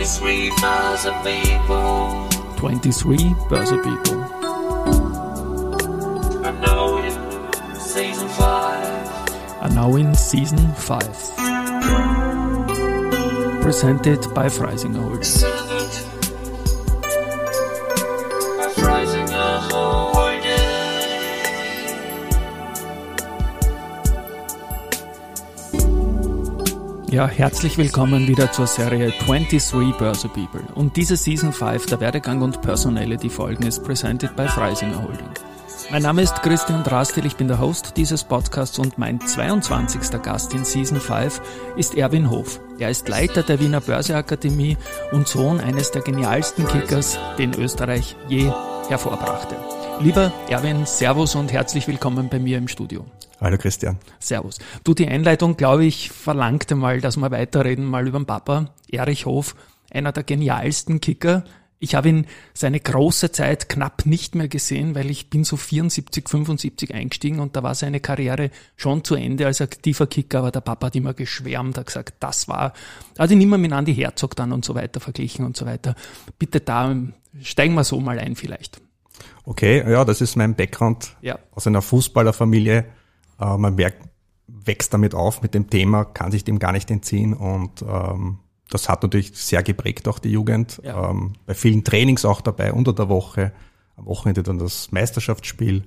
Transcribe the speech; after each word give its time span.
23 0.00 0.50
Börse 0.62 1.12
People. 1.22 2.26
23 2.56 3.18
Börse 3.50 3.76
People. 3.82 4.22
And 6.42 6.58
now 6.62 6.96
in 6.96 7.12
season 7.78 8.28
5. 8.28 9.60
Are 9.60 9.68
now 9.74 9.96
in 9.96 10.14
season 10.14 10.72
5. 10.72 11.02
Presented 13.60 14.32
by 14.32 14.48
Freisinger 14.48 15.02
Holz. 15.02 15.44
Ja, 27.10 27.26
herzlich 27.26 27.76
willkommen 27.76 28.28
wieder 28.28 28.52
zur 28.52 28.68
Serie 28.68 29.12
23 29.26 29.96
Börse 29.96 30.28
People. 30.28 30.62
Und 30.76 30.96
diese 30.96 31.16
Season 31.16 31.52
5 31.52 31.86
der 31.86 31.98
Werdegang 31.98 32.40
und 32.40 32.62
Personality 32.62 33.28
Folgen 33.28 33.66
ist 33.66 33.82
presented 33.82 34.36
by 34.36 34.46
Freisinger 34.46 35.02
Holding. 35.02 35.26
Mein 35.90 36.02
Name 36.02 36.22
ist 36.22 36.40
Christian 36.42 36.84
Drastil, 36.84 37.26
ich 37.26 37.34
bin 37.34 37.48
der 37.48 37.58
Host 37.58 37.94
dieses 37.96 38.22
Podcasts 38.22 38.78
und 38.78 38.96
mein 38.96 39.20
22. 39.20 40.22
Gast 40.22 40.54
in 40.54 40.64
Season 40.64 41.00
5 41.00 41.42
ist 41.76 41.96
Erwin 41.96 42.30
Hof. 42.30 42.60
Er 42.78 42.90
ist 42.90 43.08
Leiter 43.08 43.42
der 43.42 43.58
Wiener 43.58 43.80
Börseakademie 43.80 44.76
und 45.10 45.26
Sohn 45.26 45.58
eines 45.58 45.90
der 45.90 46.02
genialsten 46.02 46.64
Kickers, 46.68 47.18
den 47.38 47.54
Österreich 47.58 48.14
je 48.28 48.52
hervorbrachte. 48.88 49.56
Lieber 50.02 50.32
Erwin, 50.48 50.86
Servus 50.86 51.34
und 51.34 51.52
herzlich 51.52 51.86
willkommen 51.86 52.30
bei 52.30 52.38
mir 52.38 52.56
im 52.56 52.68
Studio. 52.68 53.04
Hallo 53.38 53.58
Christian. 53.58 53.98
Servus. 54.18 54.58
Du, 54.82 54.94
die 54.94 55.06
Einleitung, 55.06 55.58
glaube 55.58 55.84
ich, 55.84 56.08
verlangte 56.10 56.74
mal, 56.74 57.02
dass 57.02 57.18
wir 57.18 57.30
weiterreden, 57.30 57.84
mal 57.84 58.08
über 58.08 58.18
den 58.18 58.24
Papa, 58.24 58.70
Erich 58.88 59.26
Hof, 59.26 59.54
einer 59.90 60.12
der 60.12 60.22
genialsten 60.22 61.02
Kicker. 61.02 61.44
Ich 61.80 61.94
habe 61.94 62.08
ihn 62.08 62.26
seine 62.54 62.80
große 62.80 63.30
Zeit 63.30 63.68
knapp 63.68 64.06
nicht 64.06 64.34
mehr 64.34 64.48
gesehen, 64.48 64.94
weil 64.94 65.10
ich 65.10 65.28
bin 65.28 65.44
so 65.44 65.58
74, 65.58 66.30
75 66.30 66.94
eingestiegen 66.94 67.38
und 67.38 67.54
da 67.54 67.62
war 67.62 67.74
seine 67.74 68.00
Karriere 68.00 68.50
schon 68.76 69.04
zu 69.04 69.16
Ende 69.16 69.44
als 69.44 69.60
aktiver 69.60 70.06
Kicker, 70.06 70.38
aber 70.38 70.50
der 70.50 70.62
Papa 70.62 70.86
hat 70.86 70.96
immer 70.96 71.12
geschwärmt, 71.12 71.76
hat 71.76 71.86
gesagt, 71.86 72.14
das 72.20 72.48
war, 72.48 72.72
hat 73.18 73.30
ihn 73.30 73.40
immer 73.42 73.58
mit 73.58 73.72
Andi 73.72 73.94
Herzog 73.94 74.34
dann 74.34 74.52
und 74.52 74.64
so 74.64 74.74
weiter 74.74 74.98
verglichen 74.98 75.44
und 75.44 75.58
so 75.58 75.66
weiter. 75.66 75.94
Bitte 76.38 76.60
da, 76.60 76.96
steigen 77.42 77.74
wir 77.74 77.84
so 77.84 78.00
mal 78.00 78.18
ein 78.18 78.34
vielleicht. 78.34 78.80
Okay, 79.44 79.90
ja, 79.90 80.04
das 80.04 80.20
ist 80.20 80.36
mein 80.36 80.54
Background 80.54 81.16
Ja. 81.20 81.38
aus 81.52 81.66
einer 81.66 81.82
Fußballerfamilie. 81.82 82.86
Äh, 83.40 83.56
man 83.56 83.74
merkt, 83.74 84.08
wächst 84.46 84.92
damit 84.92 85.14
auf 85.14 85.42
mit 85.42 85.54
dem 85.54 85.70
Thema, 85.70 86.04
kann 86.04 86.30
sich 86.30 86.44
dem 86.44 86.58
gar 86.58 86.72
nicht 86.72 86.90
entziehen 86.90 87.34
und 87.34 87.82
ähm, 87.82 88.38
das 88.68 88.88
hat 88.88 89.02
natürlich 89.02 89.32
sehr 89.34 89.62
geprägt 89.62 90.06
auch 90.08 90.18
die 90.18 90.30
Jugend. 90.30 90.80
Ja. 90.84 91.10
Ähm, 91.10 91.34
bei 91.46 91.54
vielen 91.54 91.82
Trainings 91.84 92.24
auch 92.24 92.40
dabei 92.40 92.72
unter 92.72 92.92
der 92.92 93.08
Woche, 93.08 93.52
am 93.96 94.06
Wochenende 94.06 94.42
dann 94.42 94.58
das 94.58 94.92
Meisterschaftsspiel 94.92 95.84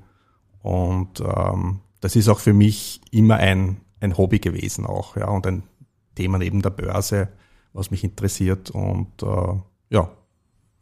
und 0.61 1.21
ähm, 1.21 1.79
das 2.01 2.15
ist 2.15 2.27
auch 2.27 2.39
für 2.39 2.53
mich 2.53 3.01
immer 3.11 3.35
ein, 3.37 3.77
ein 3.99 4.17
Hobby 4.17 4.39
gewesen 4.39 4.85
auch, 4.85 5.15
ja, 5.15 5.27
und 5.27 5.47
ein 5.47 5.63
Thema 6.15 6.37
neben 6.37 6.61
der 6.61 6.69
Börse, 6.71 7.29
was 7.73 7.91
mich 7.91 8.03
interessiert 8.03 8.71
und 8.71 9.23
äh, 9.23 9.53
ja, 9.89 10.11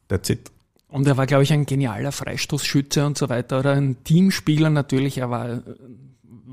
that's 0.08 0.30
it. 0.30 0.52
Und 0.92 1.08
er 1.08 1.16
war, 1.16 1.25
glaube 1.25 1.44
ich, 1.44 1.53
ein 1.53 1.66
genialer 1.66 2.11
Freistoßschütze 2.11 3.06
und 3.06 3.17
so 3.17 3.30
weiter 3.30 3.59
oder 3.59 3.72
ein 3.72 4.03
Teamspieler 4.03 4.70
natürlich. 4.70 5.17
Er 5.17 5.30
war, 5.30 5.61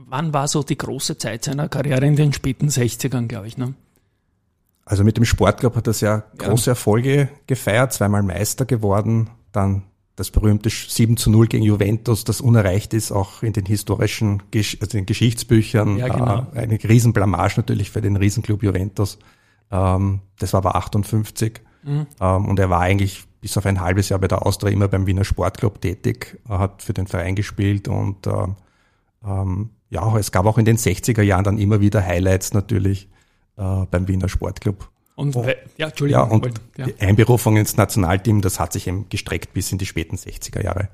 wann 0.07 0.33
war 0.33 0.47
so 0.47 0.63
die 0.63 0.79
große 0.79 1.19
Zeit 1.19 1.45
seiner 1.45 1.69
Karriere 1.69 2.07
in 2.07 2.15
den 2.15 2.33
späten 2.33 2.69
60ern, 2.69 3.27
glaube 3.27 3.49
ich, 3.49 3.59
ne? 3.59 3.75
Also 4.85 5.05
mit 5.05 5.17
dem 5.17 5.25
Sportclub 5.25 5.75
hat 5.75 5.87
er 5.89 5.93
sehr 5.93 6.25
große 6.39 6.71
Erfolge 6.71 7.29
gefeiert, 7.47 7.93
zweimal 7.93 8.23
Meister 8.23 8.65
geworden, 8.65 9.29
dann 9.53 9.83
das 10.17 10.31
berühmte 10.31 10.71
7 10.71 11.17
zu 11.17 11.31
0 11.31 11.49
gegen 11.49 11.65
Juventus, 11.65 12.25
das 12.25 12.41
unerreicht 12.41 12.95
ist, 12.95 13.13
auch 13.13 13.43
in 13.43 13.53
den 13.53 13.67
historischen 13.67 14.43
Gesch 14.51 14.79
also 14.81 14.97
den 14.97 15.05
Geschichtsbüchern. 15.05 15.99
Ja, 15.99 16.09
genau. 16.09 16.47
äh, 16.55 16.61
eine 16.61 16.83
Riesenblamage 16.83 17.55
natürlich 17.57 17.91
für 17.91 18.01
den 18.01 18.17
Riesenclub 18.17 18.63
Juventus. 18.63 19.19
Ähm, 19.71 20.21
das 20.39 20.55
war 20.55 20.59
aber 20.59 20.77
58. 20.77 21.61
Mhm. 21.83 22.07
Ähm, 22.21 22.45
und 22.47 22.59
er 22.59 22.71
war 22.71 22.81
eigentlich 22.81 23.25
bis 23.49 23.57
auf 23.57 23.65
ein 23.65 23.81
halbes 23.81 24.11
Jahr 24.11 24.19
bei 24.19 24.29
der 24.29 24.45
Austria 24.45 24.71
immer 24.71 24.89
beim 24.89 25.07
Wiener 25.07 25.25
Sportclub 25.25 25.81
tätig, 25.81 26.39
er 26.47 26.59
hat 26.59 26.83
für 26.83 26.93
den 26.93 27.07
Verein 27.07 27.35
gespielt 27.35 27.89
und 27.89 28.27
ähm, 28.27 28.57
ähm, 29.27 29.71
ja, 29.89 30.17
es 30.19 30.33
gab 30.33 30.45
auch 30.45 30.59
in 30.59 30.67
den 30.67 30.77
60er 30.77 31.23
Jahren 31.23 31.45
dann 31.45 31.57
immer 31.59 31.81
wieder 31.81 32.05
Highlights 32.05 32.53
natürlich 32.53 33.09
äh, 33.57 33.87
beim 33.91 34.07
Wiener 34.07 34.29
Sportclub. 34.29 34.91
Und 35.17 35.35
Oh. 35.35 35.47
ja, 35.79 35.87
Entschuldigung, 35.89 36.23
Ja, 36.27 36.31
und 36.31 36.45
wollte- 36.45 36.61
ja. 36.77 36.85
die 36.87 37.01
Einberufung 37.01 37.57
ins 37.57 37.77
Nationalteam, 37.79 38.43
das 38.43 38.61
hat 38.61 38.75
sich 38.75 38.87
eben 38.87 39.09
gestreckt 39.09 39.55
bis 39.55 39.73
in 39.73 39.79
die 39.79 39.87
späten 39.87 40.17
60er 40.17 40.63
Jahre. 40.63 40.91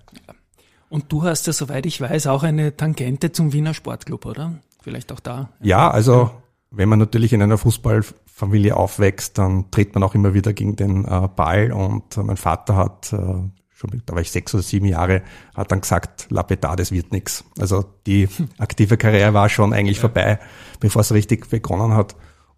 und 0.88 1.10
du 1.12 1.24
hast 1.24 1.48
ja, 1.48 1.52
soweit 1.52 1.86
ich 1.86 2.00
weiß, 2.00 2.28
auch 2.28 2.44
eine 2.44 2.76
Tangente 2.76 3.32
zum 3.32 3.52
Wiener 3.52 3.74
Sportclub, 3.74 4.26
oder? 4.26 4.54
Vielleicht 4.80 5.10
auch 5.12 5.18
da. 5.20 5.48
Ja, 5.60 5.90
also 5.90 6.30
wenn 6.76 6.88
man 6.88 6.98
natürlich 6.98 7.32
in 7.32 7.42
einer 7.42 7.58
Fußballfamilie 7.58 8.76
aufwächst, 8.76 9.38
dann 9.38 9.70
tritt 9.70 9.94
man 9.94 10.02
auch 10.02 10.14
immer 10.14 10.34
wieder 10.34 10.52
gegen 10.52 10.76
den 10.76 11.04
äh, 11.04 11.28
Ball. 11.34 11.72
Und 11.72 12.16
äh, 12.16 12.22
mein 12.22 12.36
Vater 12.36 12.76
hat, 12.76 13.12
äh, 13.12 13.16
schon 13.16 13.90
mit, 13.92 14.02
da 14.06 14.14
war 14.14 14.20
ich 14.20 14.30
sechs 14.30 14.54
oder 14.54 14.62
sieben 14.62 14.86
Jahre, 14.86 15.22
hat 15.54 15.70
dann 15.70 15.80
gesagt, 15.80 16.26
lapidar, 16.30 16.76
das 16.76 16.92
wird 16.92 17.12
nix. 17.12 17.44
Also 17.58 17.84
die 18.06 18.28
aktive 18.58 18.96
Karriere 18.96 19.34
war 19.34 19.48
schon 19.48 19.72
eigentlich 19.72 20.00
vorbei, 20.00 20.38
bevor 20.80 21.00
es 21.00 21.12
richtig 21.12 21.48
begonnen 21.48 21.94
hat. 21.94 22.16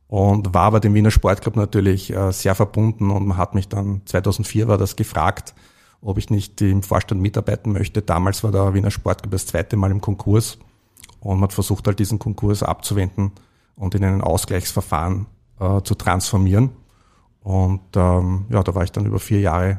Und 0.09 0.55
war 0.55 0.63
aber 0.63 0.81
dem 0.81 0.95
Wiener 0.95 1.11
Sportclub 1.11 1.57
natürlich 1.57 2.13
äh, 2.13 2.33
sehr 2.33 2.55
verbunden. 2.55 3.11
Und 3.11 3.27
man 3.27 3.37
hat 3.37 3.55
mich 3.55 3.69
dann, 3.69 4.03
2004 4.07 4.69
war 4.69 4.79
das 4.79 4.95
gefragt, 4.95 5.55
ob 6.01 6.19
ich 6.19 6.31
nicht 6.31 6.61
im 6.63 6.85
Vorstand 6.85 7.21
mitarbeiten 7.21 7.73
möchte. 7.73 8.03
Damals 8.03 8.45
war 8.45 8.53
der 8.53 8.73
Wiener 8.73 8.93
Sportclub 8.93 9.33
das 9.33 9.47
zweite 9.47 9.77
Mal 9.77 9.91
im 9.91 10.01
Konkurs. 10.01 10.59
Und 11.19 11.41
man 11.41 11.49
hat 11.49 11.55
versucht 11.55 11.89
halt 11.89 11.99
diesen 11.99 12.21
Konkurs 12.21 12.63
abzuwenden 12.63 13.33
und 13.77 13.95
in 13.95 14.05
einen 14.05 14.23
Ausgleichsverfahren 14.23 15.27
äh, 15.61 15.83
zu 15.83 15.95
transformieren. 15.95 16.71
Und 17.41 17.83
ähm, 17.95 18.47
ja, 18.51 18.63
da 18.63 18.75
war 18.75 18.83
ich 18.83 18.91
dann 18.91 19.07
über 19.07 19.21
vier 19.21 19.41
Jahre 19.41 19.79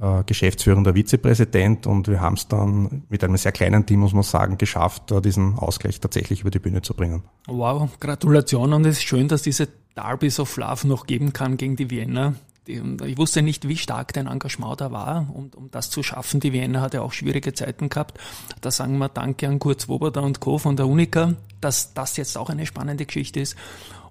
äh, 0.00 0.24
geschäftsführender 0.24 0.94
Vizepräsident 0.94 1.86
und 1.86 2.08
wir 2.08 2.20
haben 2.20 2.34
es 2.34 2.48
dann 2.48 3.04
mit 3.08 3.22
einem 3.22 3.36
sehr 3.36 3.52
kleinen 3.52 3.84
Team, 3.84 4.00
muss 4.00 4.14
man 4.14 4.22
sagen, 4.22 4.56
geschafft, 4.56 5.12
äh, 5.12 5.20
diesen 5.20 5.58
Ausgleich 5.58 6.00
tatsächlich 6.00 6.40
über 6.40 6.50
die 6.50 6.58
Bühne 6.58 6.80
zu 6.82 6.94
bringen. 6.94 7.22
Wow, 7.46 7.88
Gratulation 8.00 8.72
und 8.72 8.86
es 8.86 8.96
ist 8.96 9.02
schön, 9.02 9.28
dass 9.28 9.42
diese 9.42 9.68
Derbys 9.96 10.40
of 10.40 10.56
Love 10.56 10.88
noch 10.88 11.06
geben 11.06 11.32
kann 11.32 11.56
gegen 11.56 11.76
die 11.76 11.90
Wiener. 11.90 12.34
Die, 12.66 12.80
ich 13.06 13.18
wusste 13.18 13.42
nicht, 13.42 13.66
wie 13.66 13.76
stark 13.76 14.12
dein 14.12 14.28
Engagement 14.28 14.80
da 14.80 14.92
war, 14.92 15.28
um, 15.34 15.50
um 15.56 15.70
das 15.70 15.90
zu 15.90 16.02
schaffen. 16.02 16.40
Die 16.40 16.52
Wiener 16.52 16.80
hat 16.80 16.94
ja 16.94 17.02
auch 17.02 17.12
schwierige 17.12 17.54
Zeiten 17.54 17.88
gehabt. 17.88 18.18
Da 18.60 18.70
sagen 18.70 18.98
wir 18.98 19.08
Danke 19.08 19.48
an 19.48 19.58
Kurt 19.58 19.80
Swoboda 19.80 20.20
und 20.20 20.40
Co. 20.40 20.58
von 20.58 20.76
der 20.76 20.86
Unica, 20.86 21.34
dass 21.60 21.94
das 21.94 22.16
jetzt 22.16 22.38
auch 22.38 22.50
eine 22.50 22.66
spannende 22.66 23.04
Geschichte 23.04 23.40
ist. 23.40 23.56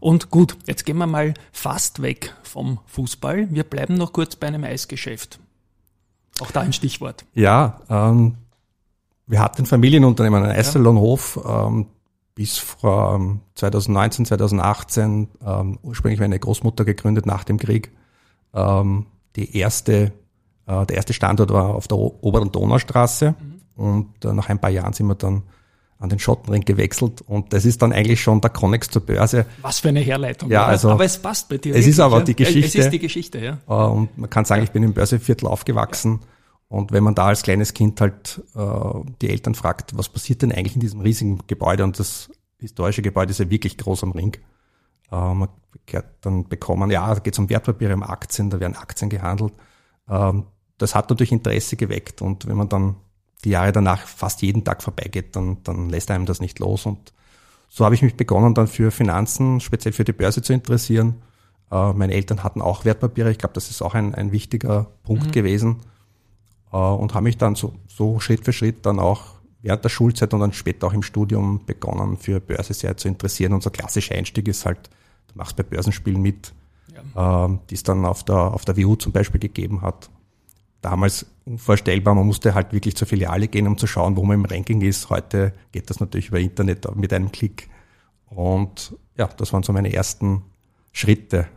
Und 0.02 0.32
gut, 0.32 0.58
jetzt 0.66 0.86
gehen 0.86 0.98
wir 0.98 1.08
mal 1.08 1.34
fast 1.52 2.02
weg 2.02 2.36
vom 2.44 2.80
Fußball. 2.88 3.48
Wir 3.52 3.64
bleiben 3.64 3.94
noch 3.94 4.12
kurz 4.12 4.36
bei 4.36 4.48
einem 4.48 4.64
Eisgeschäft. 4.64 5.40
Auch 6.42 6.52
da 6.52 6.62
ein 6.62 6.74
Stichwort. 6.74 7.24
Ja, 7.34 7.82
ähm, 7.88 8.36
wir 9.28 9.40
hatten 9.40 9.66
Familienunternehmen, 9.66 10.44
einen 10.44 10.52
Eissalonhof, 10.52 11.40
ähm, 11.48 11.86
bis 12.36 12.58
vor 12.58 13.16
ähm, 13.16 13.42
2019, 13.56 14.26
2018, 14.26 15.28
ähm, 15.46 15.80
ursprünglich 15.84 16.20
meine 16.20 16.40
Großmutter 16.40 16.84
gegründet 16.84 17.26
nach 17.26 17.44
dem 17.44 17.58
Krieg. 17.58 17.92
Ähm, 18.54 19.06
die 19.36 19.58
erste, 19.58 20.12
äh, 20.68 20.86
der 20.86 20.96
erste 20.98 21.14
Standort 21.14 21.52
war 21.52 21.76
auf 21.76 21.88
der 21.88 21.98
O- 21.98 22.18
oberen 22.22 22.52
Donaustraße 22.52 23.36
und 23.76 24.26
äh, 24.26 24.34
nach 24.34 24.50
ein 24.50 24.60
paar 24.60 24.70
Jahren 24.70 24.94
sind 24.94 25.08
wir 25.08 25.16
dann 25.16 25.44
an 26.00 26.10
den 26.10 26.18
Schottenring 26.20 26.62
gewechselt 26.66 27.22
und 27.22 27.54
das 27.54 27.64
ist 27.64 27.82
dann 27.82 27.94
eigentlich 27.94 28.22
schon 28.22 28.42
der 28.42 28.50
Connex 28.50 28.90
zur 28.90 29.06
Börse. 29.06 29.46
Was 29.62 29.80
für 29.80 29.90
eine 29.90 30.00
Herleitung. 30.00 30.50
Ja, 30.50 30.66
also- 30.66 30.90
aber 30.90 31.06
es 31.06 31.18
passt 31.18 31.48
bei 31.48 31.58
dir. 31.60 31.76
Es 31.76 31.86
ist 31.88 32.00
aber 32.00 32.18
ja? 32.18 32.24
die 32.24 32.32
Es 32.32 32.38
Geschichte. 32.38 32.78
ist 32.80 32.90
die 32.90 33.00
Geschichte, 33.00 33.40
ja. 33.40 33.58
Äh, 33.68 33.90
Und 33.92 34.18
man 34.18 34.30
kann 34.30 34.44
sagen, 34.46 34.64
ich 34.64 34.72
bin 34.72 34.82
im 34.84 34.94
Börseviertel 34.94 35.48
aufgewachsen. 35.48 36.20
Und 36.68 36.92
wenn 36.94 37.04
man 37.04 37.16
da 37.16 37.26
als 37.28 37.44
kleines 37.44 37.74
Kind 37.74 38.00
halt 38.02 38.42
äh, 38.56 38.62
die 39.22 39.30
Eltern 39.30 39.56
fragt, 39.56 39.96
was 39.98 40.10
passiert 40.10 40.42
denn 40.42 40.52
eigentlich 40.54 40.74
in 40.76 40.80
diesem 40.82 41.02
riesigen 41.02 41.40
Gebäude? 41.46 41.84
Und 41.84 42.00
das 42.00 42.30
historische 42.60 43.02
Gebäude 43.02 43.32
ist 43.32 43.40
ja 43.40 43.50
wirklich 43.50 43.78
groß 43.78 44.04
am 44.04 44.12
Ring. 44.14 44.38
Äh, 45.12 45.34
man 45.34 45.50
hat 45.94 46.06
dann 46.22 46.48
bekommen, 46.48 46.90
ja, 46.92 47.14
da 47.14 47.20
geht 47.20 47.34
es 47.34 47.40
um 47.40 47.50
Wertpapiere, 47.50 47.94
um 47.94 48.04
Aktien, 48.04 48.50
da 48.50 48.60
werden 48.60 48.76
Aktien 48.76 49.10
gehandelt. 49.10 49.54
Ähm, 50.10 50.46
das 50.78 50.96
hat 50.96 51.10
natürlich 51.10 51.32
Interesse 51.32 51.76
geweckt. 51.76 52.22
Und 52.22 52.48
wenn 52.48 52.58
man 52.58 52.70
dann 52.70 52.96
die 53.44 53.52
Jahre 53.52 53.72
danach 53.72 54.08
fast 54.08 54.42
jeden 54.42 54.64
Tag 54.64 54.84
vorbeigeht, 54.84 55.36
dann, 55.36 55.58
dann 55.64 55.90
lässt 55.90 56.12
einem 56.12 56.26
das 56.26 56.42
nicht 56.42 56.60
los. 56.60 56.86
Und 56.86 57.14
so 57.70 57.86
habe 57.86 57.96
ich 57.96 58.02
mich 58.02 58.16
begonnen, 58.16 58.54
dann 58.54 58.68
für 58.68 58.92
Finanzen, 58.92 59.60
speziell 59.60 59.94
für 59.94 60.04
die 60.04 60.14
Börse 60.14 60.42
zu 60.42 60.54
interessieren. 60.54 61.22
Äh, 61.72 61.94
meine 61.94 62.14
Eltern 62.14 62.44
hatten 62.44 62.62
auch 62.62 62.86
Wertpapiere. 62.86 63.32
Ich 63.32 63.38
glaube, 63.38 63.54
das 63.54 63.70
ist 63.70 63.82
auch 63.82 63.94
ein, 63.94 64.16
ein 64.16 64.32
wichtiger 64.32 64.88
Punkt 65.04 65.32
gewesen. 65.32 65.82
Äh, 66.72 66.78
und 66.78 67.14
habe 67.14 67.24
mich 67.24 67.38
dann 67.38 67.56
so, 67.56 67.74
so 67.88 68.20
Schritt 68.20 68.46
für 68.46 68.54
Schritt 68.54 68.86
dann 68.86 69.00
auch 69.00 69.36
während 69.62 69.84
der 69.84 69.90
Schulzeit 69.90 70.34
und 70.34 70.40
dann 70.40 70.54
später 70.54 70.88
auch 70.88 70.94
im 70.94 71.04
Studium 71.04 71.66
begonnen, 71.66 72.18
für 72.18 72.40
Börse 72.40 72.74
sehr 72.74 72.98
zu 72.98 73.08
interessieren. 73.08 73.54
Unser 73.54 73.70
klassischer 73.70 74.16
Einstieg 74.16 74.48
ist 74.48 74.66
halt, 74.66 74.90
machst 75.36 75.56
bei 75.56 75.64
Börsenspielen 75.64 76.22
mit, 76.22 76.54
ja. 77.16 77.46
ähm, 77.46 77.60
die 77.70 77.76
es 77.76 77.84
dann 77.84 78.06
auf 78.06 78.24
der, 78.24 78.36
auf 78.36 78.66
der 78.66 78.78
WU 78.78 78.96
zum 78.96 79.12
Beispiel 79.12 79.40
gegeben 79.40 79.82
hat. 79.82 80.10
Damals 80.82 81.28
unvorstellbar, 81.46 82.16
man 82.16 82.26
musste 82.26 82.56
halt 82.56 82.74
wirklich 82.74 82.96
zur 82.96 83.08
Filiale 83.08 83.48
gehen, 83.48 83.68
um 83.68 83.78
zu 83.78 83.86
schauen, 83.88 84.16
wo 84.16 84.24
man 84.24 84.40
im 84.40 84.46
Ranking 84.46 84.82
ist. 84.82 85.10
Heute 85.10 85.54
geht 85.72 85.90
das 85.90 86.00
natürlich 86.00 86.30
über 86.30 86.40
Internet 86.40 86.96
mit 86.96 87.14
einem 87.14 87.32
Klick. 87.32 87.70
Und 88.28 88.96
ja, 89.18 89.28
das 89.28 89.54
waren 89.54 89.64
so 89.64 89.74
meine 89.74 89.94
ersten 89.94 90.44
Schritte 90.92 91.48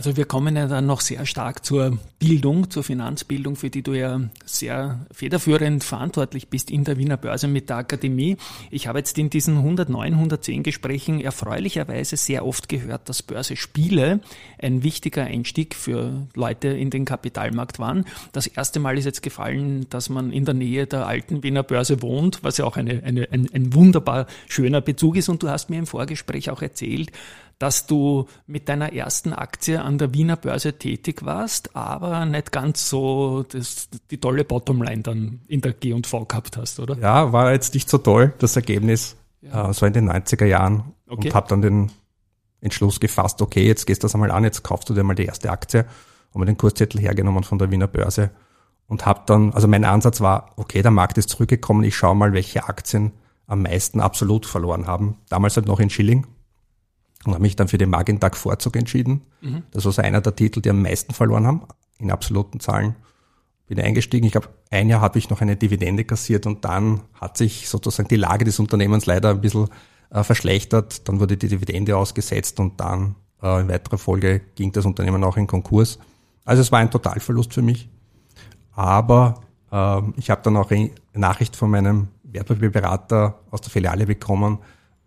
also 0.00 0.16
wir 0.16 0.24
kommen 0.24 0.56
ja 0.56 0.66
dann 0.66 0.86
noch 0.86 1.02
sehr 1.02 1.26
stark 1.26 1.62
zur 1.62 1.98
Bildung, 2.18 2.70
zur 2.70 2.82
Finanzbildung, 2.82 3.54
für 3.54 3.68
die 3.68 3.82
du 3.82 3.92
ja 3.92 4.18
sehr 4.46 5.04
federführend 5.12 5.84
verantwortlich 5.84 6.48
bist 6.48 6.70
in 6.70 6.84
der 6.84 6.96
Wiener 6.96 7.18
Börse 7.18 7.48
mit 7.48 7.68
der 7.68 7.76
Akademie. 7.76 8.38
Ich 8.70 8.86
habe 8.86 9.00
jetzt 9.00 9.18
in 9.18 9.28
diesen 9.28 9.58
109, 9.58 10.14
110 10.14 10.62
Gesprächen 10.62 11.20
erfreulicherweise 11.20 12.16
sehr 12.16 12.46
oft 12.46 12.70
gehört, 12.70 13.10
dass 13.10 13.22
Börsespiele 13.22 14.20
ein 14.58 14.82
wichtiger 14.82 15.24
Einstieg 15.24 15.74
für 15.74 16.26
Leute 16.34 16.68
in 16.68 16.88
den 16.88 17.04
Kapitalmarkt 17.04 17.78
waren. 17.78 18.06
Das 18.32 18.46
erste 18.46 18.80
Mal 18.80 18.96
ist 18.96 19.04
jetzt 19.04 19.22
gefallen, 19.22 19.84
dass 19.90 20.08
man 20.08 20.32
in 20.32 20.46
der 20.46 20.54
Nähe 20.54 20.86
der 20.86 21.06
alten 21.06 21.42
Wiener 21.42 21.62
Börse 21.62 22.00
wohnt, 22.00 22.42
was 22.42 22.56
ja 22.56 22.64
auch 22.64 22.78
eine, 22.78 23.02
eine, 23.04 23.28
ein, 23.32 23.50
ein 23.52 23.74
wunderbar 23.74 24.28
schöner 24.48 24.80
Bezug 24.80 25.16
ist. 25.16 25.28
Und 25.28 25.42
du 25.42 25.50
hast 25.50 25.68
mir 25.68 25.78
im 25.78 25.86
Vorgespräch 25.86 26.48
auch 26.48 26.62
erzählt, 26.62 27.12
dass 27.60 27.86
du 27.86 28.26
mit 28.46 28.70
deiner 28.70 28.94
ersten 28.94 29.34
Aktie 29.34 29.82
an 29.82 29.98
der 29.98 30.14
Wiener 30.14 30.36
Börse 30.36 30.78
tätig 30.78 31.26
warst, 31.26 31.76
aber 31.76 32.24
nicht 32.24 32.52
ganz 32.52 32.88
so 32.88 33.44
das, 33.46 33.90
die 34.10 34.18
tolle 34.18 34.44
Bottomline 34.44 35.02
dann 35.02 35.42
in 35.46 35.60
der 35.60 35.74
G&V 35.74 36.24
gehabt 36.24 36.56
hast, 36.56 36.80
oder? 36.80 36.96
Ja, 36.96 37.34
war 37.34 37.52
jetzt 37.52 37.74
nicht 37.74 37.90
so 37.90 37.98
toll, 37.98 38.32
das 38.38 38.56
Ergebnis. 38.56 39.14
Ja. 39.42 39.68
Äh, 39.68 39.74
so 39.74 39.84
in 39.84 39.92
den 39.92 40.10
90er 40.10 40.46
Jahren 40.46 40.94
okay. 41.06 41.28
und 41.28 41.34
habe 41.34 41.48
dann 41.48 41.60
den 41.60 41.92
Entschluss 42.62 42.98
gefasst, 42.98 43.42
okay, 43.42 43.66
jetzt 43.66 43.86
gehst 43.86 44.02
du 44.02 44.06
das 44.06 44.14
einmal 44.14 44.30
an, 44.30 44.44
jetzt 44.44 44.62
kaufst 44.62 44.88
du 44.88 44.94
dir 44.94 45.02
mal 45.02 45.14
die 45.14 45.26
erste 45.26 45.50
Aktie, 45.50 45.84
habe 46.30 46.38
mir 46.38 46.46
den 46.46 46.56
Kurszettel 46.56 46.98
hergenommen 46.98 47.44
von 47.44 47.58
der 47.58 47.70
Wiener 47.70 47.88
Börse 47.88 48.30
und 48.86 49.04
habe 49.04 49.20
dann, 49.26 49.52
also 49.52 49.68
mein 49.68 49.84
Ansatz 49.84 50.22
war, 50.22 50.52
okay, 50.56 50.80
der 50.80 50.92
Markt 50.92 51.18
ist 51.18 51.28
zurückgekommen, 51.28 51.84
ich 51.84 51.94
schaue 51.94 52.16
mal, 52.16 52.32
welche 52.32 52.64
Aktien 52.64 53.12
am 53.46 53.62
meisten 53.62 54.00
absolut 54.00 54.46
verloren 54.46 54.86
haben. 54.86 55.18
Damals 55.28 55.56
halt 55.56 55.66
noch 55.66 55.80
in 55.80 55.90
Schilling, 55.90 56.26
und 57.24 57.32
habe 57.32 57.42
mich 57.42 57.56
dann 57.56 57.68
für 57.68 57.78
den 57.78 57.90
Magentag 57.90 58.36
Vorzug 58.36 58.76
entschieden. 58.76 59.22
Mhm. 59.40 59.62
Das 59.72 59.84
war 59.84 59.92
so 59.92 60.02
einer 60.02 60.20
der 60.20 60.34
Titel, 60.34 60.60
die 60.60 60.70
am 60.70 60.82
meisten 60.82 61.12
verloren 61.12 61.46
haben, 61.46 61.62
in 61.98 62.10
absoluten 62.10 62.60
Zahlen. 62.60 62.96
Bin 63.68 63.78
eingestiegen. 63.80 64.26
Ich 64.26 64.32
glaube, 64.32 64.48
ein 64.70 64.88
Jahr 64.88 65.00
habe 65.00 65.18
ich 65.18 65.30
noch 65.30 65.40
eine 65.40 65.56
Dividende 65.56 66.04
kassiert 66.04 66.44
und 66.46 66.64
dann 66.64 67.02
hat 67.14 67.36
sich 67.36 67.68
sozusagen 67.68 68.08
die 68.08 68.16
Lage 68.16 68.44
des 68.44 68.58
Unternehmens 68.58 69.06
leider 69.06 69.30
ein 69.30 69.40
bisschen 69.40 69.68
äh, 70.10 70.24
verschlechtert. 70.24 71.08
Dann 71.08 71.20
wurde 71.20 71.36
die 71.36 71.46
Dividende 71.46 71.96
ausgesetzt 71.96 72.58
und 72.58 72.80
dann 72.80 73.14
äh, 73.42 73.60
in 73.60 73.68
weiterer 73.68 73.98
Folge 73.98 74.40
ging 74.56 74.72
das 74.72 74.86
Unternehmen 74.86 75.22
auch 75.22 75.36
in 75.36 75.46
Konkurs. 75.46 76.00
Also 76.44 76.62
es 76.62 76.72
war 76.72 76.80
ein 76.80 76.90
Totalverlust 76.90 77.54
für 77.54 77.62
mich. 77.62 77.88
Aber 78.72 79.40
äh, 79.70 80.00
ich 80.16 80.30
habe 80.30 80.42
dann 80.42 80.56
auch 80.56 80.72
eine 80.72 80.90
Nachricht 81.14 81.54
von 81.54 81.70
meinem 81.70 82.08
Wertpapierberater 82.24 83.38
aus 83.50 83.60
der 83.60 83.70
Filiale 83.70 84.06
bekommen, 84.06 84.58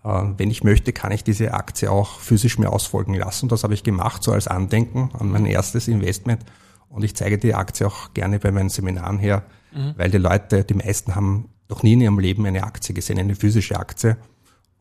wenn 0.03 0.51
ich 0.51 0.63
möchte, 0.63 0.91
kann 0.91 1.13
ich 1.13 1.23
diese 1.23 1.53
Aktie 1.53 1.89
auch 1.89 2.19
physisch 2.19 2.57
mir 2.57 2.71
ausfolgen 2.71 3.13
lassen. 3.13 3.47
Das 3.47 3.63
habe 3.63 3.73
ich 3.73 3.83
gemacht, 3.83 4.21
so 4.21 4.33
als 4.33 4.47
Andenken 4.47 5.11
an 5.17 5.29
mein 5.29 5.45
erstes 5.45 5.87
Investment. 5.87 6.43
Und 6.89 7.03
ich 7.03 7.15
zeige 7.15 7.37
die 7.37 7.55
Aktie 7.55 7.87
auch 7.87 8.13
gerne 8.13 8.39
bei 8.39 8.51
meinen 8.51 8.69
Seminaren 8.69 9.17
her, 9.17 9.43
mhm. 9.71 9.93
weil 9.95 10.11
die 10.11 10.17
Leute, 10.17 10.65
die 10.65 10.73
meisten 10.73 11.15
haben 11.15 11.49
noch 11.69 11.83
nie 11.83 11.93
in 11.93 12.01
ihrem 12.01 12.19
Leben 12.19 12.45
eine 12.45 12.63
Aktie 12.63 12.93
gesehen, 12.93 13.17
eine 13.17 13.35
physische 13.35 13.79
Aktie. 13.79 14.17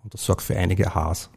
Und 0.02 0.12
das 0.12 0.24
sorgt 0.24 0.42
für 0.42 0.56
einige 0.56 0.94
Haars. 0.94 1.30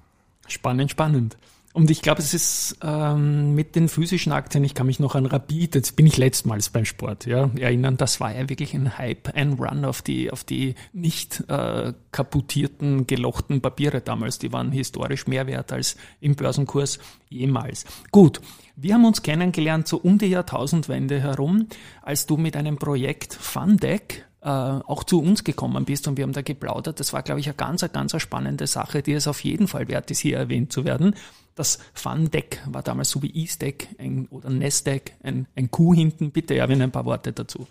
Spannend, 0.47 0.91
spannend. 0.91 1.37
Und 1.75 1.92
ich 1.92 2.01
glaube, 2.01 2.22
es 2.22 2.33
ist 2.33 2.77
ähm, 2.81 3.54
mit 3.54 3.75
den 3.75 3.89
physischen 3.89 4.31
Aktien, 4.31 4.63
ich 4.63 4.75
kann 4.75 4.88
mich 4.88 5.01
noch 5.01 5.13
an 5.13 5.25
Rapid, 5.25 5.75
jetzt 5.75 5.98
bin 5.98 6.07
ich 6.07 6.16
letztmals 6.16 6.69
beim 6.69 6.86
Sport, 6.86 7.25
ja, 7.25 7.50
erinnern, 7.60 7.98
das 7.98 8.22
war 8.22 8.33
ja 8.33 8.48
wirklich 8.48 8.74
ein 8.74 8.98
Hype, 8.98 9.36
ein 9.36 9.56
Run 9.56 9.83
auf 9.83 10.01
die, 10.01 10.31
auf 10.31 10.45
die 10.45 10.75
nicht 10.94 11.44
äh, 11.50 11.92
kaputtierten, 12.13 13.07
gelochten 13.07 13.60
Papiere 13.60 14.00
damals. 14.00 14.39
Die 14.39 14.54
waren 14.54 14.72
historisch 14.72 15.27
mehr 15.27 15.48
wert 15.48 15.74
als 15.74 15.98
im 16.22 16.36
Börsenkurs 16.36 16.98
jemals. 17.27 17.83
Gut, 18.10 18.39
wir 18.78 18.94
haben 18.94 19.04
uns 19.04 19.21
kennengelernt 19.21 19.86
so 19.89 19.98
um 19.98 20.18
die 20.18 20.28
Jahrtausendwende 20.28 21.19
herum, 21.19 21.68
als 22.01 22.25
du 22.25 22.38
mit 22.38 22.56
einem 22.56 22.78
Projekt 22.78 23.33
Fundeck 23.33 24.25
äh, 24.39 24.48
auch 24.48 25.04
zu 25.04 25.21
uns 25.21 25.44
gekommen 25.44 25.83
bist 25.83 26.07
und 26.07 26.16
wir 26.16 26.24
haben 26.24 26.31
da 26.31 26.42
geplaudert. 26.42 27.01
Das 27.01 27.12
war, 27.12 27.21
glaube 27.21 27.42
ich, 27.42 27.48
eine 27.48 27.56
ganz, 27.56 27.83
eine 27.83 27.92
ganz 27.92 28.16
spannende 28.21 28.66
Sache, 28.66 29.01
die 29.01 29.12
es 29.12 29.28
auf 29.28 29.44
jeden 29.44 29.68
Fall 29.68 29.89
wert 29.89 30.10
ist, 30.10 30.19
hier 30.19 30.38
erwähnt 30.38 30.71
zu 30.71 30.86
werden. 30.86 31.16
Das 31.56 31.80
Fun-Deck 31.94 32.62
war 32.69 32.84
damals 32.84 33.10
so 33.10 33.24
wie 33.24 33.31
E-Stack 33.31 33.88
oder 34.30 34.50
Nestdeck, 34.50 35.16
ein, 35.24 35.48
ein 35.56 35.72
Q 35.72 35.94
hinten. 35.94 36.31
Bitte, 36.31 36.56
Erwin, 36.56 36.81
ein 36.81 36.92
paar 36.92 37.06
Worte 37.06 37.31
dazu. 37.31 37.66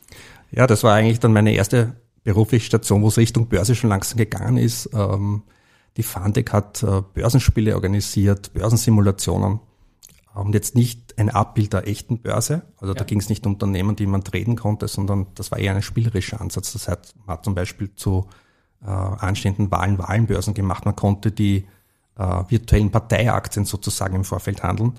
Ja, 0.51 0.67
das 0.67 0.83
war 0.83 0.95
eigentlich 0.95 1.21
dann 1.21 1.35
meine 1.35 1.53
erste 1.53 1.95
berufliche 2.25 2.65
Station, 2.65 3.03
wo 3.03 3.09
es 3.09 3.19
Richtung 3.19 3.49
Börse 3.49 3.75
schon 3.75 3.91
langsam 3.91 4.17
gegangen 4.17 4.57
ist. 4.57 4.89
Ähm, 4.95 5.43
die 5.99 6.03
Fundec 6.03 6.53
hat 6.53 6.83
äh, 6.83 7.03
Börsenspiele 7.13 7.75
organisiert, 7.75 8.55
Börsensimulationen 8.55 9.61
und 10.35 10.55
jetzt 10.55 10.75
nicht 10.75 11.17
ein 11.19 11.31
Abbild 11.31 11.73
der 11.73 11.87
echten 11.87 12.19
Börse. 12.19 12.63
Also 12.79 12.95
ja. 12.95 12.99
da 12.99 13.05
ging 13.05 13.21
es 13.21 13.29
nicht 13.29 13.47
um 13.47 13.53
Unternehmen, 13.53 13.95
die 13.95 14.07
man 14.07 14.25
treten 14.25 14.57
konnte, 14.57 14.89
sondern 14.89 15.27
das 15.35 15.53
war 15.53 15.59
eher 15.59 15.75
ein 15.75 15.83
spielerischer 15.83 16.41
Ansatz. 16.41 16.73
Das 16.73 16.89
heißt, 16.89 17.15
man 17.27 17.37
hat 17.37 17.45
zum 17.45 17.55
Beispiel 17.55 17.95
zu 17.95 18.29
äh, 18.83 18.87
anstehenden 18.87 19.71
Wahlen 19.71 19.99
Wahlenbörsen 19.99 20.55
gemacht. 20.55 20.85
Man 20.87 20.97
konnte 20.97 21.31
die 21.31 21.67
virtuellen 22.17 22.91
Parteiaktien 22.91 23.65
sozusagen 23.65 24.15
im 24.15 24.25
Vorfeld 24.25 24.63
handeln. 24.63 24.93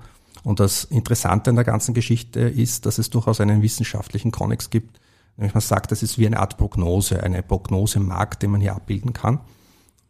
Und 0.44 0.60
das 0.60 0.84
Interessante 0.84 1.50
an 1.50 1.56
der 1.56 1.64
ganzen 1.64 1.94
Geschichte 1.94 2.40
ist, 2.40 2.86
dass 2.86 2.98
es 2.98 3.10
durchaus 3.10 3.40
einen 3.40 3.62
wissenschaftlichen 3.62 4.30
Konnex 4.30 4.70
gibt. 4.70 5.00
Nämlich 5.36 5.54
man 5.54 5.60
sagt, 5.60 5.92
das 5.92 6.02
ist 6.02 6.18
wie 6.18 6.26
eine 6.26 6.38
Art 6.38 6.56
Prognose, 6.56 7.22
eine 7.22 7.42
Prognose 7.42 7.98
im 7.98 8.06
Markt, 8.06 8.42
den 8.42 8.50
man 8.52 8.60
hier 8.60 8.74
abbilden 8.74 9.12
kann. 9.12 9.40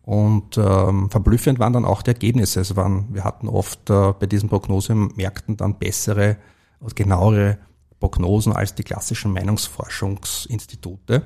Und 0.02 0.56
ähm, 0.56 1.10
verblüffend 1.10 1.58
waren 1.58 1.72
dann 1.72 1.84
auch 1.84 2.02
die 2.02 2.10
Ergebnisse. 2.10 2.60
Es 2.60 2.76
waren, 2.76 3.12
wir 3.12 3.24
hatten 3.24 3.48
oft 3.48 3.90
äh, 3.90 4.12
bei 4.12 4.26
diesen 4.26 4.48
Prognosemärkten 4.48 5.56
dann 5.56 5.78
bessere 5.78 6.36
und 6.78 6.94
genauere 6.94 7.58
Prognosen 7.98 8.52
als 8.52 8.74
die 8.74 8.84
klassischen 8.84 9.32
Meinungsforschungsinstitute, 9.32 11.22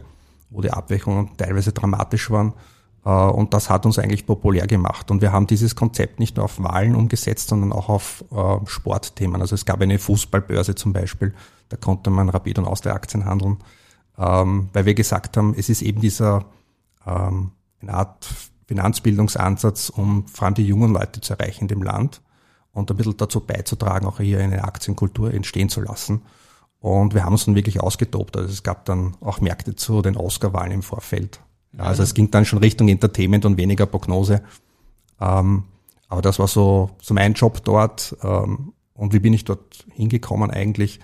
wo 0.48 0.62
die 0.62 0.70
Abweichungen 0.70 1.36
teilweise 1.36 1.72
dramatisch 1.72 2.30
waren. 2.30 2.54
Äh, 3.04 3.10
und 3.10 3.54
das 3.54 3.70
hat 3.70 3.86
uns 3.86 3.98
eigentlich 3.98 4.26
populär 4.26 4.66
gemacht. 4.66 5.10
Und 5.10 5.22
wir 5.22 5.32
haben 5.32 5.46
dieses 5.46 5.76
Konzept 5.76 6.18
nicht 6.20 6.36
nur 6.36 6.44
auf 6.44 6.62
Wahlen 6.62 6.94
umgesetzt, 6.94 7.48
sondern 7.48 7.72
auch 7.72 7.88
auf 7.88 8.24
äh, 8.30 8.66
Sportthemen. 8.66 9.40
Also 9.40 9.54
es 9.54 9.64
gab 9.64 9.80
eine 9.80 9.98
Fußballbörse 9.98 10.74
zum 10.74 10.92
Beispiel, 10.92 11.34
da 11.68 11.76
konnte 11.76 12.10
man 12.10 12.28
Rapid 12.28 12.58
und 12.58 12.66
Austria-Aktien 12.66 13.24
handeln, 13.24 13.58
ähm, 14.18 14.68
weil 14.72 14.86
wir 14.86 14.94
gesagt 14.94 15.36
haben, 15.36 15.54
es 15.56 15.68
ist 15.68 15.82
eben 15.82 16.00
dieser 16.00 16.44
ähm, 17.06 17.52
eine 17.80 17.94
Art 17.94 18.28
Finanzbildungsansatz, 18.66 19.88
um 19.88 20.26
vor 20.26 20.46
allem 20.46 20.54
die 20.54 20.66
jungen 20.66 20.92
Leute 20.92 21.20
zu 21.20 21.34
erreichen 21.34 21.62
in 21.62 21.68
dem 21.68 21.82
Land 21.82 22.20
und 22.72 22.90
ein 22.90 22.96
bisschen 22.96 23.16
dazu 23.16 23.40
beizutragen, 23.40 24.06
auch 24.06 24.20
hier 24.20 24.40
eine 24.40 24.64
Aktienkultur 24.64 25.32
entstehen 25.34 25.68
zu 25.68 25.80
lassen. 25.80 26.22
Und 26.78 27.14
wir 27.14 27.24
haben 27.24 27.32
uns 27.32 27.44
dann 27.44 27.56
wirklich 27.56 27.80
ausgetobt. 27.80 28.36
Also 28.36 28.48
es 28.48 28.62
gab 28.62 28.84
dann 28.84 29.16
auch 29.20 29.40
Märkte 29.40 29.74
zu 29.74 30.02
den 30.02 30.16
Oscar-Wahlen 30.16 30.72
im 30.72 30.82
Vorfeld. 30.82 31.40
Ja, 31.76 31.84
also 31.84 32.02
es 32.02 32.14
ging 32.14 32.30
dann 32.30 32.44
schon 32.44 32.58
Richtung 32.58 32.88
Entertainment 32.88 33.44
und 33.44 33.56
weniger 33.56 33.86
Prognose. 33.86 34.42
Ähm, 35.20 35.64
aber 36.08 36.22
das 36.22 36.38
war 36.38 36.48
so, 36.48 36.90
so 37.00 37.14
mein 37.14 37.34
Job 37.34 37.62
dort. 37.64 38.16
Ähm, 38.22 38.72
und 38.94 39.12
wie 39.14 39.20
bin 39.20 39.32
ich 39.32 39.44
dort 39.44 39.86
hingekommen 39.90 40.50
eigentlich? 40.50 41.00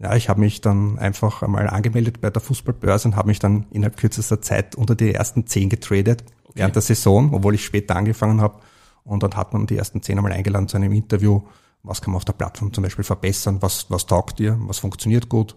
Ja, 0.00 0.14
ich 0.14 0.28
habe 0.28 0.40
mich 0.40 0.60
dann 0.60 0.98
einfach 0.98 1.42
einmal 1.42 1.68
angemeldet 1.68 2.20
bei 2.20 2.30
der 2.30 2.42
Fußballbörse 2.42 3.08
und 3.08 3.16
habe 3.16 3.28
mich 3.28 3.38
dann 3.38 3.66
innerhalb 3.70 3.96
kürzester 3.96 4.40
Zeit 4.40 4.76
unter 4.76 4.94
die 4.94 5.12
ersten 5.12 5.46
zehn 5.46 5.68
getradet 5.68 6.24
okay. 6.44 6.52
während 6.54 6.76
der 6.76 6.82
Saison, 6.82 7.34
obwohl 7.34 7.54
ich 7.54 7.64
später 7.64 7.96
angefangen 7.96 8.40
habe. 8.40 8.60
Und 9.02 9.22
dann 9.22 9.34
hat 9.34 9.52
man 9.52 9.66
die 9.66 9.76
ersten 9.76 10.02
zehn 10.02 10.18
einmal 10.18 10.32
eingeladen 10.32 10.68
zu 10.68 10.76
einem 10.76 10.92
Interview. 10.92 11.42
Was 11.82 12.00
kann 12.00 12.12
man 12.12 12.18
auf 12.18 12.24
der 12.24 12.34
Plattform 12.34 12.72
zum 12.72 12.84
Beispiel 12.84 13.04
verbessern? 13.04 13.58
Was, 13.60 13.90
was 13.90 14.06
taugt 14.06 14.38
dir? 14.38 14.56
Was 14.62 14.78
funktioniert 14.78 15.28
gut? 15.28 15.56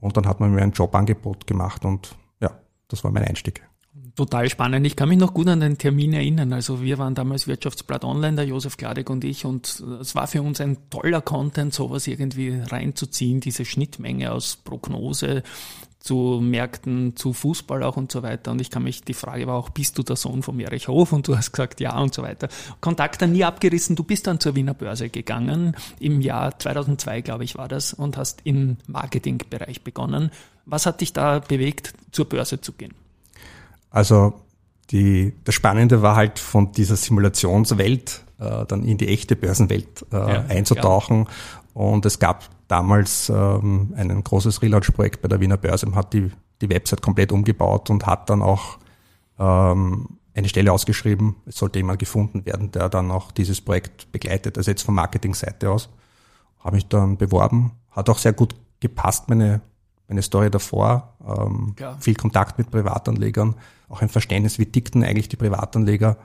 Und 0.00 0.16
dann 0.16 0.26
hat 0.26 0.40
man 0.40 0.52
mir 0.52 0.62
ein 0.62 0.72
Jobangebot 0.72 1.46
gemacht 1.46 1.84
und 1.84 2.16
ja, 2.40 2.50
das 2.88 3.04
war 3.04 3.12
mein 3.12 3.24
Einstieg. 3.24 3.62
Total 4.14 4.48
spannend. 4.48 4.86
Ich 4.86 4.94
kann 4.94 5.08
mich 5.08 5.18
noch 5.18 5.34
gut 5.34 5.48
an 5.48 5.60
den 5.60 5.76
Termin 5.76 6.12
erinnern. 6.12 6.52
Also 6.52 6.80
wir 6.80 6.98
waren 6.98 7.16
damals 7.16 7.48
Wirtschaftsblatt 7.48 8.04
Online, 8.04 8.36
der 8.36 8.44
Josef 8.44 8.76
Gladek 8.76 9.10
und 9.10 9.24
ich, 9.24 9.44
und 9.44 9.82
es 10.00 10.14
war 10.14 10.28
für 10.28 10.42
uns 10.42 10.60
ein 10.60 10.78
toller 10.90 11.20
Content, 11.20 11.74
sowas 11.74 12.06
irgendwie 12.06 12.60
reinzuziehen, 12.60 13.40
diese 13.40 13.64
Schnittmenge 13.64 14.30
aus 14.30 14.56
Prognose 14.56 15.42
zu 15.98 16.40
Märkten, 16.40 17.16
zu 17.16 17.32
Fußball 17.32 17.82
auch 17.82 17.96
und 17.96 18.12
so 18.12 18.22
weiter. 18.22 18.52
Und 18.52 18.60
ich 18.60 18.70
kann 18.70 18.84
mich, 18.84 19.02
die 19.02 19.12
Frage 19.12 19.48
war 19.48 19.56
auch, 19.56 19.70
bist 19.70 19.98
du 19.98 20.04
der 20.04 20.16
Sohn 20.16 20.42
von 20.42 20.58
Erich 20.60 20.86
Hof? 20.86 21.12
Und 21.12 21.26
du 21.26 21.36
hast 21.36 21.50
gesagt, 21.50 21.80
ja 21.80 21.98
und 21.98 22.14
so 22.14 22.22
weiter. 22.22 22.48
Kontakt 22.80 23.20
dann 23.20 23.32
nie 23.32 23.44
abgerissen. 23.44 23.96
Du 23.96 24.04
bist 24.04 24.26
dann 24.26 24.38
zur 24.38 24.54
Wiener 24.54 24.74
Börse 24.74 25.08
gegangen. 25.08 25.74
Im 25.98 26.20
Jahr 26.20 26.58
2002, 26.58 27.22
glaube 27.22 27.44
ich, 27.44 27.56
war 27.56 27.68
das 27.68 27.92
und 27.92 28.16
hast 28.16 28.40
im 28.44 28.76
Marketingbereich 28.86 29.82
begonnen. 29.82 30.30
Was 30.64 30.86
hat 30.86 31.00
dich 31.00 31.12
da 31.12 31.40
bewegt, 31.40 31.92
zur 32.12 32.26
Börse 32.26 32.60
zu 32.60 32.72
gehen? 32.72 32.94
Also 33.90 34.34
die, 34.90 35.34
das 35.44 35.54
Spannende 35.54 36.02
war 36.02 36.16
halt 36.16 36.38
von 36.38 36.72
dieser 36.72 36.96
Simulationswelt 36.96 38.24
äh, 38.38 38.64
dann 38.66 38.84
in 38.84 38.98
die 38.98 39.08
echte 39.08 39.36
Börsenwelt 39.36 40.06
äh, 40.12 40.16
ja, 40.16 40.44
einzutauchen. 40.48 41.24
Ja. 41.24 41.60
Und 41.74 42.06
es 42.06 42.18
gab 42.18 42.48
damals 42.68 43.28
ähm, 43.28 43.92
ein 43.96 44.24
großes 44.24 44.62
Relaunch-Projekt 44.62 45.22
bei 45.22 45.28
der 45.28 45.40
Wiener 45.40 45.56
Börse 45.56 45.86
und 45.86 45.94
hat 45.94 46.12
die, 46.12 46.30
die 46.60 46.68
Website 46.68 47.02
komplett 47.02 47.32
umgebaut 47.32 47.90
und 47.90 48.06
hat 48.06 48.30
dann 48.30 48.42
auch 48.42 48.78
ähm, 49.38 50.18
eine 50.34 50.48
Stelle 50.48 50.72
ausgeschrieben. 50.72 51.36
Es 51.46 51.56
sollte 51.56 51.78
jemand 51.78 51.98
gefunden 51.98 52.44
werden, 52.46 52.70
der 52.70 52.88
dann 52.88 53.10
auch 53.10 53.32
dieses 53.32 53.60
Projekt 53.60 54.10
begleitet, 54.12 54.58
also 54.58 54.70
jetzt 54.70 54.82
von 54.82 54.94
Marketingseite 54.94 55.70
aus. 55.70 55.88
Habe 56.58 56.76
mich 56.76 56.86
dann 56.86 57.16
beworben, 57.16 57.72
hat 57.90 58.08
auch 58.08 58.18
sehr 58.18 58.32
gut 58.32 58.54
gepasst, 58.80 59.28
meine, 59.28 59.60
meine 60.10 60.22
Story 60.22 60.50
davor. 60.50 61.14
Ähm. 61.26 61.74
Viel 62.00 62.14
Kontakt 62.14 62.58
mit 62.58 62.70
Privatanlegern, 62.70 63.54
auch 63.88 64.02
ein 64.02 64.08
Verständnis, 64.08 64.58
wie 64.58 64.66
tickten 64.66 65.02
eigentlich 65.02 65.28
die 65.28 65.36
Privatanleger, 65.36 66.18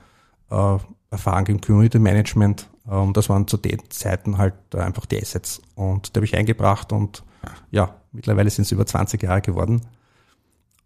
äh, 0.49 0.77
Erfahrung 1.11 1.47
im 1.47 1.61
Community 1.61 1.99
Management. 1.99 2.67
Ähm, 2.91 3.13
das 3.13 3.29
waren 3.29 3.47
zu 3.47 3.57
den 3.57 3.79
Zeiten 3.89 4.37
halt 4.37 4.55
äh, 4.73 4.79
einfach 4.79 5.05
die 5.05 5.21
Assets. 5.21 5.61
Und 5.75 6.15
da 6.15 6.19
habe 6.19 6.25
ich 6.25 6.35
eingebracht 6.35 6.91
und 6.91 7.23
ja, 7.69 7.95
mittlerweile 8.11 8.49
sind 8.49 8.63
es 8.63 8.71
über 8.71 8.87
20 8.87 9.21
Jahre 9.21 9.41
geworden. 9.41 9.81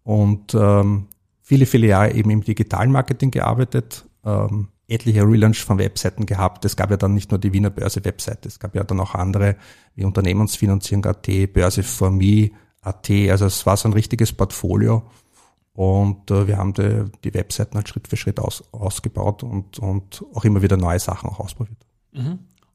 Und 0.03 0.53
ähm, 0.53 1.07
viele, 1.41 1.65
viele 1.65 1.87
Jahre 1.87 2.13
eben 2.13 2.29
im 2.31 2.43
digitalen 2.43 2.91
Marketing 2.91 3.31
gearbeitet, 3.31 4.05
ähm, 4.25 4.67
etliche 4.89 5.23
Relaunch 5.23 5.63
von 5.63 5.77
Webseiten 5.77 6.25
gehabt. 6.25 6.65
Es 6.65 6.75
gab 6.75 6.91
ja 6.91 6.97
dann 6.97 7.13
nicht 7.13 7.31
nur 7.31 7.39
die 7.39 7.53
Wiener 7.53 7.69
Börse-Webseite, 7.69 8.49
es 8.49 8.59
gab 8.59 8.75
ja 8.75 8.83
dann 8.83 8.99
auch 8.99 9.15
andere 9.15 9.55
wie 9.95 10.03
Unternehmensfinanzierung.at, 10.03 11.53
Börse 11.53 11.83
for 11.83 12.11
Me, 12.11 12.49
AT. 12.81 13.09
Also 13.29 13.45
es 13.45 13.65
war 13.65 13.77
so 13.77 13.89
ein 13.89 13.93
richtiges 13.93 14.31
Portfolio. 14.33 15.03
Und 15.73 16.29
äh, 16.31 16.47
wir 16.47 16.57
haben 16.57 16.73
die, 16.73 17.05
die 17.23 17.33
Webseiten 17.33 17.75
halt 17.75 17.87
Schritt 17.87 18.07
für 18.07 18.17
Schritt 18.17 18.39
aus, 18.39 18.63
ausgebaut 18.71 19.43
und, 19.43 19.79
und 19.79 20.25
auch 20.33 20.43
immer 20.43 20.61
wieder 20.61 20.77
neue 20.77 20.99
Sachen 20.99 21.29
auch 21.29 21.39
ausprobiert. 21.39 21.77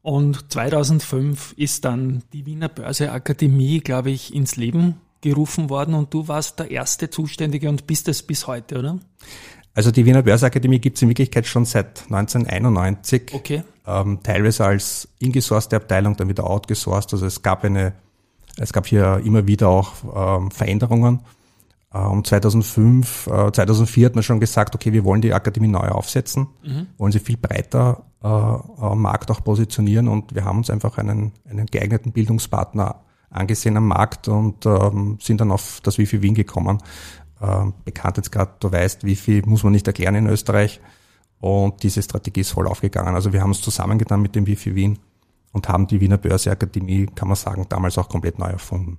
Und 0.03 0.53
2005 0.53 1.55
ist 1.57 1.85
dann 1.85 2.23
die 2.33 2.47
Wiener 2.47 2.69
Börseakademie, 2.69 3.81
glaube 3.81 4.11
ich, 4.11 4.35
ins 4.35 4.57
Leben 4.57 5.01
gerufen 5.21 5.71
worden 5.71 5.95
und 5.95 6.13
du 6.13 6.29
warst 6.29 6.59
der 6.59 6.71
erste 6.71 7.09
Zuständige 7.09 7.71
und 7.71 7.87
bist 7.87 8.09
es 8.09 8.23
bis 8.23 8.47
heute, 8.47 8.79
oder? 8.79 8.99
Also 9.73 9.91
die 9.91 10.05
Wiener 10.05 10.23
Börseakademie 10.23 10.79
gibt 10.79 10.97
es 10.99 11.03
in 11.03 11.09
Wirklichkeit 11.09 11.47
schon 11.47 11.65
seit 11.65 12.03
1991. 12.05 13.33
Okay. 13.33 13.65
ähm, 13.87 14.21
teilweise 14.23 14.67
als 14.67 15.09
ingesourcete 15.19 15.77
Abteilung, 15.77 16.17
dann 16.17 16.29
wieder 16.29 16.49
outgesourced. 16.49 17.15
Also 17.15 17.27
es 17.27 17.43
gab 17.43 17.65
eine, 17.65 17.95
es 18.59 18.73
gab 18.73 18.87
hier 18.87 19.21
immer 19.25 19.47
wieder 19.47 19.69
auch 19.69 19.93
ähm, 20.15 20.51
Veränderungen. 20.51 21.21
Ähm, 21.93 22.25
2005, 22.25 23.27
äh, 23.27 23.53
2004 23.53 24.07
hat 24.07 24.15
man 24.15 24.25
schon 24.25 24.41
gesagt, 24.41 24.75
okay, 24.75 24.93
wir 24.93 25.05
wollen 25.05 25.21
die 25.23 25.33
Akademie 25.33 25.69
neu 25.69 25.89
aufsetzen, 25.89 26.49
wollen 26.99 27.13
sie 27.13 27.21
viel 27.21 27.37
breiter 27.37 28.05
äh, 28.23 28.27
am 28.27 29.03
Markt 29.03 29.31
auch 29.31 29.43
positionieren 29.45 30.09
und 30.09 30.35
wir 30.35 30.45
haben 30.45 30.59
uns 30.59 30.71
einfach 30.71 30.99
einen, 30.99 31.33
einen 31.49 31.67
geeigneten 31.67 32.13
Bildungspartner 32.13 33.03
angesehen 33.31 33.77
am 33.77 33.89
Markt 33.89 34.29
und 34.29 34.65
ähm, 34.67 35.19
sind 35.21 35.41
dann 35.41 35.51
auf 35.51 35.81
das 35.83 35.99
Wifi 35.99 36.23
Wien 36.23 36.35
gekommen. 36.35 36.79
Ähm, 37.41 37.75
bekannt 37.85 38.17
jetzt 38.17 38.31
gerade, 38.33 38.53
du 38.61 38.71
weißt, 38.71 39.05
Wifi 39.05 39.43
muss 39.45 39.65
man 39.65 39.73
nicht 39.73 39.87
erklären 39.87 40.15
in 40.15 40.27
Österreich. 40.27 40.81
Und 41.41 41.83
diese 41.83 42.03
Strategie 42.03 42.41
ist 42.41 42.53
voll 42.53 42.67
aufgegangen. 42.67 43.15
Also 43.15 43.33
wir 43.33 43.43
haben 43.43 43.51
uns 43.51 43.61
zusammengetan 43.61 44.23
mit 44.23 44.35
dem 44.35 44.47
Wifi 44.47 44.75
Wien 44.75 44.99
und 45.55 45.69
haben 45.69 45.87
die 45.87 46.03
Wiener 46.03 46.19
Börseakademie, 46.19 47.07
kann 47.15 47.29
man 47.29 47.37
sagen, 47.37 47.65
damals 47.71 47.97
auch 47.97 48.11
komplett 48.11 48.39
neu 48.39 48.49
erfunden. 48.49 48.99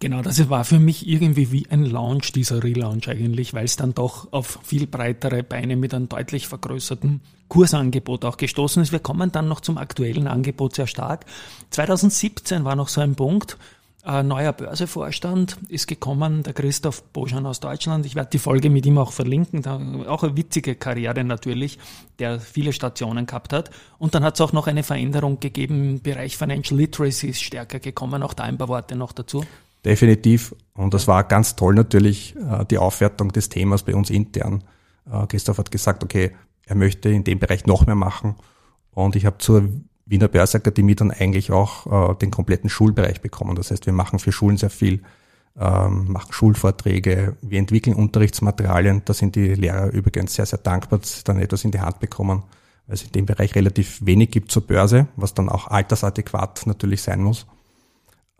Genau, 0.00 0.22
das 0.22 0.48
war 0.48 0.64
für 0.64 0.78
mich 0.78 1.06
irgendwie 1.06 1.52
wie 1.52 1.66
ein 1.70 1.84
Launch, 1.84 2.32
dieser 2.32 2.62
Relaunch 2.62 3.08
eigentlich, 3.08 3.54
weil 3.54 3.64
es 3.64 3.76
dann 3.76 3.94
doch 3.94 4.32
auf 4.32 4.58
viel 4.62 4.86
breitere 4.86 5.42
Beine 5.42 5.76
mit 5.76 5.92
einem 5.94 6.08
deutlich 6.08 6.48
vergrößerten 6.48 7.20
Kursangebot 7.48 8.24
auch 8.24 8.36
gestoßen 8.36 8.82
ist. 8.82 8.92
Wir 8.92 9.00
kommen 9.00 9.32
dann 9.32 9.48
noch 9.48 9.60
zum 9.60 9.78
aktuellen 9.78 10.28
Angebot 10.28 10.74
sehr 10.74 10.86
stark. 10.86 11.26
2017 11.70 12.64
war 12.64 12.74
noch 12.74 12.88
so 12.88 13.00
ein 13.00 13.16
Punkt, 13.16 13.58
ein 14.06 14.28
neuer 14.28 14.52
Börsevorstand 14.52 15.58
ist 15.68 15.88
gekommen, 15.88 16.44
der 16.44 16.52
Christoph 16.52 17.02
Boschan 17.02 17.44
aus 17.44 17.58
Deutschland. 17.58 18.06
Ich 18.06 18.14
werde 18.14 18.30
die 18.30 18.38
Folge 18.38 18.70
mit 18.70 18.86
ihm 18.86 18.98
auch 18.98 19.10
verlinken. 19.10 19.66
Auch 20.06 20.22
eine 20.22 20.36
witzige 20.36 20.76
Karriere 20.76 21.24
natürlich, 21.24 21.78
der 22.20 22.38
viele 22.38 22.72
Stationen 22.72 23.26
gehabt 23.26 23.52
hat. 23.52 23.70
Und 23.98 24.14
dann 24.14 24.22
hat 24.22 24.34
es 24.34 24.40
auch 24.40 24.52
noch 24.52 24.68
eine 24.68 24.84
Veränderung 24.84 25.40
gegeben 25.40 25.90
im 25.90 26.02
Bereich 26.02 26.36
Financial 26.36 26.78
Literacy 26.78 27.28
ist 27.28 27.42
stärker 27.42 27.80
gekommen. 27.80 28.22
Auch 28.22 28.34
da 28.34 28.44
ein 28.44 28.56
paar 28.56 28.68
Worte 28.68 28.94
noch 28.94 29.10
dazu. 29.10 29.44
Definitiv. 29.84 30.54
Und 30.74 30.94
das 30.94 31.08
war 31.08 31.24
ganz 31.24 31.56
toll 31.56 31.74
natürlich, 31.74 32.36
äh, 32.36 32.64
die 32.64 32.78
Aufwertung 32.78 33.32
des 33.32 33.48
Themas 33.48 33.82
bei 33.82 33.94
uns 33.96 34.10
intern. 34.10 34.62
Äh, 35.10 35.26
Christoph 35.26 35.58
hat 35.58 35.72
gesagt, 35.72 36.04
okay, 36.04 36.30
er 36.64 36.76
möchte 36.76 37.08
in 37.08 37.24
dem 37.24 37.40
Bereich 37.40 37.66
noch 37.66 37.86
mehr 37.86 37.96
machen. 37.96 38.36
Und 38.92 39.16
ich 39.16 39.26
habe 39.26 39.38
zur 39.38 39.68
Wiener 40.06 40.28
Börseakademie 40.28 40.94
dann 40.94 41.10
eigentlich 41.10 41.50
auch 41.50 42.12
äh, 42.12 42.14
den 42.14 42.30
kompletten 42.30 42.70
Schulbereich 42.70 43.20
bekommen. 43.20 43.56
Das 43.56 43.70
heißt, 43.70 43.86
wir 43.86 43.92
machen 43.92 44.20
für 44.20 44.32
Schulen 44.32 44.56
sehr 44.56 44.70
viel, 44.70 45.02
ähm, 45.58 46.12
machen 46.12 46.32
Schulvorträge, 46.32 47.36
wir 47.42 47.58
entwickeln 47.58 47.96
Unterrichtsmaterialien. 47.96 49.02
Da 49.04 49.12
sind 49.12 49.34
die 49.34 49.54
Lehrer 49.54 49.92
übrigens 49.92 50.34
sehr, 50.34 50.46
sehr 50.46 50.60
dankbar, 50.60 51.00
dass 51.00 51.18
sie 51.18 51.24
dann 51.24 51.40
etwas 51.40 51.64
in 51.64 51.72
die 51.72 51.80
Hand 51.80 51.98
bekommen, 51.98 52.44
weil 52.86 52.94
es 52.94 53.02
in 53.02 53.12
dem 53.12 53.26
Bereich 53.26 53.54
relativ 53.56 53.98
wenig 54.06 54.30
gibt 54.30 54.52
zur 54.52 54.64
Börse, 54.64 55.08
was 55.16 55.34
dann 55.34 55.48
auch 55.48 55.66
altersadäquat 55.66 56.66
natürlich 56.66 57.02
sein 57.02 57.20
muss. 57.22 57.46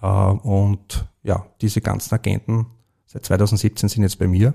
Äh, 0.00 0.06
und 0.06 1.06
ja, 1.24 1.46
diese 1.60 1.80
ganzen 1.80 2.14
Agenten 2.14 2.66
seit 3.06 3.24
2017 3.24 3.88
sind 3.88 4.02
jetzt 4.04 4.20
bei 4.20 4.28
mir 4.28 4.54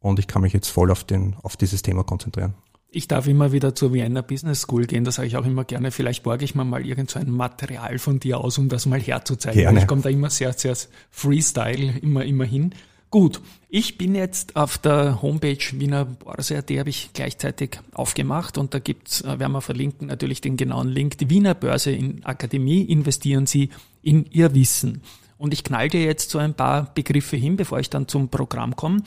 und 0.00 0.18
ich 0.18 0.26
kann 0.26 0.42
mich 0.42 0.52
jetzt 0.52 0.68
voll 0.68 0.90
auf, 0.90 1.04
den, 1.04 1.36
auf 1.42 1.56
dieses 1.56 1.82
Thema 1.82 2.02
konzentrieren. 2.02 2.54
Ich 2.94 3.08
darf 3.08 3.26
immer 3.26 3.52
wieder 3.52 3.74
zur 3.74 3.94
Vienna 3.94 4.20
Business 4.20 4.60
School 4.60 4.84
gehen, 4.84 5.04
das 5.04 5.14
sage 5.14 5.26
ich 5.26 5.38
auch 5.38 5.46
immer 5.46 5.64
gerne. 5.64 5.90
Vielleicht 5.90 6.22
borge 6.22 6.44
ich 6.44 6.54
mir 6.54 6.64
mal 6.66 6.86
irgend 6.86 7.10
so 7.10 7.18
ein 7.18 7.30
Material 7.30 7.98
von 7.98 8.20
dir 8.20 8.38
aus, 8.38 8.58
um 8.58 8.68
das 8.68 8.84
mal 8.84 9.00
herzuzeigen. 9.00 9.62
Gerne. 9.62 9.80
Ich 9.80 9.86
komme 9.86 10.02
da 10.02 10.10
immer 10.10 10.28
sehr, 10.28 10.52
sehr 10.52 10.76
Freestyle, 11.10 11.94
immer, 12.02 12.22
immer 12.26 12.44
hin. 12.44 12.74
Gut, 13.08 13.40
ich 13.70 13.96
bin 13.96 14.14
jetzt 14.14 14.56
auf 14.56 14.76
der 14.76 15.22
Homepage 15.22 15.58
Wiener 15.72 16.04
Börse, 16.04 16.62
die 16.62 16.78
habe 16.78 16.90
ich 16.90 17.10
gleichzeitig 17.14 17.78
aufgemacht 17.94 18.58
und 18.58 18.74
da 18.74 18.78
gibt's, 18.78 19.22
äh, 19.22 19.38
werden 19.38 19.52
wir 19.52 19.62
verlinken, 19.62 20.08
natürlich 20.08 20.42
den 20.42 20.58
genauen 20.58 20.88
Link. 20.88 21.16
Die 21.16 21.30
Wiener 21.30 21.54
Börse 21.54 21.92
in 21.92 22.22
Akademie 22.24 22.82
investieren 22.82 23.46
Sie 23.46 23.70
in 24.02 24.26
Ihr 24.30 24.54
Wissen. 24.54 25.00
Und 25.38 25.54
ich 25.54 25.64
knall 25.64 25.88
dir 25.88 26.04
jetzt 26.04 26.28
so 26.28 26.38
ein 26.38 26.52
paar 26.52 26.92
Begriffe 26.94 27.36
hin, 27.36 27.56
bevor 27.56 27.80
ich 27.80 27.88
dann 27.88 28.06
zum 28.06 28.28
Programm 28.28 28.76
komme. 28.76 29.02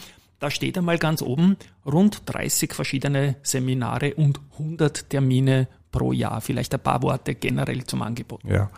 Da 0.45 0.51
steht 0.51 0.77
einmal 0.77 0.99
ganz 0.99 1.23
oben 1.23 1.57
rund 1.87 2.21
30 2.27 2.71
verschiedene 2.75 3.35
Seminare 3.41 4.13
und 4.13 4.39
100 4.59 5.09
Termine 5.09 5.67
pro 5.91 6.11
Jahr. 6.11 6.39
Vielleicht 6.39 6.71
ein 6.75 6.79
paar 6.81 7.01
Worte 7.01 7.33
generell 7.33 7.83
zum 7.85 8.03
Angebot. 8.03 8.43
Ja. 8.43 8.69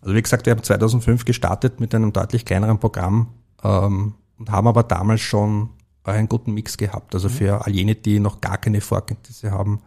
Also 0.00 0.14
wie 0.14 0.22
gesagt, 0.22 0.46
wir 0.46 0.52
haben 0.52 0.62
2005 0.62 1.24
gestartet 1.24 1.80
mit 1.80 1.92
einem 1.92 2.12
deutlich 2.12 2.44
kleineren 2.44 2.78
Programm 2.78 3.34
ähm, 3.64 4.14
und 4.38 4.52
haben 4.52 4.68
aber 4.68 4.84
damals 4.84 5.20
schon 5.20 5.70
einen 6.04 6.28
guten 6.28 6.54
Mix 6.54 6.76
gehabt. 6.76 7.16
Also 7.16 7.28
für 7.28 7.66
all 7.66 7.74
jene, 7.74 7.96
die 7.96 8.20
noch 8.20 8.40
gar 8.40 8.58
keine 8.58 8.80
Vorkenntnisse 8.80 9.50
haben, 9.50 9.82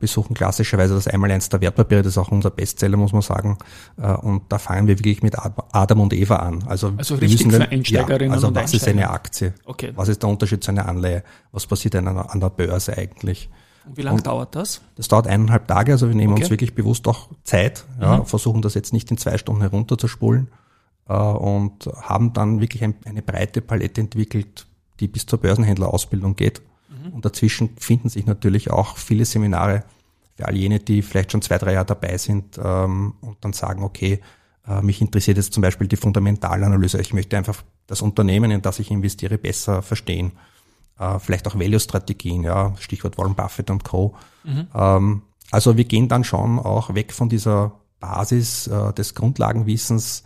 besuchen 0.00 0.34
klassischerweise 0.34 0.94
das 0.94 1.06
Einmaleins 1.06 1.48
der 1.50 1.60
Wertpapiere, 1.60 2.02
das 2.02 2.12
ist 2.14 2.18
auch 2.18 2.30
unser 2.32 2.50
Bestseller, 2.50 2.96
muss 2.96 3.12
man 3.12 3.22
sagen. 3.22 3.58
Äh, 3.96 4.12
Und 4.12 4.42
da 4.48 4.58
fangen 4.58 4.88
wir 4.88 4.98
wirklich 4.98 5.22
mit 5.22 5.38
Ad- 5.38 5.62
Adam 5.72 6.00
und 6.00 6.12
Eva 6.12 6.36
an. 6.36 6.64
Also, 6.66 6.92
Also 6.96 7.16
wir 7.16 7.22
richtig 7.28 7.46
müssen 7.46 7.62
für 7.62 7.68
Einsteigerinnen 7.68 8.30
ja, 8.30 8.34
also 8.34 8.48
und 8.48 8.56
was 8.56 8.74
ist 8.74 8.88
eine. 8.88 9.10
Aktie? 9.10 9.54
Okay. 9.66 9.92
Was 9.94 10.08
ist 10.08 10.22
der 10.22 10.30
Unterschied 10.30 10.64
zu 10.64 10.70
einer 10.72 10.88
Anleihe? 10.88 11.22
Was 11.52 11.66
passiert 11.66 11.94
an 11.96 12.08
an 12.08 12.40
der 12.40 12.50
Börse 12.50 12.96
eigentlich? 12.96 13.50
Und 13.86 13.96
wie 13.96 14.02
lange 14.02 14.20
dauert 14.22 14.54
das? 14.56 14.80
Das 14.96 15.08
dauert 15.08 15.26
eineinhalb 15.26 15.66
Tage, 15.68 15.92
also 15.92 16.08
wir 16.08 16.14
nehmen 16.14 16.32
Okay. 16.32 16.42
uns 16.42 16.50
wirklich 16.50 16.74
bewusst 16.74 17.06
auch 17.08 17.28
Zeit, 17.44 17.84
ja, 18.00 18.24
versuchen 18.24 18.60
das 18.62 18.74
jetzt 18.74 18.92
nicht 18.92 19.10
in 19.10 19.16
zwei 19.16 19.38
Stunden 19.38 19.62
herunterzuspulen 19.62 20.48
äh, 21.08 21.12
und 21.14 21.86
haben 22.02 22.32
dann 22.32 22.60
wirklich 22.60 22.82
ein, 22.84 22.94
eine 23.06 23.22
breite 23.22 23.60
Palette 23.62 24.00
entwickelt, 24.00 24.66
die 25.00 25.08
bis 25.08 25.24
zur 25.26 25.38
Börsenhändlerausbildung 25.38 26.36
geht. 26.36 26.60
Und 27.12 27.24
dazwischen 27.24 27.70
finden 27.78 28.08
sich 28.08 28.26
natürlich 28.26 28.70
auch 28.70 28.96
viele 28.96 29.24
Seminare 29.24 29.84
für 30.36 30.46
all 30.46 30.56
jene, 30.56 30.80
die 30.80 31.02
vielleicht 31.02 31.32
schon 31.32 31.42
zwei, 31.42 31.58
drei 31.58 31.74
Jahre 31.74 31.86
dabei 31.86 32.16
sind 32.16 32.58
ähm, 32.62 33.14
und 33.20 33.36
dann 33.42 33.52
sagen, 33.52 33.82
okay, 33.82 34.20
äh, 34.66 34.80
mich 34.82 35.00
interessiert 35.00 35.36
jetzt 35.36 35.52
zum 35.52 35.62
Beispiel 35.62 35.88
die 35.88 35.96
Fundamentalanalyse. 35.96 37.00
Ich 37.00 37.12
möchte 37.12 37.36
einfach 37.36 37.62
das 37.86 38.02
Unternehmen, 38.02 38.50
in 38.50 38.62
das 38.62 38.78
ich 38.78 38.90
investiere, 38.90 39.38
besser 39.38 39.82
verstehen 39.82 40.32
äh, 40.98 41.18
vielleicht 41.18 41.46
auch 41.46 41.58
Value-Strategien, 41.58 42.42
ja, 42.42 42.74
Stichwort 42.78 43.18
Warren 43.18 43.34
Buffett 43.34 43.70
und 43.70 43.84
Co. 43.84 44.14
Ähm, 44.74 45.22
also 45.50 45.76
wir 45.76 45.84
gehen 45.84 46.08
dann 46.08 46.24
schon 46.24 46.58
auch 46.58 46.94
weg 46.94 47.12
von 47.12 47.28
dieser 47.28 47.72
Basis 48.00 48.66
äh, 48.66 48.92
des 48.92 49.14
Grundlagenwissens 49.14 50.24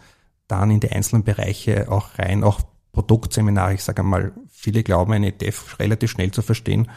dann 0.48 0.70
in 0.70 0.80
die 0.80 0.90
einzelnen 0.90 1.24
Bereiche 1.24 1.90
auch 1.90 2.18
rein, 2.18 2.44
auch 2.44 2.60
Produktseminare. 2.92 3.74
Ich 3.74 3.84
sage 3.84 4.02
einmal, 4.02 4.32
viele 4.50 4.82
glauben, 4.82 5.12
ein 5.12 5.24
ETF 5.24 5.78
relativ 5.78 6.10
schnell 6.10 6.30
zu 6.30 6.42
verstehen, 6.42 6.90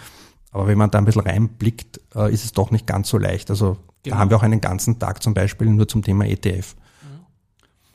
aber 0.51 0.67
wenn 0.67 0.77
man 0.77 0.91
da 0.91 0.99
ein 0.99 1.05
bisschen 1.05 1.23
reinblickt, 1.23 1.99
äh, 2.15 2.33
ist 2.33 2.45
es 2.45 2.51
doch 2.51 2.71
nicht 2.71 2.87
ganz 2.87 3.09
so 3.09 3.17
leicht. 3.17 3.49
Also 3.49 3.77
Genau. 4.05 4.15
da 4.15 4.19
haben 4.21 4.29
wir 4.29 4.37
auch 4.37 4.43
einen 4.43 4.61
ganzen 4.61 4.99
Tag 4.99 5.23
zum 5.23 5.33
Beispiel 5.33 5.67
nur 5.67 5.87
zum 5.87 6.03
Thema 6.03 6.25
ETF. 6.25 6.75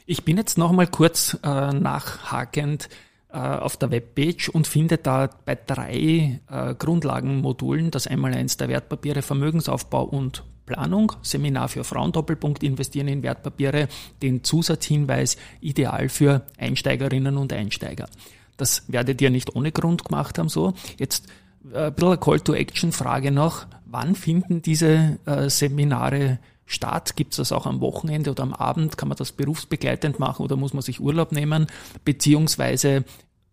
Ich 0.06 0.24
bin 0.24 0.36
jetzt 0.36 0.58
noch 0.58 0.72
mal 0.72 0.88
kurz 0.88 1.38
äh, 1.44 1.72
nachhakend 1.72 2.88
äh, 3.32 3.38
auf 3.38 3.76
der 3.76 3.92
Webpage 3.92 4.48
und 4.48 4.66
finde 4.66 4.98
da 4.98 5.30
bei 5.44 5.54
drei 5.54 6.40
äh, 6.50 6.74
Grundlagenmodulen 6.74 7.92
das 7.92 8.08
einmal 8.08 8.34
eins 8.34 8.56
der 8.56 8.68
Wertpapiere, 8.68 9.22
Vermögensaufbau 9.22 10.02
und 10.02 10.42
Planung, 10.70 11.12
Seminar 11.22 11.68
für 11.68 11.82
Frauen, 11.82 12.12
Doppelpunkt 12.12 12.62
investieren 12.62 13.08
in 13.08 13.24
Wertpapiere, 13.24 13.88
den 14.22 14.44
Zusatzhinweis 14.44 15.36
ideal 15.60 16.08
für 16.08 16.42
Einsteigerinnen 16.58 17.36
und 17.36 17.52
Einsteiger. 17.52 18.08
Das 18.56 18.84
werdet 18.86 19.20
ihr 19.20 19.30
nicht 19.30 19.56
ohne 19.56 19.72
Grund 19.72 20.04
gemacht 20.04 20.38
haben 20.38 20.48
so. 20.48 20.74
Jetzt 20.98 21.26
äh, 21.72 21.86
ein 21.86 21.94
bisschen 21.94 22.08
eine 22.08 22.18
Call-to-Action-Frage 22.18 23.32
noch. 23.32 23.66
Wann 23.86 24.14
finden 24.14 24.62
diese 24.62 25.18
äh, 25.26 25.50
Seminare 25.50 26.38
statt? 26.66 27.16
Gibt 27.16 27.32
es 27.32 27.38
das 27.38 27.50
auch 27.50 27.66
am 27.66 27.80
Wochenende 27.80 28.30
oder 28.30 28.44
am 28.44 28.54
Abend? 28.54 28.96
Kann 28.96 29.08
man 29.08 29.18
das 29.18 29.32
berufsbegleitend 29.32 30.20
machen 30.20 30.44
oder 30.44 30.56
muss 30.56 30.72
man 30.72 30.82
sich 30.82 31.00
Urlaub 31.00 31.32
nehmen? 31.32 31.66
Beziehungsweise 32.04 33.04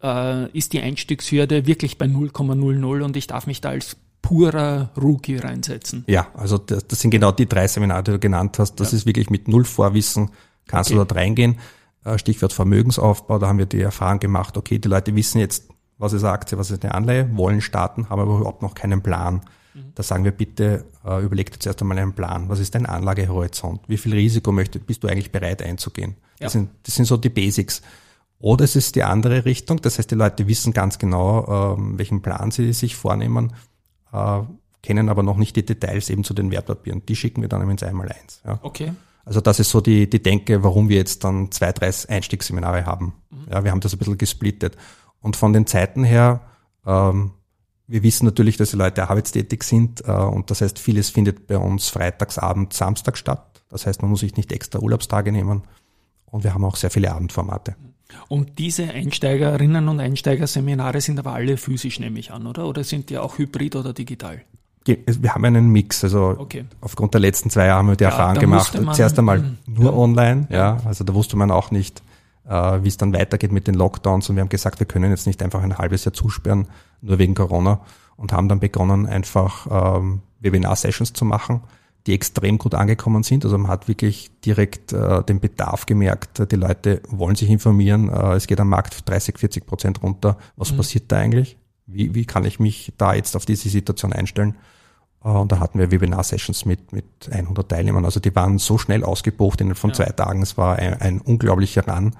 äh, 0.03 0.51
ist 0.51 0.73
die 0.73 0.81
Einstiegshürde 0.81 1.65
wirklich 1.65 1.97
bei 1.97 2.05
0,00 2.05 3.01
und 3.01 3.17
ich 3.17 3.25
darf 3.25 3.47
mich 3.47 3.61
da 3.61 3.69
als 3.69 3.97
purer 4.21 4.91
Rookie 5.01 5.37
reinsetzen? 5.37 6.03
Ja, 6.07 6.27
also 6.33 6.57
das, 6.57 6.87
das 6.87 6.99
sind 6.99 7.11
genau 7.11 7.31
die 7.31 7.47
drei 7.47 7.67
Seminare, 7.67 8.03
die 8.03 8.11
du 8.11 8.19
genannt 8.19 8.59
hast. 8.59 8.75
Das 8.75 8.91
ja. 8.91 8.97
ist 8.97 9.05
wirklich 9.05 9.29
mit 9.29 9.47
null 9.47 9.65
Vorwissen, 9.65 10.31
kannst 10.67 10.89
okay. 10.89 10.95
du 10.95 11.05
dort 11.05 11.15
reingehen. 11.15 11.57
Äh, 12.03 12.17
Stichwort 12.17 12.53
Vermögensaufbau, 12.53 13.39
da 13.39 13.47
haben 13.47 13.59
wir 13.59 13.65
die 13.65 13.81
Erfahrung 13.81 14.19
gemacht, 14.19 14.57
okay, 14.57 14.79
die 14.79 14.87
Leute 14.87 15.15
wissen 15.15 15.39
jetzt, 15.39 15.69
was 15.97 16.13
ist 16.13 16.23
eine 16.23 16.33
Aktie, 16.33 16.57
was 16.57 16.71
ist 16.71 16.83
eine 16.83 16.93
Anleihe, 16.93 17.35
wollen 17.35 17.61
starten, 17.61 18.09
haben 18.09 18.19
aber 18.19 18.35
überhaupt 18.35 18.61
noch 18.61 18.75
keinen 18.75 19.01
Plan. 19.01 19.41
Mhm. 19.73 19.91
Da 19.95 20.03
sagen 20.03 20.23
wir 20.23 20.31
bitte, 20.31 20.85
äh, 21.05 21.23
überleg 21.23 21.51
dir 21.51 21.59
zuerst 21.59 21.81
einmal 21.81 21.97
einen 21.97 22.13
Plan. 22.13 22.49
Was 22.49 22.59
ist 22.59 22.75
dein 22.75 22.85
Anlagehorizont? 22.85 23.81
Wie 23.87 23.97
viel 23.97 24.13
Risiko 24.13 24.51
möchtest, 24.51 24.85
bist 24.85 25.03
du 25.03 25.07
eigentlich 25.07 25.31
bereit 25.31 25.61
einzugehen? 25.61 26.15
Ja. 26.39 26.45
Das, 26.45 26.53
sind, 26.53 26.69
das 26.83 26.95
sind 26.95 27.05
so 27.05 27.17
die 27.17 27.29
Basics. 27.29 27.81
Oder 28.39 28.65
es 28.65 28.75
ist 28.75 28.95
die 28.95 29.03
andere 29.03 29.45
Richtung, 29.45 29.81
das 29.81 29.97
heißt, 29.97 30.11
die 30.11 30.15
Leute 30.15 30.47
wissen 30.47 30.71
ganz 30.71 30.99
genau, 30.99 31.75
ähm, 31.75 31.97
welchen 31.97 32.21
Plan 32.21 32.51
sie 32.51 32.71
sich 32.71 32.95
vornehmen, 32.95 33.53
äh, 34.11 34.41
kennen 34.81 35.09
aber 35.09 35.23
noch 35.23 35.37
nicht 35.37 35.55
die 35.55 35.65
Details 35.65 36.09
eben 36.09 36.23
zu 36.23 36.33
den 36.33 36.51
Wertpapieren. 36.51 37.05
Die 37.05 37.15
schicken 37.15 37.41
wir 37.41 37.49
dann 37.49 37.69
ins 37.69 37.83
Einmaleins. 37.83 38.41
Ja. 38.45 38.59
Okay. 38.61 38.93
Also 39.25 39.41
das 39.41 39.59
ist 39.59 39.69
so 39.69 39.81
die, 39.81 40.09
die 40.09 40.23
Denke, 40.23 40.63
warum 40.63 40.87
wir 40.87 40.95
jetzt 40.95 41.25
dann 41.25 41.51
zwei, 41.51 41.73
drei 41.73 41.91
Einstiegsseminare 42.07 42.85
haben. 42.85 43.13
Mhm. 43.29 43.51
Ja, 43.51 43.63
wir 43.65 43.71
haben 43.71 43.81
das 43.81 43.93
ein 43.93 43.97
bisschen 43.97 44.17
gesplittet. 44.17 44.77
Und 45.19 45.35
von 45.35 45.51
den 45.51 45.67
Zeiten 45.67 46.05
her, 46.05 46.41
ähm, 46.85 47.31
wir 47.87 48.03
wissen 48.03 48.25
natürlich, 48.25 48.55
dass 48.55 48.71
die 48.71 48.77
Leute 48.77 49.09
arbeitstätig 49.09 49.63
sind 49.63 50.03
äh, 50.07 50.11
und 50.11 50.51
das 50.51 50.61
heißt, 50.61 50.79
vieles 50.79 51.09
findet 51.09 51.47
bei 51.47 51.57
uns 51.57 51.89
freitagsabend, 51.89 52.71
Samstag 52.71 53.17
statt. 53.17 53.61
Das 53.69 53.85
heißt, 53.85 54.01
man 54.01 54.11
muss 54.11 54.21
sich 54.21 54.37
nicht 54.37 54.51
extra 54.51 54.79
Urlaubstage 54.79 55.31
nehmen 55.31 55.63
und 56.25 56.43
wir 56.43 56.53
haben 56.53 56.63
auch 56.63 56.75
sehr 56.75 56.89
viele 56.89 57.13
Abendformate. 57.13 57.75
Und 58.27 58.59
diese 58.59 58.89
Einsteigerinnen 58.89 59.87
und 59.87 59.99
Einsteigerseminare 59.99 61.01
sind 61.01 61.19
aber 61.19 61.33
alle 61.33 61.57
physisch, 61.57 61.99
nehme 61.99 62.19
ich 62.19 62.31
an, 62.31 62.47
oder? 62.47 62.67
Oder 62.67 62.83
sind 62.83 63.09
die 63.09 63.17
auch 63.17 63.37
hybrid 63.37 63.75
oder 63.75 63.93
digital? 63.93 64.41
Wir 64.85 65.33
haben 65.33 65.43
einen 65.43 65.69
Mix, 65.69 66.03
also 66.03 66.35
okay. 66.37 66.63
aufgrund 66.79 67.13
der 67.13 67.19
letzten 67.19 67.49
zwei 67.49 67.65
Jahre 67.65 67.79
haben 67.79 67.89
wir 67.89 67.97
die 67.97 68.05
ja, 68.05 68.09
Erfahrung 68.09 68.39
gemacht. 68.39 68.79
Zuerst 68.93 69.19
einmal 69.19 69.39
mhm. 69.39 69.57
nur 69.65 69.97
online, 69.97 70.47
ja. 70.49 70.77
Also 70.85 71.03
da 71.03 71.13
wusste 71.13 71.35
man 71.35 71.51
auch 71.51 71.71
nicht, 71.71 72.01
äh, 72.47 72.51
wie 72.81 72.87
es 72.87 72.95
dann 72.95 73.13
weitergeht 73.13 73.51
mit 73.51 73.67
den 73.67 73.75
Lockdowns. 73.75 74.29
Und 74.29 74.37
wir 74.37 74.41
haben 74.41 74.49
gesagt, 74.49 74.79
wir 74.79 74.87
können 74.87 75.11
jetzt 75.11 75.27
nicht 75.27 75.43
einfach 75.43 75.61
ein 75.61 75.77
halbes 75.77 76.05
Jahr 76.05 76.13
zusperren, 76.13 76.67
nur 77.01 77.19
wegen 77.19 77.35
Corona. 77.35 77.81
Und 78.15 78.31
haben 78.31 78.47
dann 78.47 78.61
begonnen, 78.61 79.05
einfach 79.05 79.67
ähm, 79.99 80.21
Webinar-Sessions 80.39 81.13
zu 81.13 81.25
machen, 81.25 81.61
die 82.07 82.13
extrem 82.13 82.57
gut 82.57 82.73
angekommen 82.73 83.23
sind. 83.23 83.43
Also 83.43 83.57
man 83.57 83.69
hat 83.69 83.87
wirklich 83.87 84.31
direkt 84.41 84.93
äh, 84.93 85.23
den 85.23 85.41
Bedarf 85.41 85.85
gemerkt. 85.85 86.51
Die 86.51 86.55
Leute 86.55 87.01
wollen 87.09 87.35
sich 87.35 87.49
informieren. 87.49 88.09
Äh, 88.09 88.35
es 88.35 88.47
geht 88.47 88.59
am 88.61 88.69
Markt 88.69 89.07
30, 89.07 89.37
40 89.37 89.65
Prozent 89.65 90.01
runter. 90.01 90.37
Was 90.55 90.71
mhm. 90.71 90.77
passiert 90.77 91.11
da 91.11 91.17
eigentlich? 91.17 91.57
Wie, 91.85 92.15
wie 92.15 92.25
kann 92.25 92.45
ich 92.45 92.59
mich 92.59 92.93
da 92.97 93.13
jetzt 93.13 93.35
auf 93.35 93.45
diese 93.45 93.67
Situation 93.69 94.13
einstellen? 94.13 94.55
Äh, 95.23 95.27
und 95.27 95.51
da 95.51 95.59
hatten 95.59 95.79
wir 95.79 95.91
Webinar-Sessions 95.91 96.63
mit, 96.63 96.93
mit 96.93 97.05
100 97.29 97.67
Teilnehmern. 97.69 98.05
Also 98.05 98.21
die 98.21 98.33
waren 98.33 98.57
so 98.57 98.77
schnell 98.77 99.03
ausgebucht 99.03 99.59
innerhalb 99.59 99.77
von 99.77 99.89
ja. 99.89 99.97
zwei 99.97 100.11
Tagen. 100.11 100.41
Es 100.41 100.57
war 100.57 100.77
ein, 100.77 100.93
ein 101.01 101.19
unglaublicher 101.19 101.85
Run. 101.87 102.15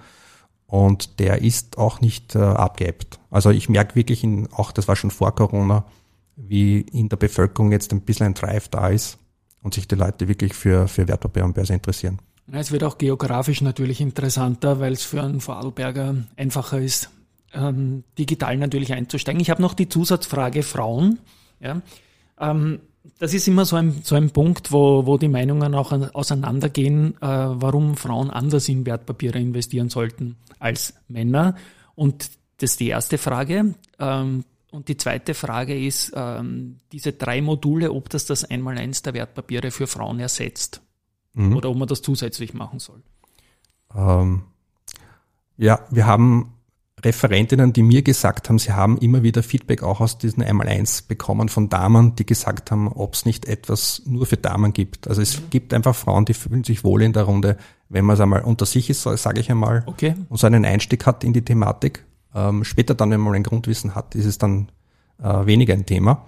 Und 0.65 1.20
der 1.20 1.41
ist 1.41 1.78
auch 1.78 2.02
nicht 2.02 2.36
äh, 2.36 2.39
abgeebbt. 2.39 3.19
Also 3.32 3.52
ich 3.52 3.69
merke 3.69 3.95
wirklich, 3.95 4.21
in, 4.26 4.52
auch 4.52 4.73
das 4.73 4.89
war 4.89 4.97
schon 4.97 5.12
vor 5.12 5.34
Corona, 5.34 5.86
wie 6.36 6.82
in 6.82 7.08
der 7.08 7.15
Bevölkerung 7.15 7.71
jetzt 7.71 7.93
ein 7.93 8.02
bisschen 8.02 8.28
ein 8.28 8.34
Drive 8.34 8.67
da 8.67 8.89
ist 8.89 9.17
und 9.67 9.73
sich 9.73 9.88
die 9.88 9.95
Leute 9.95 10.30
wirklich 10.30 10.53
für, 10.53 10.88
für 10.88 11.10
Wertpapier 11.10 11.43
und 11.43 11.53
Börse 11.53 11.73
interessieren. 11.73 12.19
Es 12.49 12.71
wird 12.71 12.86
auch 12.86 12.97
geografisch 12.97 13.62
natürlich 13.62 13.99
interessanter, 13.99 14.80
weil 14.80 14.93
es 14.93 15.03
für 15.03 15.21
einen 15.21 15.41
Vorarlberger 15.41 16.15
einfacher 16.38 16.80
ist, 16.80 17.10
ähm, 17.53 18.06
digital 18.17 18.56
natürlich 18.56 18.93
einzusteigen. 18.93 19.41
Ich 19.41 19.49
habe 19.49 19.62
noch 19.62 19.73
die 19.73 19.89
Zusatzfrage 19.89 20.63
Frauen. 20.63 21.19
Ja. 21.60 21.82
Ähm, 22.39 22.80
das 23.19 23.34
ist 23.34 23.49
immer 23.49 23.65
so 23.65 23.75
ein, 23.75 24.01
so 24.03 24.15
ein 24.15 24.30
Punkt, 24.30 24.71
wo, 24.71 25.06
wo 25.06 25.17
die 25.17 25.27
Meinungen 25.27 25.75
auch 25.75 25.91
auseinandergehen, 25.91 27.15
äh, 27.17 27.27
warum 27.27 27.97
Frauen 27.97 28.30
anders 28.30 28.69
in 28.69 28.86
Wertpapiere 28.86 29.39
investieren 29.39 29.89
sollten 29.89 30.38
als 30.60 30.93
Männer. 31.10 31.56
Und 31.95 32.32
das 32.60 32.71
ist 32.71 32.80
die 32.80 32.88
erste 32.88 33.17
Frage. 33.17 33.75
Ähm, 33.99 34.45
und 34.71 34.89
die 34.89 34.97
zweite 34.97 35.34
Frage 35.34 35.77
ist, 35.77 36.12
ähm, 36.15 36.80
diese 36.91 37.13
drei 37.13 37.41
Module, 37.41 37.91
ob 37.91 38.10
das 38.10 38.25
das 38.25 38.43
Einmaleins 38.43 39.01
der 39.01 39.13
Wertpapiere 39.13 39.71
für 39.71 39.88
Frauen 39.88 40.19
ersetzt 40.19 40.82
mhm. 41.34 41.56
oder 41.56 41.69
ob 41.69 41.77
man 41.77 41.88
das 41.88 42.01
zusätzlich 42.01 42.53
machen 42.53 42.80
soll. 42.80 43.01
Ähm, 43.95 44.43
ja, 45.58 45.80
wir 45.89 46.06
haben 46.06 46.53
Referentinnen, 47.01 47.73
die 47.73 47.84
mir 47.84 48.01
gesagt 48.01 48.49
haben, 48.49 48.58
sie 48.58 48.73
haben 48.73 48.97
immer 48.97 49.21
wieder 49.21 49.43
Feedback 49.43 49.84
auch 49.84 50.01
aus 50.01 50.17
diesen 50.17 50.41
Einmaleins 50.41 51.03
bekommen 51.03 51.47
von 51.47 51.69
Damen, 51.69 52.15
die 52.15 52.25
gesagt 52.25 52.71
haben, 52.71 52.88
ob 52.88 53.13
es 53.13 53.25
nicht 53.25 53.45
etwas 53.45 54.01
nur 54.06 54.25
für 54.25 54.38
Damen 54.38 54.73
gibt. 54.73 55.08
Also 55.08 55.21
es 55.21 55.39
mhm. 55.39 55.49
gibt 55.51 55.73
einfach 55.73 55.95
Frauen, 55.95 56.25
die 56.25 56.34
fühlen 56.34 56.63
sich 56.63 56.84
wohl 56.84 57.03
in 57.03 57.13
der 57.13 57.23
Runde, 57.23 57.58
wenn 57.88 58.03
man 58.03 58.15
es 58.15 58.19
einmal 58.19 58.41
unter 58.41 58.65
sich 58.65 58.89
ist, 58.89 59.03
sage 59.03 59.39
ich 59.39 59.51
einmal, 59.51 59.84
okay. 59.86 60.15
und 60.27 60.38
so 60.38 60.47
einen 60.47 60.65
Einstieg 60.65 61.06
hat 61.06 61.23
in 61.23 61.34
die 61.34 61.43
Thematik. 61.43 62.03
Ähm, 62.38 62.63
später 62.63 62.93
dann, 62.93 63.10
wenn 63.10 63.19
man 63.19 63.34
ein 63.34 63.43
Grundwissen 63.43 63.95
hat, 63.95 64.13
ist 64.13 64.26
es 64.26 64.38
dann 64.38 64.69
äh, 65.21 65.45
weniger 65.45 65.73
ein 65.73 65.86
Thema. 65.86 66.26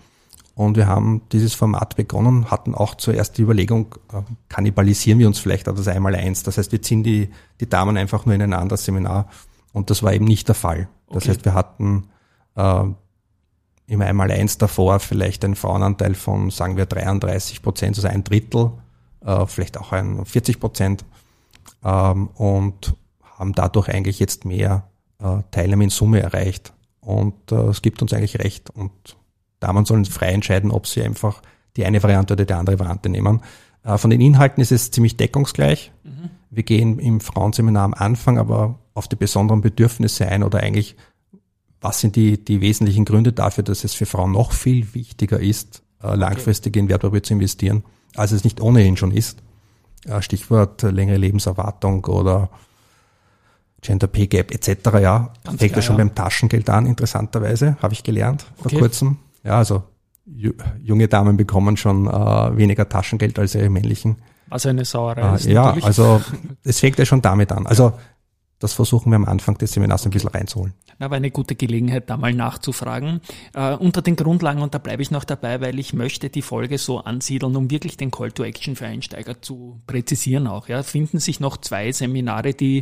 Und 0.56 0.76
wir 0.76 0.88
haben 0.88 1.22
dieses 1.32 1.54
Format 1.54 1.96
begonnen, 1.96 2.50
hatten 2.50 2.74
auch 2.74 2.96
zuerst 2.96 3.38
die 3.38 3.44
Überlegung, 3.44 3.96
äh, 4.12 4.22
kannibalisieren 4.50 5.20
wir 5.20 5.28
uns 5.28 5.40
vielleicht 5.40 5.70
auf 5.70 5.78
das 5.78 5.88
Einmaleins. 5.88 6.44
Das 6.44 6.58
heißt, 6.58 6.72
wir 6.72 6.82
ziehen 6.82 7.04
die, 7.04 7.30
die 7.60 7.70
Damen 7.70 7.96
einfach 7.96 8.26
nur 8.26 8.34
in 8.36 8.42
ein 8.42 8.54
anderes 8.54 8.86
Seminar 8.86 9.30
und 9.72 9.90
das 9.90 10.02
war 10.02 10.14
eben 10.14 10.26
nicht 10.26 10.48
der 10.48 10.56
Fall. 10.56 10.90
Das 11.10 11.24
okay. 11.24 11.30
heißt, 11.30 11.46
wir 11.46 11.54
hatten 11.54 12.10
äh, 12.56 12.84
im 13.88 14.02
einmal 14.02 14.32
eins 14.32 14.58
davor 14.58 15.00
vielleicht 15.00 15.46
einen 15.46 15.56
Frauenanteil 15.56 16.16
von, 16.16 16.50
sagen 16.50 16.76
wir, 16.76 16.88
33 16.88 17.62
Prozent, 17.62 17.98
also 17.98 18.08
ein 18.08 18.24
Drittel, 18.24 18.72
äh, 19.24 19.46
vielleicht 19.46 19.78
auch 19.78 19.92
ein 19.92 20.26
40 20.26 20.60
Prozent 20.60 21.06
ähm, 21.84 22.28
und 22.36 22.96
haben 23.38 23.54
dadurch 23.54 23.90
eigentlich 23.90 24.20
jetzt 24.20 24.46
mehr 24.46 24.90
äh, 25.22 25.44
Teilnehmer 25.52 25.84
in 25.84 25.90
Summe 25.90 26.22
erreicht. 26.22 26.74
Und 27.02 27.52
äh, 27.52 27.56
es 27.68 27.82
gibt 27.82 28.02
uns 28.02 28.14
eigentlich 28.14 28.40
recht. 28.40 28.70
Und 28.70 28.92
Damen 29.60 29.86
sollen 29.86 30.06
frei 30.06 30.30
entscheiden, 30.32 30.72
ob 30.72 30.88
sie 30.88 31.04
einfach 31.04 31.42
die 31.76 31.86
eine 31.86 32.02
Variante 32.02 32.34
oder 32.34 32.46
die 32.46 32.54
andere 32.54 32.80
Variante 32.80 33.10
nehmen. 33.10 33.42
Äh, 33.84 33.98
von 33.98 34.10
den 34.10 34.22
Inhalten 34.22 34.62
ist 34.62 34.72
es 34.72 34.92
ziemlich 34.92 35.18
deckungsgleich. 35.18 35.92
Mhm. 36.04 36.30
Wir 36.50 36.64
gehen 36.64 37.00
im 37.00 37.20
Frauenseminar 37.20 37.84
am 37.84 37.94
Anfang 37.94 38.38
aber 38.38 38.80
auf 38.94 39.08
die 39.08 39.16
besonderen 39.16 39.62
Bedürfnisse 39.62 40.28
ein 40.28 40.44
oder 40.44 40.62
eigentlich, 40.62 40.96
was 41.80 42.00
sind 42.00 42.16
die, 42.16 42.44
die 42.44 42.62
wesentlichen 42.62 43.06
Gründe 43.06 43.34
dafür, 43.34 43.64
dass 43.64 43.84
es 43.84 43.94
für 43.94 44.06
Frauen 44.06 44.32
noch 44.32 44.52
viel 44.52 44.94
wichtiger 44.94 45.40
ist, 45.40 45.84
langfristig 46.02 46.76
in 46.76 46.90
Wertpapier 46.90 47.24
zu 47.24 47.34
investieren, 47.34 47.84
als 48.16 48.32
es 48.32 48.44
nicht 48.44 48.60
ohnehin 48.60 48.98
schon 48.98 49.12
ist. 49.12 49.42
Stichwort 50.20 50.82
längere 50.82 51.18
Lebenserwartung 51.18 52.04
oder 52.06 52.50
Gender 53.82 54.08
Pay 54.08 54.28
Gap 54.28 54.52
etc. 54.52 54.70
Ja, 55.02 55.34
Ganz 55.44 55.60
fängt 55.60 55.76
ja 55.76 55.82
schon 55.82 55.98
beim 55.98 56.14
Taschengeld 56.14 56.70
an, 56.70 56.86
interessanterweise, 56.86 57.78
habe 57.82 57.94
ich 57.94 58.04
gelernt 58.04 58.46
vor 58.58 58.68
okay. 58.68 58.80
kurzem. 58.80 59.18
Ja, 59.44 59.58
also 59.58 59.84
junge 60.82 61.08
Damen 61.08 61.38
bekommen 61.38 61.78
schon 61.78 62.08
äh, 62.08 62.12
weniger 62.58 62.88
Taschengeld 62.88 63.40
als 63.40 63.56
ihre 63.56 63.70
männlichen. 63.70 64.18
Was 64.48 64.66
eine 64.66 64.86
Sauerei 64.86 65.22
äh, 65.22 65.36
ist. 65.36 65.46
Ja, 65.46 65.66
natürlich. 65.66 65.86
also 65.86 66.22
es 66.64 66.80
fängt 66.80 67.00
ja 67.00 67.06
schon 67.06 67.22
damit 67.22 67.52
an. 67.52 67.68
Also 67.68 67.94
das 68.60 68.74
versuchen 68.74 69.12
wir 69.12 69.16
am 69.16 69.26
Anfang 69.26 69.58
des 69.58 69.72
Seminars 69.72 70.06
ein 70.06 70.12
bisschen 70.12 70.30
reinzuholen. 70.30 70.74
Aber 71.00 71.16
eine 71.16 71.32
gute 71.32 71.56
Gelegenheit, 71.56 72.10
da 72.10 72.18
mal 72.18 72.34
nachzufragen. 72.34 73.22
Äh, 73.54 73.76
unter 73.76 74.02
den 74.02 74.18
Grundlagen, 74.18 74.62
und 74.62 74.74
da 74.74 74.80
bleibe 74.80 75.02
ich 75.02 75.12
noch 75.12 75.24
dabei, 75.24 75.62
weil 75.62 75.80
ich 75.80 75.94
möchte 75.94 76.30
die 76.30 76.42
Folge 76.42 76.78
so 76.78 77.00
ansiedeln, 77.00 77.56
um 77.56 77.72
wirklich 77.72 77.96
den 77.96 78.12
Call 78.12 78.34
to 78.34 78.44
Action 78.44 78.76
für 78.76 78.86
Einsteiger 78.86 79.42
zu 79.42 79.80
präzisieren 79.88 80.46
auch. 80.48 80.68
Ja, 80.68 80.84
finden 80.84 81.20
sich 81.20 81.40
noch 81.40 81.56
zwei 81.56 81.94
Seminare, 81.94 82.54
die 82.54 82.80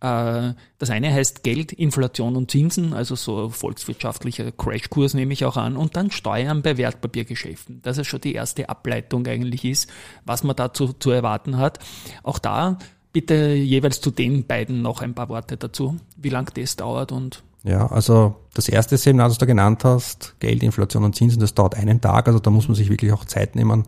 äh, 0.00 0.54
das 0.78 0.90
eine 0.90 1.12
heißt 1.12 1.44
Geld, 1.44 1.72
Inflation 1.72 2.34
und 2.34 2.50
Zinsen, 2.50 2.92
also 2.92 3.14
so 3.14 3.48
volkswirtschaftlicher 3.48 4.50
Crashkurs 4.50 5.14
nehme 5.14 5.32
ich 5.32 5.44
auch 5.44 5.56
an, 5.56 5.76
und 5.76 5.94
dann 5.94 6.10
Steuern 6.10 6.62
bei 6.62 6.76
Wertpapiergeschäften. 6.76 7.80
Das 7.82 7.98
ist 7.98 8.08
schon 8.08 8.20
die 8.20 8.34
erste 8.34 8.68
Ableitung 8.68 9.24
eigentlich 9.28 9.64
ist, 9.64 9.88
was 10.24 10.42
man 10.42 10.56
dazu 10.56 10.92
zu 10.92 11.12
erwarten 11.12 11.58
hat. 11.58 11.78
Auch 12.24 12.40
da 12.40 12.78
bitte 13.12 13.54
jeweils 13.54 14.00
zu 14.00 14.10
den 14.10 14.46
beiden 14.46 14.82
noch 14.82 15.02
ein 15.02 15.14
paar 15.14 15.28
Worte 15.28 15.56
dazu, 15.56 15.96
wie 16.16 16.30
lang 16.30 16.50
das 16.54 16.76
dauert 16.76 17.12
und 17.12 17.42
ja, 17.64 17.86
also 17.86 18.34
das 18.54 18.68
erste 18.68 18.96
Seminar, 18.96 19.28
das 19.28 19.38
du 19.38 19.46
genannt 19.46 19.84
hast, 19.84 20.34
Geld, 20.40 20.64
Inflation 20.64 21.04
und 21.04 21.14
Zinsen, 21.14 21.40
das 21.40 21.54
dauert 21.54 21.76
einen 21.76 22.00
Tag, 22.00 22.26
also 22.26 22.40
da 22.40 22.50
muss 22.50 22.66
man 22.66 22.74
sich 22.74 22.90
wirklich 22.90 23.12
auch 23.12 23.24
Zeit 23.24 23.54
nehmen. 23.54 23.84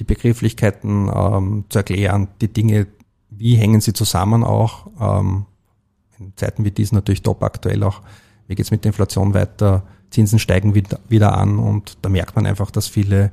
die 0.00 0.04
Begrifflichkeiten 0.04 1.08
ähm, 1.14 1.64
zu 1.68 1.78
erklären, 1.78 2.28
die 2.40 2.52
Dinge, 2.52 2.88
wie 3.30 3.54
hängen 3.54 3.80
sie 3.80 3.92
zusammen 3.92 4.42
auch. 4.42 4.88
Ähm, 5.00 5.46
in 6.18 6.32
Zeiten 6.36 6.64
wie 6.64 6.70
diesen 6.70 6.96
natürlich 6.96 7.22
top 7.22 7.42
aktuell 7.42 7.82
auch, 7.82 8.02
wie 8.46 8.56
geht's 8.56 8.70
mit 8.70 8.84
der 8.84 8.90
Inflation 8.90 9.34
weiter, 9.34 9.84
Zinsen 10.10 10.38
steigen 10.38 10.74
wieder, 10.74 10.98
wieder 11.08 11.36
an 11.38 11.58
und 11.58 11.96
da 12.02 12.08
merkt 12.08 12.36
man 12.36 12.46
einfach, 12.46 12.70
dass 12.70 12.88
viele 12.88 13.32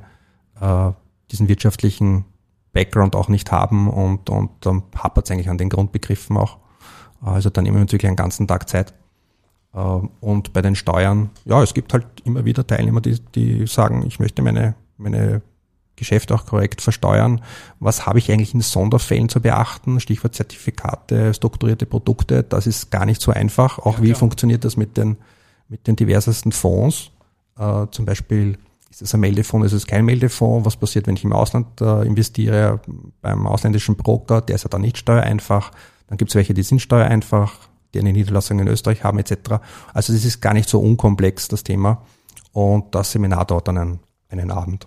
äh, 0.60 0.90
diesen 1.30 1.48
wirtschaftlichen 1.48 2.24
Background 2.72 3.14
auch 3.16 3.28
nicht 3.28 3.52
haben 3.52 3.88
und, 3.88 4.30
und 4.30 4.50
dann 4.60 4.82
hapert 4.96 5.26
es 5.26 5.30
eigentlich 5.30 5.50
an 5.50 5.58
den 5.58 5.68
Grundbegriffen 5.68 6.36
auch. 6.36 6.58
Also 7.20 7.50
dann 7.50 7.66
immer 7.66 7.78
natürlich 7.78 8.06
einen 8.06 8.16
ganzen 8.16 8.48
Tag 8.48 8.68
Zeit. 8.68 8.94
Äh, 9.74 9.78
und 9.78 10.52
bei 10.52 10.62
den 10.62 10.74
Steuern, 10.74 11.30
ja, 11.44 11.62
es 11.62 11.74
gibt 11.74 11.92
halt 11.92 12.06
immer 12.24 12.44
wieder 12.44 12.66
Teilnehmer, 12.66 13.00
die, 13.00 13.20
die 13.34 13.66
sagen, 13.66 14.04
ich 14.06 14.18
möchte 14.18 14.42
meine, 14.42 14.74
meine 14.96 15.42
Geschäfte 15.96 16.34
auch 16.34 16.46
korrekt 16.46 16.80
versteuern. 16.80 17.42
Was 17.78 18.06
habe 18.06 18.18
ich 18.18 18.32
eigentlich 18.32 18.54
in 18.54 18.60
Sonderfällen 18.60 19.28
zu 19.28 19.40
beachten? 19.40 20.00
Stichwort 20.00 20.34
Zertifikate, 20.34 21.34
strukturierte 21.34 21.86
Produkte. 21.86 22.42
Das 22.42 22.66
ist 22.66 22.90
gar 22.90 23.06
nicht 23.06 23.20
so 23.20 23.32
einfach. 23.32 23.78
Auch 23.78 23.98
ja, 23.98 24.04
wie 24.04 24.14
funktioniert 24.14 24.64
das 24.64 24.76
mit 24.76 24.96
den, 24.96 25.16
mit 25.68 25.86
den 25.86 25.96
diversesten 25.96 26.52
Fonds? 26.52 27.10
Äh, 27.58 27.86
zum 27.90 28.06
Beispiel 28.06 28.58
ist 28.92 29.00
es 29.00 29.14
ein 29.14 29.20
Meldefonds, 29.20 29.66
ist 29.66 29.72
es 29.72 29.86
kein 29.86 30.04
Meldefonds? 30.04 30.66
Was 30.66 30.76
passiert, 30.76 31.06
wenn 31.06 31.16
ich 31.16 31.24
im 31.24 31.32
Ausland 31.32 31.80
äh, 31.80 32.02
investiere 32.02 32.80
beim 33.22 33.46
ausländischen 33.46 33.96
Broker? 33.96 34.42
Der 34.42 34.56
ist 34.56 34.64
ja 34.64 34.68
dann 34.68 34.82
nicht 34.82 34.98
steuereinfach. 34.98 35.70
Dann 36.08 36.18
gibt 36.18 36.30
es 36.30 36.34
welche, 36.34 36.52
die 36.52 36.62
sind 36.62 36.80
steuereinfach, 36.80 37.54
die 37.94 38.00
eine 38.00 38.12
Niederlassung 38.12 38.58
in 38.60 38.68
Österreich 38.68 39.02
haben 39.02 39.18
etc. 39.18 39.62
Also 39.94 40.12
das 40.12 40.26
ist 40.26 40.42
gar 40.42 40.52
nicht 40.52 40.68
so 40.68 40.78
unkomplex, 40.78 41.48
das 41.48 41.64
Thema. 41.64 42.02
Und 42.52 42.94
das 42.94 43.12
Seminar 43.12 43.46
dauert 43.46 43.68
dann 43.68 43.78
einen, 43.78 44.00
einen 44.28 44.50
Abend. 44.50 44.86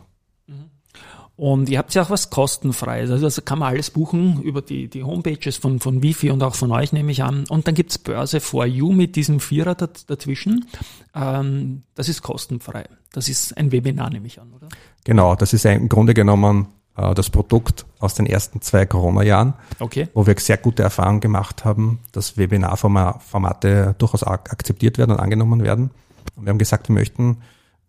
Und 1.38 1.68
ihr 1.70 1.78
habt 1.78 1.94
ja 1.94 2.04
auch 2.04 2.10
was 2.10 2.30
kostenfreies. 2.30 3.12
Also 3.12 3.26
das 3.26 3.44
kann 3.44 3.60
man 3.60 3.74
alles 3.74 3.90
buchen 3.90 4.42
über 4.42 4.62
die, 4.62 4.88
die 4.88 5.04
Homepages 5.04 5.58
von, 5.58 5.82
von 5.82 6.02
Wifi 6.02 6.32
und 6.32 6.42
auch 6.42 6.56
von 6.56 6.72
euch, 6.72 6.94
nehme 6.94 7.12
ich 7.12 7.24
an. 7.24 7.46
Und 7.50 7.68
dann 7.68 7.76
gibt's 7.76 7.98
Börse 7.98 8.40
for 8.40 8.66
You 8.66 8.94
mit 8.94 9.18
diesem 9.18 9.42
Vierer 9.42 9.76
dazwischen. 9.76 10.66
Ähm, 11.14 11.84
das 11.94 12.08
ist 12.08 12.22
kostenfrei. 12.22 12.86
Das 13.12 13.28
ist 13.28 13.58
ein 13.58 13.74
Webinar, 13.74 14.10
nehme 14.10 14.28
ich 14.28 14.40
an, 14.40 14.54
oder? 14.54 14.70
Genau, 15.04 15.36
das 15.36 15.52
ist 15.52 15.66
im 15.66 15.90
Grunde 15.90 16.14
genommen 16.14 16.68
äh, 16.96 17.14
das 17.14 17.30
Produkt 17.30 17.86
aus 18.00 18.14
den 18.14 18.26
ersten 18.26 18.62
zwei 18.62 18.86
Corona-Jahren, 18.86 19.56
okay. 19.80 20.08
wo 20.14 20.26
wir 20.26 20.36
sehr 20.38 20.58
gute 20.58 20.84
Erfahrungen 20.84 21.20
gemacht 21.20 21.66
haben, 21.66 22.00
dass 22.14 22.38
Webinarformate 22.38 23.96
durchaus 23.98 24.24
akzeptiert 24.24 24.98
werden 24.98 25.12
und 25.12 25.20
angenommen 25.20 25.64
werden. 25.64 25.92
Und 26.36 26.46
wir 26.46 26.50
haben 26.52 26.58
gesagt, 26.58 26.88
wir 26.88 26.96
möchten 26.96 27.42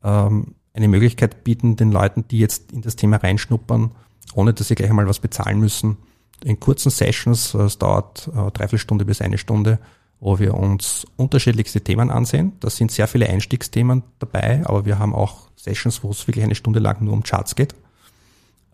ähm, 0.02 0.54
eine 0.76 0.88
Möglichkeit 0.88 1.42
bieten, 1.42 1.76
den 1.76 1.90
Leuten, 1.90 2.28
die 2.28 2.38
jetzt 2.38 2.72
in 2.72 2.82
das 2.82 2.96
Thema 2.96 3.16
reinschnuppern, 3.16 3.90
ohne 4.34 4.52
dass 4.52 4.68
sie 4.68 4.74
gleich 4.74 4.90
einmal 4.90 5.08
was 5.08 5.20
bezahlen 5.20 5.58
müssen, 5.58 5.96
in 6.44 6.60
kurzen 6.60 6.90
Sessions, 6.90 7.54
äh, 7.54 7.62
es 7.62 7.78
dauert 7.78 8.28
äh, 8.28 8.50
dreiviertel 8.50 8.78
Stunde 8.78 9.04
bis 9.04 9.22
eine 9.22 9.38
Stunde, 9.38 9.78
wo 10.20 10.38
wir 10.38 10.54
uns 10.54 11.06
unterschiedlichste 11.16 11.80
Themen 11.80 12.10
ansehen. 12.10 12.52
Da 12.60 12.70
sind 12.70 12.90
sehr 12.90 13.06
viele 13.08 13.28
Einstiegsthemen 13.28 14.02
dabei, 14.18 14.62
aber 14.64 14.84
wir 14.84 14.98
haben 14.98 15.14
auch 15.14 15.48
Sessions, 15.56 16.02
wo 16.02 16.10
es 16.10 16.26
wirklich 16.26 16.44
eine 16.44 16.54
Stunde 16.54 16.78
lang 16.78 17.02
nur 17.02 17.14
um 17.14 17.22
Charts 17.22 17.54
geht. 17.54 17.74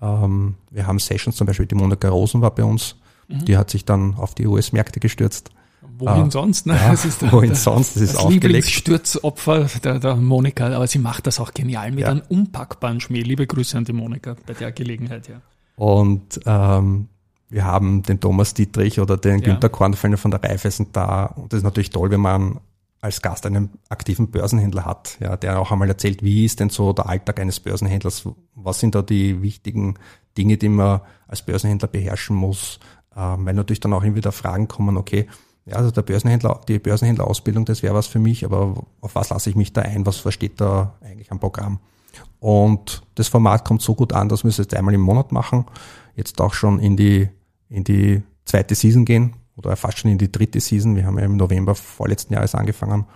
Ähm, 0.00 0.56
wir 0.70 0.86
haben 0.86 0.98
Sessions, 0.98 1.36
zum 1.36 1.46
Beispiel 1.46 1.66
die 1.66 1.74
Monika 1.74 2.08
Rosen 2.08 2.42
war 2.42 2.54
bei 2.54 2.64
uns, 2.64 2.96
mhm. 3.28 3.44
die 3.44 3.56
hat 3.56 3.70
sich 3.70 3.84
dann 3.84 4.14
auf 4.14 4.34
die 4.34 4.46
US-Märkte 4.46 4.98
gestürzt 4.98 5.50
Wohin 6.02 6.26
ah, 6.26 6.30
sonst? 6.30 6.66
Ne? 6.66 6.74
Ja, 6.74 6.90
das 6.90 7.04
ist 7.04 7.22
der, 7.22 7.30
wohin 7.30 7.50
der, 7.50 7.56
sonst? 7.56 7.94
Das 7.94 8.02
ist 8.02 8.16
das 8.16 8.28
Lieblingsstürzopfer 8.28 9.66
der, 9.84 10.00
der 10.00 10.16
Monika, 10.16 10.66
aber 10.66 10.86
sie 10.88 10.98
macht 10.98 11.28
das 11.28 11.38
auch 11.38 11.54
genial 11.54 11.92
mit 11.92 12.00
ja. 12.00 12.08
einem 12.08 12.22
unpackbaren 12.28 13.00
Schmäh. 13.00 13.22
Liebe 13.22 13.46
Grüße 13.46 13.78
an 13.78 13.84
die 13.84 13.92
Monika 13.92 14.34
bei 14.44 14.54
der 14.54 14.72
Gelegenheit, 14.72 15.28
ja. 15.28 15.40
Und 15.76 16.40
ähm, 16.44 17.08
wir 17.48 17.64
haben 17.64 18.02
den 18.02 18.18
Thomas 18.18 18.52
Dietrich 18.54 18.98
oder 18.98 19.16
den 19.16 19.38
ja. 19.38 19.46
Günter 19.46 19.68
Kornfellner 19.68 20.16
von 20.16 20.32
der 20.32 20.42
Raiffeisen 20.42 20.88
da. 20.92 21.26
Und 21.26 21.52
das 21.52 21.58
ist 21.58 21.64
natürlich 21.64 21.90
toll, 21.90 22.10
wenn 22.10 22.20
man 22.20 22.58
als 23.00 23.22
Gast 23.22 23.46
einen 23.46 23.70
aktiven 23.88 24.30
Börsenhändler 24.30 24.84
hat, 24.84 25.18
ja, 25.20 25.36
der 25.36 25.60
auch 25.60 25.70
einmal 25.70 25.88
erzählt, 25.88 26.22
wie 26.22 26.44
ist 26.44 26.60
denn 26.60 26.70
so 26.70 26.92
der 26.92 27.08
Alltag 27.08 27.40
eines 27.40 27.60
Börsenhändlers? 27.60 28.28
Was 28.54 28.80
sind 28.80 28.94
da 28.94 29.02
die 29.02 29.42
wichtigen 29.42 29.94
Dinge, 30.38 30.56
die 30.56 30.68
man 30.68 31.00
als 31.26 31.42
Börsenhändler 31.42 31.88
beherrschen 31.88 32.36
muss? 32.36 32.80
Ähm, 33.16 33.44
weil 33.44 33.54
natürlich 33.54 33.80
dann 33.80 33.92
auch 33.92 34.02
immer 34.02 34.16
wieder 34.16 34.32
Fragen 34.32 34.68
kommen, 34.68 34.96
okay, 34.96 35.26
ja, 35.64 35.76
also 35.76 35.90
der 35.90 36.02
Börsenhändler, 36.02 36.60
die 36.66 36.78
Börsenhändlerausbildung, 36.78 37.64
das 37.64 37.82
wäre 37.82 37.94
was 37.94 38.06
für 38.06 38.18
mich, 38.18 38.44
aber 38.44 38.84
auf 39.00 39.14
was 39.14 39.30
lasse 39.30 39.50
ich 39.50 39.56
mich 39.56 39.72
da 39.72 39.82
ein? 39.82 40.06
Was 40.06 40.16
versteht 40.16 40.60
da 40.60 40.94
eigentlich 41.00 41.30
am 41.30 41.38
Programm? 41.38 41.78
Und 42.40 43.02
das 43.14 43.28
Format 43.28 43.64
kommt 43.64 43.82
so 43.82 43.94
gut 43.94 44.12
an, 44.12 44.28
dass 44.28 44.42
wir 44.42 44.48
es 44.48 44.56
jetzt 44.56 44.74
einmal 44.74 44.94
im 44.94 45.00
Monat 45.00 45.30
machen, 45.30 45.64
jetzt 46.16 46.40
auch 46.40 46.54
schon 46.54 46.80
in 46.80 46.96
die, 46.96 47.28
in 47.68 47.84
die 47.84 48.22
zweite 48.44 48.74
Season 48.74 49.04
gehen 49.04 49.34
oder 49.56 49.76
fast 49.76 49.98
schon 49.98 50.10
in 50.10 50.18
die 50.18 50.32
dritte 50.32 50.60
Season. 50.60 50.96
Wir 50.96 51.06
haben 51.06 51.18
ja 51.18 51.24
im 51.24 51.36
November 51.36 51.76
vorletzten 51.76 52.34
Jahres 52.34 52.56
angefangen 52.56 53.06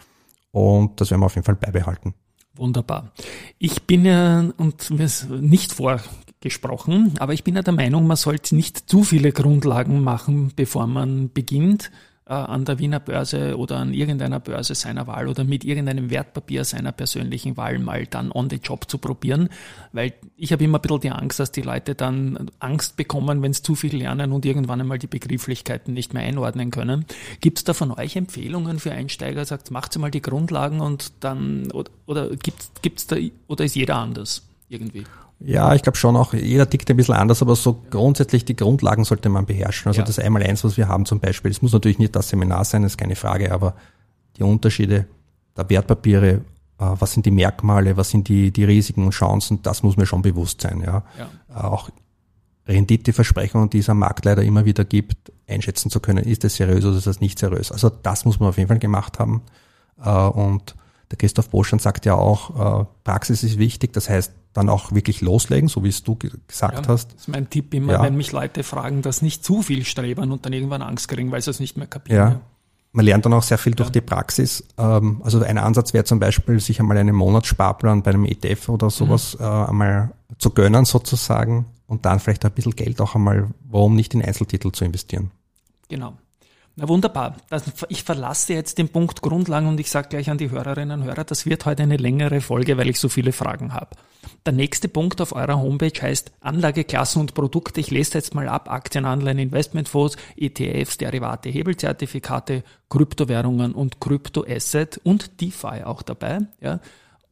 und 0.52 1.00
das 1.00 1.10
werden 1.10 1.22
wir 1.22 1.26
auf 1.26 1.34
jeden 1.34 1.44
Fall 1.44 1.56
beibehalten. 1.56 2.14
Wunderbar. 2.54 3.12
Ich 3.58 3.82
bin 3.82 4.04
ja, 4.04 4.48
und 4.56 4.90
mir 4.90 5.04
ist 5.04 5.28
nicht 5.28 5.72
vorgesprochen, 5.72 7.14
aber 7.18 7.34
ich 7.34 7.44
bin 7.44 7.56
ja 7.56 7.62
der 7.62 7.74
Meinung, 7.74 8.06
man 8.06 8.16
sollte 8.16 8.54
nicht 8.54 8.88
zu 8.88 9.02
viele 9.02 9.32
Grundlagen 9.32 10.02
machen, 10.02 10.52
bevor 10.56 10.86
man 10.86 11.30
beginnt, 11.32 11.90
an 12.26 12.64
der 12.64 12.80
Wiener 12.80 12.98
Börse 12.98 13.56
oder 13.56 13.76
an 13.76 13.94
irgendeiner 13.94 14.40
Börse 14.40 14.74
seiner 14.74 15.06
Wahl 15.06 15.28
oder 15.28 15.44
mit 15.44 15.64
irgendeinem 15.64 16.10
Wertpapier 16.10 16.64
seiner 16.64 16.90
persönlichen 16.90 17.56
Wahl 17.56 17.78
mal 17.78 18.04
dann 18.06 18.32
on 18.32 18.50
the 18.50 18.56
job 18.56 18.90
zu 18.90 18.98
probieren, 18.98 19.48
weil 19.92 20.12
ich 20.36 20.52
habe 20.52 20.64
immer 20.64 20.78
ein 20.78 20.82
bisschen 20.82 21.00
die 21.02 21.10
Angst, 21.10 21.38
dass 21.38 21.52
die 21.52 21.62
Leute 21.62 21.94
dann 21.94 22.50
Angst 22.58 22.96
bekommen, 22.96 23.42
wenn 23.42 23.52
sie 23.52 23.62
zu 23.62 23.76
viel 23.76 23.96
lernen 23.96 24.32
und 24.32 24.44
irgendwann 24.44 24.80
einmal 24.80 24.98
die 24.98 25.06
Begrifflichkeiten 25.06 25.94
nicht 25.94 26.14
mehr 26.14 26.24
einordnen 26.24 26.72
können. 26.72 27.06
Gibt 27.40 27.58
es 27.58 27.64
da 27.64 27.74
von 27.74 27.92
euch 27.92 28.16
Empfehlungen 28.16 28.80
für 28.80 28.90
Einsteiger? 28.90 29.44
Sagt, 29.44 29.70
macht 29.70 29.96
mal 29.96 30.10
die 30.10 30.22
Grundlagen 30.22 30.80
und 30.80 31.12
dann 31.20 31.70
oder, 31.70 31.90
oder 32.06 32.30
gibt's 32.30 32.72
gibt's 32.82 33.06
da 33.06 33.16
oder 33.46 33.64
ist 33.64 33.76
jeder 33.76 33.96
anders 33.96 34.42
irgendwie? 34.68 35.04
Ja, 35.38 35.74
ich 35.74 35.82
glaube 35.82 35.98
schon 35.98 36.16
auch, 36.16 36.32
jeder 36.32 36.68
tickt 36.68 36.90
ein 36.90 36.96
bisschen 36.96 37.14
anders, 37.14 37.42
aber 37.42 37.56
so 37.56 37.82
grundsätzlich 37.90 38.44
die 38.44 38.56
Grundlagen 38.56 39.04
sollte 39.04 39.28
man 39.28 39.44
beherrschen. 39.44 39.88
Also 39.88 40.00
ja. 40.00 40.06
das 40.06 40.18
Einmaleins, 40.18 40.64
was 40.64 40.76
wir 40.76 40.88
haben 40.88 41.04
zum 41.04 41.20
Beispiel, 41.20 41.50
es 41.50 41.60
muss 41.60 41.72
natürlich 41.72 41.98
nicht 41.98 42.16
das 42.16 42.30
Seminar 42.30 42.64
sein, 42.64 42.82
das 42.82 42.92
ist 42.92 42.96
keine 42.96 43.16
Frage, 43.16 43.52
aber 43.52 43.74
die 44.38 44.42
Unterschiede 44.42 45.06
der 45.56 45.68
Wertpapiere, 45.68 46.28
äh, 46.28 46.40
was 46.78 47.12
sind 47.12 47.26
die 47.26 47.30
Merkmale, 47.30 47.96
was 47.96 48.10
sind 48.10 48.28
die, 48.28 48.50
die 48.50 48.64
Risiken 48.64 49.04
und 49.04 49.10
Chancen, 49.10 49.62
das 49.62 49.82
muss 49.82 49.96
mir 49.96 50.06
schon 50.06 50.22
bewusst 50.22 50.62
sein. 50.62 50.80
Ja. 50.80 51.02
ja. 51.18 51.28
Äh, 51.54 51.64
auch 51.64 51.90
Renditeversprechungen, 52.66 53.70
die 53.70 53.78
es 53.78 53.88
am 53.88 53.98
Markt 53.98 54.24
leider 54.24 54.42
immer 54.42 54.64
wieder 54.64 54.84
gibt, 54.84 55.32
einschätzen 55.46 55.90
zu 55.90 56.00
können, 56.00 56.24
ist 56.24 56.44
das 56.44 56.56
seriös 56.56 56.84
oder 56.84 56.96
ist 56.96 57.06
das 57.06 57.20
nicht 57.20 57.38
seriös. 57.38 57.70
Also 57.70 57.90
das 57.90 58.24
muss 58.24 58.40
man 58.40 58.48
auf 58.48 58.56
jeden 58.56 58.68
Fall 58.68 58.78
gemacht 58.78 59.18
haben. 59.18 59.42
Äh, 60.02 60.10
und 60.10 60.74
der 61.10 61.18
Christoph 61.18 61.50
Boschan 61.50 61.78
sagt 61.78 62.04
ja 62.04 62.14
auch, 62.14 62.88
Praxis 63.04 63.44
ist 63.44 63.58
wichtig, 63.58 63.92
das 63.92 64.08
heißt, 64.08 64.32
dann 64.56 64.68
auch 64.68 64.92
wirklich 64.92 65.20
loslegen, 65.20 65.68
so 65.68 65.84
wie 65.84 65.88
es 65.88 66.02
du 66.02 66.16
gesagt 66.16 66.86
ja, 66.86 66.88
hast. 66.88 67.12
Das 67.12 67.22
ist 67.22 67.28
mein 67.28 67.50
Tipp 67.50 67.74
immer, 67.74 67.94
ja. 67.94 68.02
wenn 68.02 68.16
mich 68.16 68.32
Leute 68.32 68.62
fragen, 68.62 69.02
dass 69.02 69.22
nicht 69.22 69.44
zu 69.44 69.62
viel 69.62 69.84
strebern 69.84 70.32
und 70.32 70.46
dann 70.46 70.52
irgendwann 70.52 70.82
Angst 70.82 71.08
kriegen, 71.08 71.30
weil 71.30 71.42
sie 71.42 71.50
es 71.50 71.60
nicht 71.60 71.76
mehr 71.76 71.86
kapieren. 71.86 72.32
Ja. 72.32 72.40
Man 72.92 73.04
lernt 73.04 73.26
dann 73.26 73.34
auch 73.34 73.42
sehr 73.42 73.58
viel 73.58 73.74
durch 73.74 73.90
die 73.90 74.00
Praxis. 74.00 74.64
Ähm, 74.78 75.20
also 75.22 75.42
ein 75.42 75.58
Ansatz 75.58 75.92
wäre 75.92 76.04
zum 76.04 76.18
Beispiel, 76.18 76.58
sich 76.60 76.80
einmal 76.80 76.96
einen 76.96 77.14
Monatssparplan 77.14 78.02
bei 78.02 78.10
einem 78.10 78.24
ETF 78.24 78.70
oder 78.70 78.88
sowas 78.88 79.38
mhm. 79.38 79.44
Äh, 79.44 79.48
einmal 79.48 80.10
zu 80.38 80.50
gönnen 80.50 80.86
sozusagen 80.86 81.66
und 81.86 82.06
dann 82.06 82.20
vielleicht 82.20 82.44
ein 82.44 82.52
bisschen 82.52 82.74
Geld 82.74 83.00
auch 83.00 83.14
einmal, 83.14 83.48
warum 83.68 83.96
nicht 83.96 84.14
in 84.14 84.22
Einzeltitel 84.22 84.72
zu 84.72 84.84
investieren. 84.84 85.30
Genau. 85.88 86.14
Na 86.78 86.86
wunderbar. 86.88 87.36
Ich 87.88 88.02
verlasse 88.02 88.52
jetzt 88.52 88.76
den 88.76 88.90
Punkt 88.90 89.22
Grundlagen 89.22 89.66
und 89.66 89.80
ich 89.80 89.90
sage 89.90 90.10
gleich 90.10 90.28
an 90.28 90.36
die 90.36 90.50
Hörerinnen 90.50 91.00
und 91.00 91.06
Hörer, 91.06 91.24
das 91.24 91.46
wird 91.46 91.64
heute 91.64 91.82
eine 91.82 91.96
längere 91.96 92.42
Folge, 92.42 92.76
weil 92.76 92.90
ich 92.90 93.00
so 93.00 93.08
viele 93.08 93.32
Fragen 93.32 93.72
habe. 93.72 93.96
Der 94.44 94.52
nächste 94.52 94.88
Punkt 94.88 95.22
auf 95.22 95.34
eurer 95.34 95.58
Homepage 95.58 95.98
heißt 95.98 96.32
Anlageklassen 96.40 97.20
und 97.20 97.32
Produkte. 97.32 97.80
Ich 97.80 97.90
lese 97.90 98.18
jetzt 98.18 98.34
mal 98.34 98.46
ab. 98.48 98.70
Aktien, 98.70 99.06
Anleihen, 99.06 99.38
Investmentfonds, 99.38 100.18
ETFs, 100.36 100.98
Derivate, 100.98 101.48
Hebelzertifikate, 101.48 102.62
Kryptowährungen 102.90 103.72
und 103.72 103.98
Kryptoasset 103.98 105.00
und 105.02 105.40
DeFi 105.40 105.82
auch 105.84 106.02
dabei. 106.02 106.40
Ja 106.60 106.80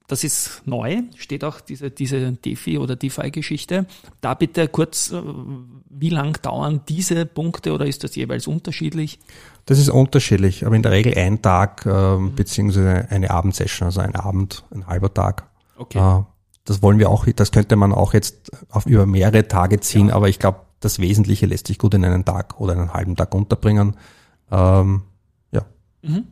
das 0.07 0.23
ist 0.23 0.62
neu, 0.67 1.03
steht 1.17 1.45
auch 1.45 1.61
diese, 1.61 1.90
diese 1.90 2.33
DeFi 2.33 2.79
oder 2.79 2.95
DeFi-Geschichte. 2.95 3.87
Da 4.21 4.35
bitte 4.35 4.69
kurz, 4.69 5.12
äh, 5.12 5.23
wie 5.88 6.11
lang 6.11 6.40
dauern 6.43 6.83
diese 6.88 7.25
Punkte 7.25 7.73
oder 7.73 7.87
ist 7.87 8.05
das 8.05 8.14
jeweils 8.14 8.47
unterschiedlich? 8.47 9.19
Das 9.64 9.79
ist 9.79 9.88
unterschiedlich, 9.88 10.67
aber 10.67 10.77
in 10.77 10.83
der 10.83 10.93
Regel 10.93 11.14
ein 11.17 11.40
Tag 11.40 11.87
äh, 11.87 12.17
mhm. 12.17 12.35
beziehungsweise 12.35 13.09
eine 13.09 13.31
Abendsession, 13.31 13.87
also 13.87 14.01
ein 14.01 14.14
Abend, 14.14 14.64
ein 14.71 14.87
halber 14.87 15.12
Tag. 15.12 15.49
Okay. 15.79 15.99
Äh, 15.99 16.25
das 16.67 16.83
wollen 16.83 16.99
wir 16.99 17.11
auch, 17.11 17.27
das 17.27 17.53
könnte 17.53 17.77
man 17.77 17.93
auch 17.93 18.14
jetzt 18.14 18.51
auf 18.71 18.87
über 18.87 19.07
mehrere 19.07 19.49
Tage 19.49 19.81
ziehen, 19.81 20.09
ja. 20.09 20.14
aber 20.14 20.29
ich 20.29 20.38
glaube, 20.38 20.61
das 20.81 20.99
Wesentliche 20.99 21.47
lässt 21.47 21.67
sich 21.67 21.79
gut 21.79 21.95
in 21.95 22.05
einen 22.05 22.25
Tag 22.25 22.61
oder 22.61 22.73
einen 22.73 22.93
halben 22.93 23.17
Tag 23.17 23.35
unterbringen. 23.35 23.97
Ähm, 24.51 25.03
ja. 25.51 25.64
Mhm. 26.03 26.27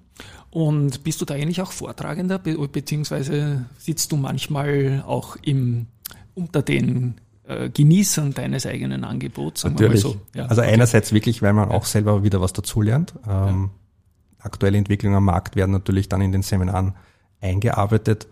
Und 0.53 1.03
bist 1.03 1.19
du 1.19 1.25
da 1.25 1.33
eigentlich 1.33 1.63
auch 1.63 1.73
Vortragender, 1.73 2.39
be 2.39 2.57
beziehungsweise 2.69 3.65
sitzt 3.79 4.13
du 4.13 4.19
manchmal 4.19 5.03
auch 5.07 5.37
im, 5.37 5.87
unter 6.35 6.61
den 6.61 7.15
äh, 7.45 7.71
Genießern 7.71 8.35
deines 8.35 8.67
eigenen 8.67 9.03
Angebots. 9.05 9.63
Sagen 9.63 9.77
Natürlich. 9.77 10.05
Wir 10.05 10.11
mal 10.11 10.15
so. 10.15 10.39
Ja, 10.39 10.47
also 10.47 10.61
okay. 10.61 10.73
einerseits 10.73 11.13
wirklich, 11.13 11.41
weil 11.41 11.55
man 11.55 11.71
auch 11.71 11.87
selber 11.87 12.23
wieder 12.23 12.43
was 12.43 12.53
dazulernt. 12.53 13.15
Ähm, 13.27 13.71
ja. 14.39 14.45
Aktuelle 14.45 14.77
Entwicklungen 14.77 15.17
am 15.17 15.25
Markt 15.25 15.57
werden 15.57 15.71
natürlich 15.71 16.11
dann 16.11 16.21
in 16.21 16.33
den 16.33 16.43
Seminaren 16.43 16.93
eingearbeitet. 17.41 18.29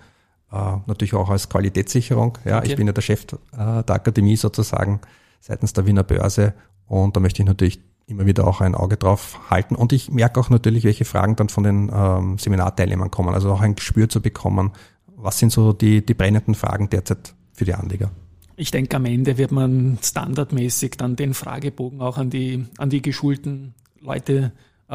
Äh, 0.53 0.77
natürlich 0.85 1.15
auch 1.15 1.31
als 1.31 1.49
Qualitätssicherung. 1.49 2.37
Ja, 2.45 2.59
okay. 2.59 2.69
ich 2.69 2.77
bin 2.77 2.87
ja 2.87 2.93
der 2.93 3.01
Chef 3.01 3.25
äh, 3.33 3.83
der 3.83 3.95
Akademie 3.95 4.37
sozusagen 4.37 5.01
seitens 5.41 5.73
der 5.73 5.87
Wiener 5.87 6.03
Börse 6.03 6.53
und 6.87 7.17
da 7.17 7.21
möchte 7.21 7.41
ich 7.41 7.49
natürlich 7.49 7.81
immer 8.11 8.27
wieder 8.27 8.47
auch 8.47 8.61
ein 8.61 8.75
Auge 8.75 8.97
drauf 8.97 9.39
halten. 9.51 9.75
Und 9.75 9.93
ich 9.93 10.11
merke 10.11 10.41
auch 10.41 10.51
natürlich, 10.51 10.85
welche 10.85 11.05
Fragen 11.05 11.37
dann 11.37 11.49
von 11.49 11.65
den 11.65 11.91
ähm, 11.95 12.39
Seminarteilnehmern 12.39 13.11
kommen. 13.11 13.35
Also 13.35 13.53
auch 13.53 13.61
ein 13.61 13.77
Gespür 13.77 14.09
zu 14.09 14.21
bekommen, 14.21 14.73
was 15.07 15.39
sind 15.39 15.53
so 15.53 15.73
die, 15.73 16.05
die 16.05 16.15
brennenden 16.15 16.55
Fragen 16.55 16.91
derzeit 16.91 17.35
für 17.53 17.65
die 17.65 17.75
Anleger. 17.75 18.11
Ich 18.57 18.71
denke, 18.71 18.97
am 18.97 19.07
Ende 19.07 19.39
wird 19.39 19.53
man 19.53 19.99
standardmäßig 20.03 20.93
dann 20.99 21.17
den 21.17 21.33
Fragebogen 21.33 22.03
auch 22.03 22.19
an 22.19 22.29
die, 22.29 22.67
an 22.77 22.91
die 22.91 23.01
geschulten 23.01 23.75
Leute 24.01 24.53
äh, 24.89 24.95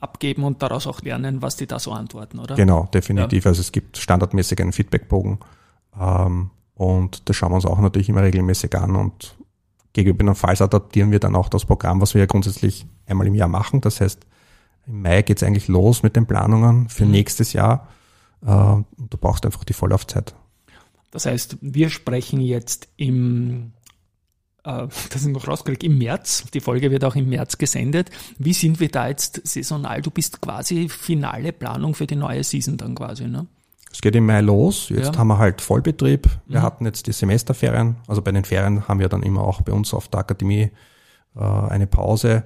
abgeben 0.00 0.44
und 0.44 0.62
daraus 0.62 0.86
auch 0.86 1.00
lernen, 1.02 1.40
was 1.40 1.56
die 1.56 1.66
da 1.66 1.78
so 1.78 1.92
antworten, 1.92 2.38
oder? 2.38 2.56
Genau, 2.56 2.88
definitiv. 2.92 3.44
Ja. 3.44 3.50
Also 3.50 3.60
es 3.60 3.72
gibt 3.72 3.96
standardmäßig 3.96 4.60
einen 4.60 4.72
Feedbackbogen 4.72 5.38
ähm, 5.98 6.50
und 6.74 7.28
das 7.28 7.36
schauen 7.36 7.52
wir 7.52 7.56
uns 7.56 7.64
auch 7.64 7.78
natürlich 7.78 8.08
immer 8.08 8.22
regelmäßig 8.22 8.76
an 8.76 8.96
und 8.96 9.36
Gegebenenfalls 9.96 10.60
adaptieren 10.60 11.10
wir 11.10 11.20
dann 11.20 11.34
auch 11.34 11.48
das 11.48 11.64
Programm, 11.64 12.02
was 12.02 12.12
wir 12.12 12.20
ja 12.20 12.26
grundsätzlich 12.26 12.86
einmal 13.06 13.26
im 13.26 13.34
Jahr 13.34 13.48
machen. 13.48 13.80
Das 13.80 14.02
heißt, 14.02 14.26
im 14.86 15.00
Mai 15.00 15.22
geht 15.22 15.38
es 15.38 15.42
eigentlich 15.42 15.68
los 15.68 16.02
mit 16.02 16.16
den 16.16 16.26
Planungen 16.26 16.90
für 16.90 17.06
mhm. 17.06 17.12
nächstes 17.12 17.54
Jahr. 17.54 17.88
Äh, 18.42 18.46
du 18.46 19.16
brauchst 19.18 19.46
einfach 19.46 19.64
die 19.64 19.72
Vorlaufzeit. 19.72 20.34
Das 21.12 21.24
heißt, 21.24 21.56
wir 21.62 21.88
sprechen 21.88 22.42
jetzt 22.42 22.88
im, 22.98 23.72
äh, 24.64 24.86
das 25.08 25.22
ist 25.22 25.28
noch 25.28 25.48
rausgekriegt, 25.48 25.82
im 25.82 25.96
März. 25.96 26.44
Die 26.52 26.60
Folge 26.60 26.90
wird 26.90 27.02
auch 27.02 27.16
im 27.16 27.30
März 27.30 27.56
gesendet. 27.56 28.10
Wie 28.38 28.52
sind 28.52 28.80
wir 28.80 28.90
da 28.90 29.08
jetzt 29.08 29.46
saisonal? 29.48 30.02
Du 30.02 30.10
bist 30.10 30.42
quasi 30.42 30.90
finale 30.90 31.54
Planung 31.54 31.94
für 31.94 32.06
die 32.06 32.16
neue 32.16 32.44
Season 32.44 32.76
dann 32.76 32.94
quasi, 32.94 33.28
ne? 33.28 33.46
Es 33.96 34.02
geht 34.02 34.14
im 34.14 34.26
Mai 34.26 34.42
los. 34.42 34.90
Jetzt 34.90 35.14
ja. 35.14 35.18
haben 35.18 35.28
wir 35.28 35.38
halt 35.38 35.62
Vollbetrieb. 35.62 36.28
Wir 36.44 36.58
mhm. 36.58 36.62
hatten 36.62 36.84
jetzt 36.84 37.06
die 37.06 37.12
Semesterferien. 37.12 37.96
Also 38.06 38.20
bei 38.20 38.30
den 38.30 38.44
Ferien 38.44 38.86
haben 38.86 39.00
wir 39.00 39.08
dann 39.08 39.22
immer 39.22 39.40
auch 39.40 39.62
bei 39.62 39.72
uns 39.72 39.94
auf 39.94 40.08
der 40.08 40.20
Akademie 40.20 40.70
äh, 41.34 41.40
eine 41.40 41.86
Pause. 41.86 42.44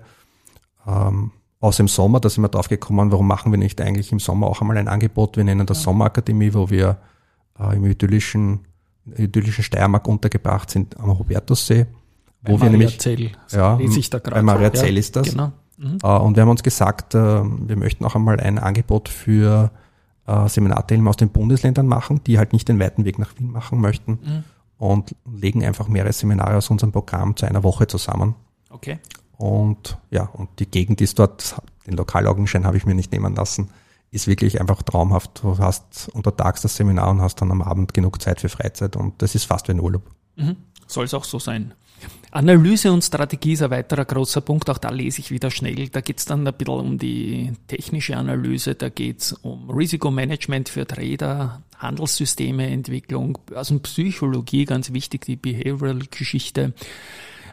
Ähm, 0.87 1.33
aus 1.59 1.81
im 1.81 1.89
Sommer, 1.89 2.21
da 2.21 2.29
sind 2.31 2.45
wir 2.45 2.51
drauf 2.51 2.69
gekommen, 2.69 3.11
warum 3.11 3.27
machen 3.27 3.51
wir 3.53 3.59
nicht 3.59 3.81
eigentlich 3.81 4.13
im 4.13 4.21
Sommer 4.21 4.47
auch 4.47 4.61
einmal 4.61 4.77
ein 4.77 4.87
Angebot? 4.87 5.37
Wir 5.37 5.43
nennen 5.43 5.67
das 5.67 5.79
ja. 5.79 5.85
Sommerakademie, 5.87 6.55
wo 6.55 6.71
wir 6.71 6.99
äh, 7.59 7.75
im 7.75 7.85
idyllischen, 7.85 8.61
idyllischen 9.17 9.65
Steiermark 9.65 10.07
untergebracht 10.07 10.71
sind 10.71 11.01
am 11.01 11.19
Hubertussee. 11.19 11.89
Wo 12.43 12.59
bei 12.59 12.67
wir 12.67 12.71
Maria 12.71 12.71
nämlich, 12.71 13.01
Zell, 13.01 13.33
ja, 13.51 13.77
bei 14.31 14.43
Maria 14.43 14.73
Zell 14.73 14.97
ist 14.97 15.17
das. 15.17 15.31
Genau. 15.31 15.51
Mhm. 15.79 15.99
Äh, 16.01 16.07
und 16.07 16.37
wir 16.37 16.43
haben 16.43 16.51
uns 16.51 16.63
gesagt, 16.63 17.17
äh, 17.17 17.43
wir 17.43 17.77
möchten 17.77 18.05
auch 18.05 18.15
einmal 18.15 18.39
ein 18.39 18.61
Angebot 18.61 19.09
für 19.09 19.73
äh, 20.31 20.49
Seminarteilnehmer 20.49 21.11
aus 21.11 21.17
den 21.17 21.31
Bundesländern 21.31 21.87
machen, 21.87 22.23
die 22.25 22.39
halt 22.39 22.53
nicht 22.53 22.69
den 22.69 22.79
weiten 22.79 23.05
Weg 23.05 23.19
nach 23.19 23.39
Wien 23.39 23.51
machen 23.51 23.81
möchten 23.81 24.13
mhm. 24.13 24.45
und 24.79 25.17
legen 25.31 25.65
einfach 25.65 25.89
mehrere 25.89 26.13
Seminare 26.13 26.57
aus 26.57 26.71
unserem 26.71 26.93
Programm 26.93 27.37
zu 27.37 27.47
einer 27.47 27.63
Woche 27.63 27.87
zusammen. 27.87 28.35
Okay. 28.71 28.99
Und 29.37 29.99
ja, 30.11 30.25
und 30.25 30.49
die 30.59 30.71
Gegend 30.71 31.01
ist 31.01 31.19
dort, 31.19 31.57
den 31.87 31.97
Lokalaugenschein 31.97 32.67
habe 32.67 32.77
ich 32.77 32.87
mir 32.87 32.95
nicht 32.95 33.13
nehmen 33.13 33.35
lassen, 33.35 33.71
ist 34.11 34.27
wirklich 34.27 34.61
einfach 34.61 34.83
traumhaft. 34.83 35.43
Du 35.43 35.59
hast 35.59 36.11
untertags 36.13 36.63
das 36.63 36.77
Seminar 36.77 37.11
und 37.11 37.21
hast 37.21 37.37
dann 37.41 37.51
am 37.51 37.63
Abend 37.63 37.95
genug 37.95 38.21
Zeit 38.21 38.41
für 38.41 38.49
Freizeit 38.49 38.97
und 38.97 39.23
das 39.23 39.35
ist 39.35 39.45
fast 39.45 39.69
wie 39.69 39.73
ein 39.73 39.81
Urlaub. 39.81 40.03
Mhm. 40.37 40.57
Soll 40.87 41.05
es 41.05 41.15
auch 41.15 41.25
so 41.25 41.39
sein. 41.39 41.73
Analyse 42.33 42.93
und 42.93 43.03
Strategie 43.03 43.55
ist 43.55 43.63
ein 43.63 43.71
weiterer 43.71 44.05
großer 44.05 44.41
Punkt. 44.41 44.71
Auch 44.71 44.79
da 44.79 44.91
lese 44.91 45.21
ich 45.21 45.31
wieder 45.33 45.51
schnell. 45.51 45.89
Da 45.89 46.01
geht 46.01 46.19
es 46.19 46.27
dann 46.27 46.47
ein 46.47 46.55
bisschen 46.55 46.75
um 46.75 46.99
die 46.99 47.53
technische 47.67 48.17
Analyse, 48.17 48.75
da 48.77 48.89
geht 48.89 49.21
es 49.21 49.33
um 49.33 49.69
Risikomanagement 49.69 50.69
für 50.69 50.87
Trader, 50.87 51.63
Handelssystemeentwicklung, 51.79 53.39
Börsenpsychologie, 53.47 54.65
ganz 54.65 54.93
wichtig, 54.93 55.25
die 55.25 55.37
Behavioral-Geschichte, 55.37 56.73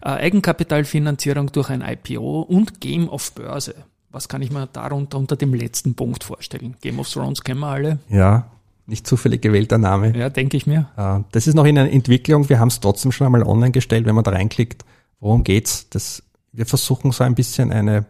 äh, 0.01 0.09
Eigenkapitalfinanzierung 0.09 1.51
durch 1.51 1.69
ein 1.69 1.81
IPO 1.81 2.41
und 2.41 2.79
Game 2.79 3.09
of 3.09 3.33
Börse. 3.33 3.73
Was 4.11 4.29
kann 4.29 4.41
ich 4.41 4.51
mir 4.51 4.67
darunter 4.67 5.17
unter 5.17 5.35
dem 5.35 5.53
letzten 5.53 5.95
Punkt 5.95 6.23
vorstellen? 6.23 6.75
Game 6.81 6.99
of 6.99 7.09
Thrones 7.09 7.43
kennen 7.43 7.61
wir 7.61 7.67
alle. 7.67 7.99
Ja, 8.09 8.51
nicht 8.87 9.05
zufällig 9.05 9.41
gewählter 9.41 9.77
Name. 9.77 10.17
Ja, 10.17 10.29
denke 10.29 10.57
ich 10.57 10.65
mir. 10.65 10.89
Äh, 10.95 11.19
das 11.31 11.45
ist 11.45 11.53
noch 11.53 11.65
in 11.65 11.77
einer 11.77 11.91
Entwicklung. 11.91 12.49
Wir 12.49 12.59
haben 12.59 12.69
es 12.69 12.79
trotzdem 12.79 13.11
schon 13.11 13.25
einmal 13.25 13.43
online 13.43 13.71
gestellt, 13.71 14.05
wenn 14.05 14.15
man 14.15 14.23
da 14.23 14.31
reinklickt. 14.31 14.85
Worum 15.19 15.43
geht's? 15.43 15.89
Das, 15.89 16.23
wir 16.53 16.65
versuchen 16.65 17.11
so 17.11 17.23
ein 17.23 17.35
bisschen 17.35 17.71
eine, 17.71 18.05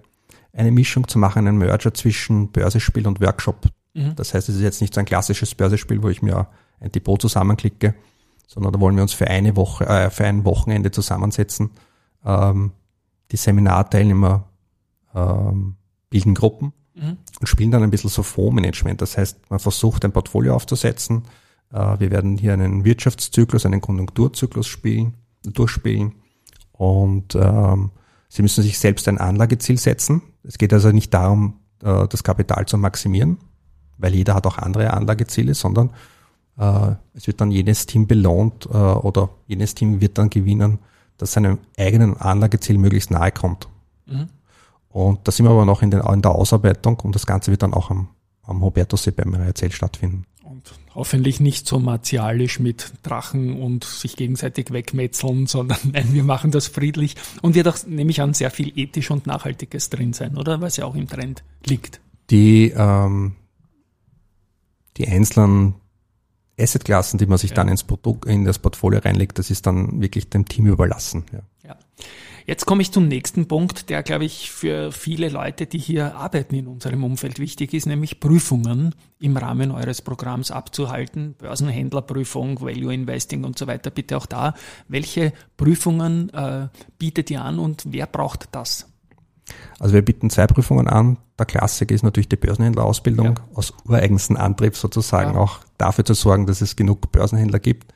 eine 0.54 0.72
Mischung 0.72 1.08
zu 1.08 1.18
machen, 1.18 1.48
einen 1.48 1.58
Merger 1.58 1.94
zwischen 1.94 2.52
Börsespiel 2.52 3.08
und 3.08 3.20
Workshop. 3.22 3.68
Mhm. 3.94 4.16
Das 4.16 4.34
heißt, 4.34 4.50
es 4.50 4.56
ist 4.56 4.62
jetzt 4.62 4.82
nicht 4.82 4.94
so 4.94 5.00
ein 5.00 5.06
klassisches 5.06 5.56
Börsespiel, 5.56 6.02
wo 6.04 6.10
ich 6.10 6.22
mir 6.22 6.48
ein 6.80 6.92
Depot 6.92 7.20
zusammenklicke, 7.20 7.96
sondern 8.48 8.72
da 8.72 8.80
wollen 8.80 8.96
wir 8.96 9.02
uns 9.02 9.14
für 9.14 9.28
eine 9.28 9.56
Woche, 9.56 9.88
äh, 9.88 10.10
für 10.12 10.26
ein 10.26 10.46
Wochenende 10.46 10.92
zusammensetzen. 10.92 11.72
Ähm, 12.24 12.72
die 13.32 13.38
Seminarteilnehmer 13.38 14.48
ähm, 15.16 15.76
bilden 16.10 16.36
Gruppen 16.36 16.74
mhm. 17.00 17.18
und 17.40 17.48
spielen 17.48 17.72
dann 17.72 17.84
ein 17.84 17.92
bisschen 17.92 18.10
so 18.10 18.24
Fondsmanagement. 18.24 19.02
Das 19.02 19.18
heißt, 19.18 19.50
man 19.50 19.60
versucht 19.60 20.04
ein 20.06 20.12
Portfolio 20.12 20.56
aufzusetzen. 20.56 21.24
Äh, 21.72 22.00
wir 22.00 22.12
werden 22.12 22.38
hier 22.38 22.54
einen 22.54 22.84
Wirtschaftszyklus, 22.84 23.66
einen 23.66 23.82
Konjunkturzyklus 23.82 24.68
spielen, 24.68 25.14
durchspielen 25.44 26.14
und 26.74 27.36
ähm, 27.36 27.92
Sie 28.30 28.42
müssen 28.42 28.64
sich 28.64 28.78
selbst 28.78 29.08
ein 29.08 29.18
Anlageziel 29.18 29.78
setzen. 29.78 30.22
Es 30.44 30.58
geht 30.58 30.74
also 30.74 30.92
nicht 30.92 31.14
darum, 31.14 31.60
äh, 31.82 32.08
das 32.08 32.24
Kapital 32.24 32.66
zu 32.66 32.78
maximieren, 32.78 33.38
weil 33.98 34.14
jeder 34.14 34.36
hat 34.36 34.46
auch 34.46 34.58
andere 34.58 34.94
Anlageziele, 34.94 35.54
sondern 35.54 35.92
äh, 36.58 36.92
es 37.14 37.28
wird 37.28 37.40
dann 37.42 37.52
jenes 37.52 37.86
Team 37.86 38.08
belohnt 38.08 38.66
äh, 38.66 38.78
oder 38.78 39.30
jenes 39.48 39.76
Team 39.76 40.02
wird 40.02 40.18
dann 40.18 40.30
gewinnen, 40.30 40.80
das 41.18 41.34
seinem 41.34 41.60
eigenen 41.78 42.18
Anlageziel 42.18 42.78
möglichst 42.78 43.12
nahe 43.12 43.32
kommt. 43.32 43.68
Mhm. 44.06 44.28
Und 44.90 45.28
da 45.28 45.32
sind 45.32 45.46
wir 45.46 45.52
aber 45.52 45.66
noch 45.66 45.82
in, 45.82 45.92
den, 45.92 46.02
in 46.02 46.22
der 46.22 46.32
Ausarbeitung 46.32 47.00
und 47.02 47.14
das 47.14 47.26
Ganze 47.26 47.52
wird 47.52 47.64
dann 47.64 47.74
auch 47.74 47.90
am, 47.92 48.10
am 48.44 48.64
Hubertussee 48.64 49.12
beim 49.12 49.34
Erzähl 49.34 49.72
stattfinden. 49.72 50.26
Und 50.44 50.74
hoffentlich 50.96 51.40
nicht 51.40 51.68
so 51.68 51.78
martialisch 51.78 52.60
mit 52.60 52.94
Drachen 53.04 53.62
und 53.62 53.84
sich 53.84 54.16
gegenseitig 54.16 54.72
wegmetzeln, 54.72 55.46
sondern 55.46 55.78
nein, 55.92 56.14
wir 56.14 56.24
machen 56.24 56.52
das 56.52 56.68
friedlich 56.68 57.16
und 57.42 57.54
wird 57.54 57.68
auch, 57.68 57.78
nehme 57.86 58.12
ich 58.12 58.22
an, 58.22 58.34
sehr 58.34 58.50
viel 58.50 58.72
ethisch 58.78 59.12
und 59.12 59.28
Nachhaltiges 59.28 59.90
drin 59.90 60.14
sein, 60.14 60.38
oder? 60.38 60.62
Was 60.62 60.78
ja 60.78 60.86
auch 60.86 60.96
im 60.96 61.08
Trend 61.08 61.44
liegt. 61.66 62.00
Die, 62.30 62.74
ähm, 62.76 63.36
die 64.98 65.08
einzelnen 65.08 65.76
Assetklassen, 66.60 67.20
die 67.20 67.28
man 67.28 67.38
sich 67.38 67.52
ja. 67.52 67.58
dann 67.58 67.68
ins 67.68 67.84
Produkt, 67.84 68.26
in 68.26 68.46
das 68.46 68.58
Portfolio 68.60 69.00
reinlegt, 69.00 69.38
das 69.38 69.52
ist 69.52 69.68
dann 69.68 70.02
wirklich 70.02 70.30
dem 70.30 70.46
Team 70.46 70.66
überlassen. 70.66 71.26
Ja. 71.32 71.40
ja. 71.68 71.78
Jetzt 72.48 72.66
komme 72.66 72.82
ich 72.82 72.94
zum 72.94 73.10
nächsten 73.10 73.50
Punkt, 73.50 73.90
der, 73.90 74.04
glaube 74.04 74.24
ich, 74.24 74.52
für 74.52 74.94
viele 74.94 75.28
Leute, 75.28 75.66
die 75.66 75.80
hier 75.80 76.16
arbeiten 76.16 76.56
in 76.56 76.68
unserem 76.68 77.04
Umfeld 77.04 77.40
wichtig 77.40 77.74
ist, 77.74 77.88
nämlich 77.88 78.22
Prüfungen 78.22 78.96
im 79.20 79.36
Rahmen 79.36 79.70
eures 79.72 80.02
Programms 80.02 80.50
abzuhalten. 80.50 81.36
Börsenhändlerprüfung, 81.38 82.62
Value 82.62 82.94
Investing 82.94 83.44
und 83.44 83.60
so 83.60 83.68
weiter. 83.68 83.90
Bitte 83.90 84.16
auch 84.16 84.26
da. 84.26 84.54
Welche 84.88 85.34
Prüfungen 85.58 86.30
äh, 86.30 86.70
bietet 86.98 87.30
ihr 87.32 87.44
an 87.44 87.60
und 87.60 87.84
wer 87.90 88.08
braucht 88.08 88.48
das? 88.54 88.88
Also 89.78 89.94
wir 89.94 90.02
bieten 90.02 90.30
zwei 90.30 90.48
Prüfungen 90.48 90.88
an. 90.88 91.18
Der 91.38 91.46
Klassiker 91.46 91.94
ist 91.94 92.04
natürlich 92.04 92.30
die 92.30 92.38
Börsenhändlerausbildung 92.38 93.26
ja. 93.26 93.36
aus 93.56 93.74
ureigensten 93.84 94.38
Antrieb 94.38 94.78
sozusagen 94.78 95.34
ja. 95.34 95.40
auch 95.42 95.60
dafür 95.78 96.06
zu 96.06 96.14
sorgen, 96.14 96.46
dass 96.46 96.62
es 96.62 96.78
genug 96.78 97.12
Börsenhändler 97.12 97.60
gibt. 97.60 97.94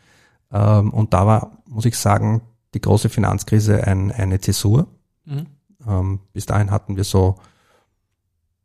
Ähm, 0.51 0.91
und 0.91 1.13
da 1.13 1.25
war, 1.25 1.63
muss 1.69 1.85
ich 1.85 1.95
sagen, 1.95 2.41
die 2.73 2.81
große 2.81 3.09
Finanzkrise 3.09 3.85
ein, 3.85 4.11
eine 4.11 4.39
Zäsur. 4.39 4.87
Mhm. 5.25 5.47
Ähm, 5.87 6.19
bis 6.33 6.45
dahin 6.45 6.71
hatten 6.71 6.95
wir 6.95 7.03
so 7.03 7.35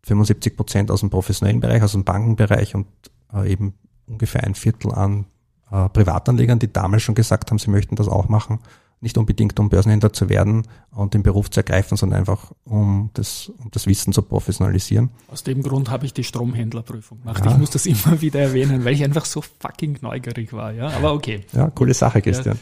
75 0.05 0.57
Prozent 0.57 0.91
aus 0.91 1.01
dem 1.01 1.11
professionellen 1.11 1.61
Bereich, 1.61 1.83
aus 1.83 1.93
dem 1.93 2.05
Bankenbereich 2.05 2.75
und 2.75 2.87
äh, 3.33 3.51
eben 3.51 3.75
ungefähr 4.07 4.45
ein 4.45 4.55
Viertel 4.55 4.93
an 4.93 5.27
äh, 5.71 5.89
Privatanlegern, 5.89 6.59
die 6.59 6.73
damals 6.73 7.03
schon 7.03 7.15
gesagt 7.15 7.51
haben, 7.51 7.59
sie 7.59 7.71
möchten 7.71 7.97
das 7.97 8.09
auch 8.09 8.29
machen. 8.29 8.61
Nicht 9.01 9.19
unbedingt, 9.19 9.61
um 9.61 9.69
Börsenhändler 9.69 10.13
zu 10.13 10.31
werden 10.31 10.67
und 10.91 11.13
den 11.13 11.23
Beruf 11.23 11.51
zu 11.51 11.61
ergreifen, 11.61 11.99
sondern 11.99 12.21
einfach, 12.21 12.53
um 12.65 13.11
das, 13.13 13.53
um 13.59 13.71
das 13.71 13.87
Wissen 13.87 14.13
zu 14.15 14.23
professionalisieren. 14.23 15.11
Aus 15.29 15.43
dem 15.43 15.63
Grund 15.63 15.91
habe 15.91 16.07
ich 16.07 16.15
die 16.15 16.25
Stromhändlerprüfung 16.25 17.21
gemacht. 17.21 17.45
Ja. 17.45 17.53
Ich 17.53 17.59
muss 17.59 17.71
das 17.71 17.85
immer 17.85 18.21
wieder 18.23 18.41
erwähnen, 18.41 18.85
weil 18.85 18.95
ich 18.95 19.05
einfach 19.05 19.27
so 19.27 19.43
fucking 19.43 19.99
neugierig 20.01 20.53
war. 20.53 20.73
Ja, 20.73 20.89
aber 20.89 21.13
okay. 21.13 21.45
Ja, 21.53 21.69
coole 21.71 21.93
Sache, 21.93 22.23
Christian. 22.23 22.59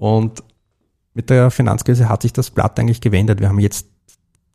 Ja. 0.00 0.06
Und 0.06 0.42
mit 1.14 1.30
der 1.30 1.50
Finanzkrise 1.50 2.08
hat 2.08 2.22
sich 2.22 2.32
das 2.32 2.50
Blatt 2.50 2.78
eigentlich 2.78 3.00
gewendet. 3.00 3.40
Wir 3.40 3.48
haben 3.48 3.58
jetzt 3.58 3.86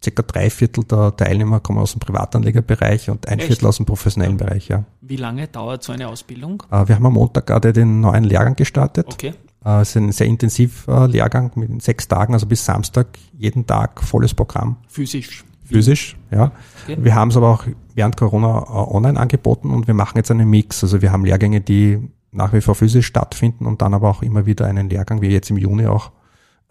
circa 0.03 0.23
drei 0.23 0.49
Viertel 0.49 0.83
der 0.83 1.15
Teilnehmer 1.15 1.59
kommen 1.59 1.79
aus 1.79 1.93
dem 1.93 1.99
Privatanlegerbereich 1.99 3.09
und 3.09 3.27
ein 3.27 3.39
Echt? 3.39 3.47
Viertel 3.47 3.67
aus 3.67 3.77
dem 3.77 3.85
professionellen 3.85 4.37
Bereich, 4.37 4.67
ja. 4.67 4.83
Wie 5.01 5.15
lange 5.15 5.47
dauert 5.47 5.83
so 5.83 5.93
eine 5.93 6.07
Ausbildung? 6.07 6.63
Äh, 6.71 6.87
wir 6.87 6.95
haben 6.95 7.05
am 7.05 7.13
Montag 7.13 7.47
gerade 7.47 7.73
den 7.73 8.01
neuen 8.01 8.23
Lehrgang 8.23 8.55
gestartet. 8.55 9.07
Okay. 9.11 9.33
Äh, 9.65 9.81
es 9.81 9.89
ist 9.89 9.95
ein 9.97 10.11
sehr 10.11 10.27
intensiver 10.27 11.07
Lehrgang 11.07 11.51
mit 11.55 11.81
sechs 11.81 12.07
Tagen, 12.07 12.33
also 12.33 12.45
bis 12.45 12.63
Samstag, 12.63 13.07
jeden 13.37 13.65
Tag 13.65 14.01
volles 14.03 14.33
Programm. 14.33 14.77
Physisch. 14.87 15.43
Physisch, 15.63 16.15
ja. 16.29 16.51
Okay. 16.83 16.97
Wir 16.99 17.15
haben 17.15 17.31
es 17.31 17.37
aber 17.37 17.49
auch 17.49 17.65
während 17.95 18.15
Corona 18.17 18.59
äh, 18.59 18.71
online 18.71 19.19
angeboten 19.19 19.71
und 19.71 19.87
wir 19.87 19.95
machen 19.95 20.17
jetzt 20.17 20.29
einen 20.29 20.47
Mix. 20.47 20.83
Also 20.83 21.01
wir 21.01 21.11
haben 21.11 21.25
Lehrgänge, 21.25 21.61
die 21.61 22.11
nach 22.35 22.53
wie 22.53 22.61
vor 22.61 22.75
physisch 22.75 23.07
stattfinden 23.07 23.65
und 23.65 23.81
dann 23.81 23.93
aber 23.93 24.09
auch 24.09 24.21
immer 24.21 24.45
wieder 24.45 24.65
einen 24.65 24.89
Lehrgang, 24.89 25.21
wie 25.21 25.29
jetzt 25.29 25.49
im 25.49 25.57
Juni 25.57 25.87
auch, 25.87 26.11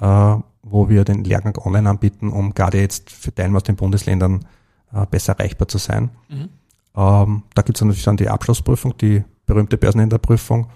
äh, 0.01 0.37
wo 0.63 0.89
wir 0.89 1.05
den 1.05 1.25
Lehrgang 1.25 1.57
online 1.59 1.89
anbieten, 1.89 2.31
um 2.31 2.55
gerade 2.55 2.81
jetzt 2.81 3.11
für 3.11 3.35
Teilnehmer 3.35 3.57
aus 3.57 3.65
den 3.65 3.77
Bundesländern 3.77 4.45
äh, 4.93 5.07
besser 5.07 5.33
erreichbar 5.33 5.69
zu 5.69 5.79
sein. 5.79 6.11
Mhm. 6.29 6.49
Ähm, 6.97 7.43
da 7.55 7.63
gibt 7.63 7.79
es 7.79 7.83
natürlich 7.83 8.05
dann 8.05 8.17
die 8.17 8.29
Abschlussprüfung, 8.29 8.97
die 8.99 9.25
berühmte 9.47 9.77
Börsenhändlerprüfung, 9.77 10.69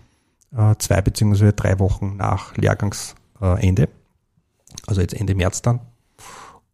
äh, 0.57 0.75
zwei 0.79 1.01
beziehungsweise 1.01 1.53
drei 1.53 1.79
Wochen 1.79 2.17
nach 2.17 2.57
Lehrgangsende, 2.57 3.89
also 4.87 5.01
jetzt 5.01 5.15
Ende 5.15 5.35
März 5.35 5.63
dann. 5.63 5.81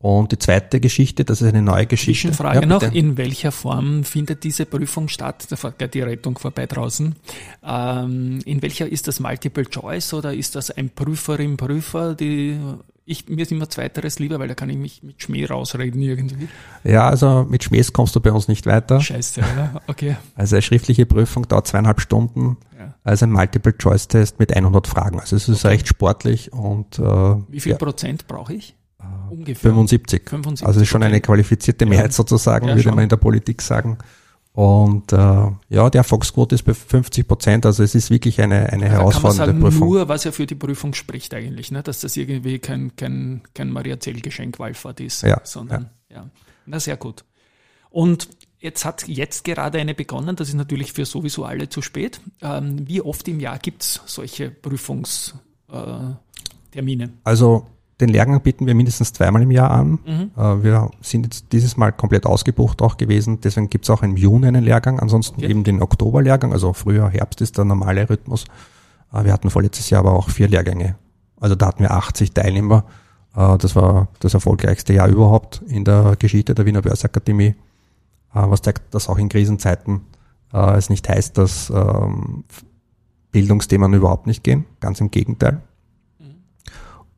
Und 0.04 0.32
die 0.32 0.38
zweite 0.38 0.80
Geschichte, 0.80 1.24
das 1.24 1.40
ist 1.40 1.48
eine 1.48 1.62
neue 1.62 1.86
Geschichte. 1.86 2.28
Zwischenfrage 2.28 2.60
Ja, 2.60 2.66
noch, 2.66 2.82
in 2.82 3.16
welcher 3.16 3.50
Form 3.50 4.04
findet 4.04 4.44
diese 4.44 4.66
Prüfung 4.66 5.08
statt? 5.08 5.46
Da 5.48 5.56
fährt 5.56 5.78
gleich 5.78 5.92
die 5.92 6.02
Rettung 6.02 6.36
vorbei 6.36 6.66
draußen. 6.66 7.14
Ähm, 7.66 8.38
in 8.44 8.60
welcher 8.60 8.86
ist 8.86 9.08
das 9.08 9.18
Multiple 9.18 9.64
Choice 9.64 10.12
oder 10.12 10.34
ist 10.34 10.56
das 10.56 10.70
ein 10.70 10.90
Prüferin, 10.90 11.56
Prüfer? 11.56 12.14
Die, 12.14 12.60
ich, 13.06 13.30
mir 13.30 13.40
ist 13.40 13.52
immer 13.52 13.70
zweiteres 13.70 14.18
lieber, 14.18 14.38
weil 14.38 14.48
da 14.48 14.54
kann 14.54 14.68
ich 14.68 14.76
mich 14.76 15.02
mit 15.02 15.22
Schmäh 15.22 15.46
rausreden 15.46 16.02
irgendwie. 16.02 16.48
Ja, 16.82 17.08
also 17.08 17.46
mit 17.48 17.64
Schmähs 17.64 17.94
kommst 17.94 18.14
du 18.14 18.20
bei 18.20 18.30
uns 18.30 18.46
nicht 18.46 18.66
weiter. 18.66 19.00
Scheiße, 19.00 19.40
oder? 19.40 19.80
Okay. 19.86 20.18
Also 20.34 20.56
eine 20.56 20.62
schriftliche 20.62 21.06
Prüfung 21.06 21.48
dauert 21.48 21.66
zweieinhalb 21.66 22.02
Stunden. 22.02 22.58
Ja. 22.78 22.94
Also 23.04 23.24
ein 23.24 23.32
Multiple-Choice-Test 23.32 24.38
mit 24.38 24.54
100 24.54 24.86
Fragen. 24.86 25.18
Also 25.18 25.34
es 25.34 25.48
ist 25.48 25.64
recht 25.64 25.88
sportlich 25.88 26.52
und 26.52 26.98
äh, 26.98 27.02
Wie 27.48 27.60
viel 27.60 27.72
ja, 27.72 27.78
Prozent 27.78 28.26
brauche 28.26 28.52
ich? 28.52 28.74
Ungefähr. 29.30 29.70
75. 29.70 30.28
75 30.28 30.66
Also 30.66 30.80
es 30.80 30.84
ist 30.84 30.88
schon 30.90 31.02
eine 31.02 31.20
qualifizierte 31.20 31.86
Mehrheit 31.86 32.12
sozusagen, 32.12 32.68
Ja, 32.68 32.74
würde 32.74 32.82
schon. 32.82 32.94
man 32.94 33.04
in 33.04 33.08
der 33.08 33.16
Politik 33.16 33.62
sagen. 33.62 33.98
Und 34.52 35.12
äh, 35.12 35.16
ja, 35.16 35.90
die 35.90 35.98
Erfolgsquote 35.98 36.54
ist 36.54 36.62
bei 36.62 36.74
50 36.74 37.26
Prozent. 37.26 37.66
Also 37.66 37.82
es 37.82 37.96
ist 37.96 38.10
wirklich 38.10 38.40
eine, 38.40 38.54
eine 38.54 38.66
Da 38.66 38.70
kann 38.70 38.80
man 38.82 38.90
herausfordernde 38.90 39.46
sagen, 39.46 39.60
Prüfung. 39.60 39.88
nur 39.88 40.08
was 40.08 40.22
ja 40.24 40.30
für 40.30 40.46
die 40.46 40.54
Prüfung 40.54 40.94
spricht 40.94 41.34
eigentlich, 41.34 41.72
ne? 41.72 41.82
dass 41.82 42.00
das 42.00 42.16
irgendwie 42.16 42.60
kein, 42.60 42.94
kein, 42.94 43.42
kein 43.54 43.70
Maria 43.72 43.98
Zell-Geschenk 43.98 44.60
Wallfahrt 44.60 45.00
ist, 45.00 45.22
Ja, 45.22 45.40
sondern 45.42 45.90
ja. 46.08 46.30
Na 46.66 46.78
sehr 46.78 46.96
gut. 46.96 47.24
Und 47.90 48.28
jetzt 48.60 48.84
hat 48.84 49.08
jetzt 49.08 49.42
gerade 49.44 49.78
eine 49.80 49.94
begonnen, 49.94 50.36
das 50.36 50.48
ist 50.48 50.54
natürlich 50.54 50.92
für 50.92 51.04
sowieso 51.04 51.44
alle 51.44 51.68
zu 51.68 51.82
spät. 51.82 52.20
Ähm, 52.40 52.86
wie 52.88 53.00
oft 53.02 53.26
im 53.26 53.40
Jahr 53.40 53.58
gibt's 53.58 54.00
solche 54.06 54.50
Prüfungstermine? 54.52 57.04
Äh? 57.04 57.08
Also 57.24 57.66
den 58.00 58.08
Lehrgang 58.08 58.40
bieten 58.42 58.66
wir 58.66 58.74
mindestens 58.74 59.12
zweimal 59.12 59.42
im 59.42 59.50
Jahr 59.52 59.70
an. 59.70 59.98
Mhm. 60.04 60.30
Äh, 60.36 60.62
Wir 60.64 60.90
sind 61.00 61.24
jetzt 61.26 61.52
dieses 61.52 61.76
Mal 61.76 61.92
komplett 61.92 62.26
ausgebucht 62.26 62.82
auch 62.82 62.96
gewesen. 62.96 63.40
Deswegen 63.40 63.68
gibt's 63.70 63.88
auch 63.90 64.02
im 64.02 64.16
Juni 64.16 64.46
einen 64.48 64.64
Lehrgang. 64.64 64.98
Ansonsten 65.00 65.36
Okay. 65.40 65.50
eben 65.50 65.62
den 65.64 65.80
Oktoberlehrgang. 65.80 66.52
Also 66.52 66.72
Frühjahr, 66.72 67.10
Herbst 67.10 67.40
ist 67.40 67.56
der 67.56 67.64
normale 67.64 68.08
Rhythmus. 68.10 68.44
Äh, 69.12 69.24
Wir 69.24 69.32
hatten 69.32 69.48
vorletztes 69.50 69.90
Jahr 69.90 70.00
aber 70.00 70.12
auch 70.14 70.28
vier 70.30 70.48
Lehrgänge. 70.48 70.96
Also 71.40 71.54
da 71.54 71.66
hatten 71.66 71.82
wir 71.82 71.92
80 71.92 72.32
Teilnehmer. 72.32 72.84
Äh, 73.36 73.58
Das 73.58 73.76
war 73.76 74.08
das 74.18 74.34
erfolgreichste 74.34 74.92
Jahr 74.92 75.08
überhaupt 75.08 75.62
in 75.68 75.84
der 75.84 76.16
Geschichte 76.18 76.54
der 76.54 76.66
Wiener 76.66 76.82
Börseakademie. 76.82 77.54
Äh, 77.54 77.54
Was 78.32 78.62
zeigt, 78.62 78.92
dass 78.94 79.08
auch 79.08 79.18
in 79.18 79.28
Krisenzeiten 79.28 80.00
es 80.52 80.88
nicht 80.88 81.08
heißt, 81.08 81.36
dass 81.36 81.68
ähm, 81.70 82.44
Bildungsthemen 83.32 83.92
überhaupt 83.92 84.28
nicht 84.28 84.44
gehen. 84.44 84.66
Ganz 84.78 85.00
im 85.00 85.10
Gegenteil. 85.10 85.60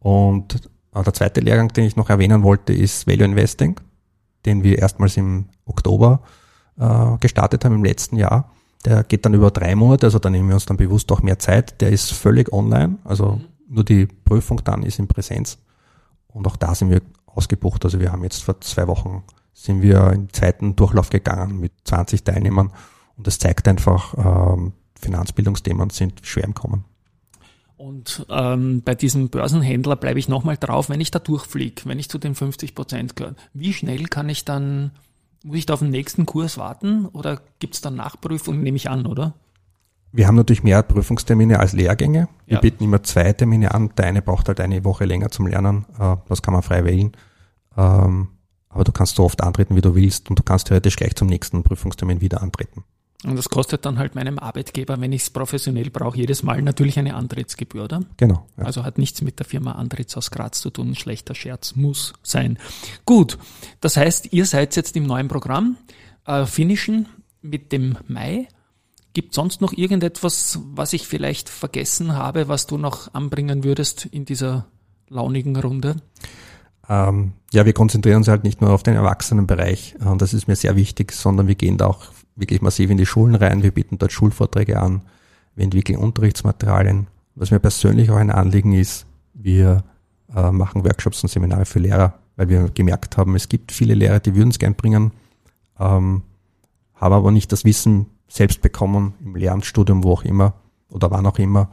Und 0.07 0.55
äh, 0.95 1.03
der 1.03 1.15
zweite 1.15 1.41
Lehrgang, 1.41 1.73
den 1.73 1.85
ich 1.85 1.97
noch 1.97 2.11
erwähnen 2.11 2.45
wollte, 2.45 2.73
ist 2.73 3.09
Value 3.09 3.25
Investing, 3.25 3.81
den 4.45 4.63
wir 4.63 4.79
erstmals 4.79 5.17
im 5.17 5.47
Oktober 5.65 6.23
äh, 6.79 7.19
gestartet 7.19 7.65
haben 7.65 7.75
im 7.75 7.85
letzten 7.85 8.17
Jahr. 8.17 8.53
Der 8.85 9.03
geht 9.03 9.25
dann 9.25 9.35
über 9.35 9.51
drei 9.51 9.75
Monate, 9.75 10.07
also 10.07 10.21
da 10.21 10.31
nehmen 10.31 10.47
wir 10.49 10.55
uns 10.55 10.67
dann 10.67 10.77
bewusst 10.77 11.11
auch 11.11 11.23
mehr 11.23 11.41
Zeit. 11.41 11.81
Der 11.81 11.91
ist 11.91 12.13
völlig 12.13 12.53
online, 12.53 12.99
also 13.03 13.41
nur 13.69 13.83
die 13.83 14.07
Prüfung 14.07 14.63
dann 14.63 14.85
ist 14.85 15.01
in 15.01 15.09
Präsenz. 15.09 15.59
Und 16.29 16.47
auch 16.47 16.57
da 16.57 16.73
sind 16.77 16.91
wir 16.91 17.03
ausgebucht. 17.27 17.85
Also 17.85 17.99
wir 17.99 18.13
haben 18.13 18.23
jetzt 18.23 18.45
vor 18.45 18.61
zwei 18.61 18.87
Wochen 18.87 19.25
sind 19.55 19.83
wir 19.83 20.13
im 20.13 20.33
zweiten 20.33 20.77
Durchlauf 20.77 21.11
gegangen 21.11 21.59
mit 21.59 21.73
20 21.83 22.23
Teilnehmern. 22.23 22.71
Und 23.17 23.27
das 23.27 23.41
zeigt 23.41 23.67
einfach, 23.67 24.15
ähm, 24.17 24.73
Finanzbildungsthemen 25.01 25.91
sind 25.91 26.25
schwer 26.25 26.45
im 26.45 26.55
Kommen. 26.55 26.85
Und 27.77 28.25
ähm, 28.31 28.83
bei 28.85 28.95
diesem 28.95 29.29
Börsenhändler 29.29 29.97
bleibe 29.97 30.19
ich 30.19 30.29
nochmal 30.29 30.57
drauf, 30.57 30.89
wenn 30.89 31.01
ich 31.01 31.11
da 31.11 31.19
durchfliege, 31.19 31.83
wenn 31.85 31.99
ich 31.99 32.09
zu 32.09 32.19
den 32.19 32.35
50 32.35 32.75
Prozent 32.75 33.17
gehöre. 33.17 33.35
Wie 33.53 33.73
schnell 33.75 34.05
kann 34.07 34.29
ich 34.31 34.45
dann, 34.47 34.93
muss 35.45 35.59
ich 35.59 35.67
da 35.67 35.75
auf 35.75 35.81
den 35.81 35.91
nächsten 35.91 36.25
Kurs 36.25 36.57
warten 36.57 37.07
oder 37.07 37.41
gibt's 37.59 37.83
dann 37.83 37.97
Nachprüfungen, 37.97 38.63
nehme 38.63 38.77
ich 38.77 38.89
an, 38.89 39.07
oder? 39.07 39.35
Wir 40.13 40.27
haben 40.27 40.37
natürlich 40.37 40.63
mehr 40.63 40.83
Prüfungstermine 40.83 41.61
als 41.61 41.75
Lehrgänge. 41.75 42.29
Wir 42.47 42.55
Ja. 42.55 42.61
bieten 42.61 42.83
immer 42.85 43.03
zwei 43.03 43.33
Termine 43.35 43.75
an. 43.75 43.91
Der 43.99 44.07
eine 44.07 44.23
braucht 44.23 44.49
halt 44.49 44.61
eine 44.61 44.83
Woche 44.85 45.05
länger 45.05 45.31
zum 45.31 45.47
Lernen. 45.47 45.85
Äh, 45.99 46.17
Das 46.29 46.41
kann 46.41 46.55
man 46.55 46.63
frei 46.63 46.85
wählen. 46.85 47.13
Ähm, 47.77 48.29
Aber 48.71 48.85
du 48.85 48.93
kannst 48.93 49.17
so 49.17 49.25
oft 49.25 49.43
antreten, 49.43 49.75
wie 49.75 49.81
du 49.81 49.95
willst 49.95 50.29
und 50.29 50.39
du 50.39 50.43
kannst 50.43 50.67
theoretisch 50.67 50.97
gleich 50.97 51.15
zum 51.15 51.29
nächsten 51.29 51.63
Prüfungstermin 51.63 52.21
wieder 52.21 52.43
antreten. 52.43 52.85
Und 53.25 53.37
das 53.37 53.49
kostet 53.49 53.87
dann 53.87 53.99
halt 53.99 54.15
meinem 54.15 54.39
Arbeitgeber, 54.39 55.01
wenn 55.01 55.13
ich 55.13 55.23
es 55.23 55.31
professionell 55.31 55.91
brauche, 55.91 56.19
jedes 56.19 56.43
Mal 56.43 56.61
natürlich 56.63 56.99
eine 56.99 57.15
Antrittsgebühr, 57.15 57.85
oder? 57.85 58.03
Genau. 58.19 58.47
Ja. 58.57 58.65
Also 58.65 58.85
hat 58.85 58.99
nichts 58.99 59.23
mit 59.23 59.39
der 59.39 59.47
Firma 59.47 59.73
Antritts 59.73 60.17
aus 60.17 60.31
Graz 60.31 60.61
zu 60.61 60.71
tun. 60.71 60.95
Schlechter 60.95 61.35
Scherz 61.35 61.75
muss 61.77 62.13
sein. 62.23 62.59
Gut, 63.05 63.39
das 63.81 63.97
heißt, 63.97 64.33
ihr 64.33 64.45
seid 64.45 64.77
jetzt 64.77 64.97
im 64.97 65.07
neuen 65.07 65.29
Programm. 65.29 65.77
Äh, 66.27 66.47
finishen 66.47 67.09
mit 67.41 67.73
dem 67.73 67.97
Mai. 68.07 68.49
Gibt 69.15 69.33
sonst 69.33 69.63
noch 69.63 69.73
irgendetwas, 69.73 70.61
was 70.75 70.93
ich 70.93 71.07
vielleicht 71.07 71.49
vergessen 71.49 72.15
habe, 72.15 72.49
was 72.49 72.67
du 72.67 72.77
noch 72.77 73.15
anbringen 73.15 73.65
würdest 73.65 74.05
in 74.05 74.27
dieser 74.27 74.67
launigen 75.09 75.57
Runde? 75.57 75.97
Ähm, 76.89 77.33
ja, 77.53 77.65
wir 77.65 77.73
konzentrieren 77.73 78.19
uns 78.19 78.29
halt 78.29 78.45
nicht 78.45 78.61
nur 78.61 78.71
auf 78.71 78.83
den 78.83 78.95
Erwachsenenbereich, 78.95 79.97
äh, 80.01 80.17
das 80.19 80.35
ist 80.35 80.47
mir 80.49 80.57
sehr 80.57 80.77
wichtig, 80.77 81.13
sondern 81.13 81.49
wir 81.49 81.55
gehen 81.55 81.79
da 81.79 81.87
auch 81.87 82.05
wirklich 82.37 82.63
massiv 82.63 82.91
in 82.91 82.99
die 82.99 83.07
Schulen 83.07 83.35
rein. 83.35 83.63
Wir 83.63 83.73
bieten 83.73 83.99
dort 83.99 84.13
Schulvorträge 84.13 84.79
an, 84.79 85.03
wir 85.55 85.65
entwickeln 85.65 85.99
Unterrichtsmaterialien. 85.99 87.09
Was 87.35 87.51
mir 87.51 87.59
persönlich 87.59 88.11
auch 88.11 88.17
ein 88.17 88.31
Anliegen 88.31 88.73
ist, 88.73 89.07
wir 89.35 89.85
äh, 90.35 90.51
machen 90.51 90.85
Workshops 90.85 91.23
und 91.23 91.29
Seminare 91.29 91.65
für 91.65 91.79
Lehrer, 91.79 92.15
weil 92.37 92.49
wir 92.49 92.69
gemerkt 92.71 93.17
haben, 93.17 93.35
es 93.35 93.49
gibt 93.49 93.73
viele 93.73 93.95
Lehrer, 93.95 94.21
die 94.21 94.35
würden 94.35 94.51
es 94.51 94.59
gern 94.59 94.75
bringen, 94.75 95.13
ähm, 95.79 96.23
haben 96.95 97.15
aber 97.15 97.31
nicht 97.31 97.53
das 97.53 97.65
Wissen 97.65 98.07
selbst 98.29 98.63
bekommen 98.63 99.15
im 99.25 99.37
Lehramtsstudium, 99.37 100.05
wo 100.05 100.13
auch 100.13 100.25
immer 100.25 100.55
oder 100.89 101.11
wann 101.11 101.27
auch 101.27 101.39
immer. 101.39 101.71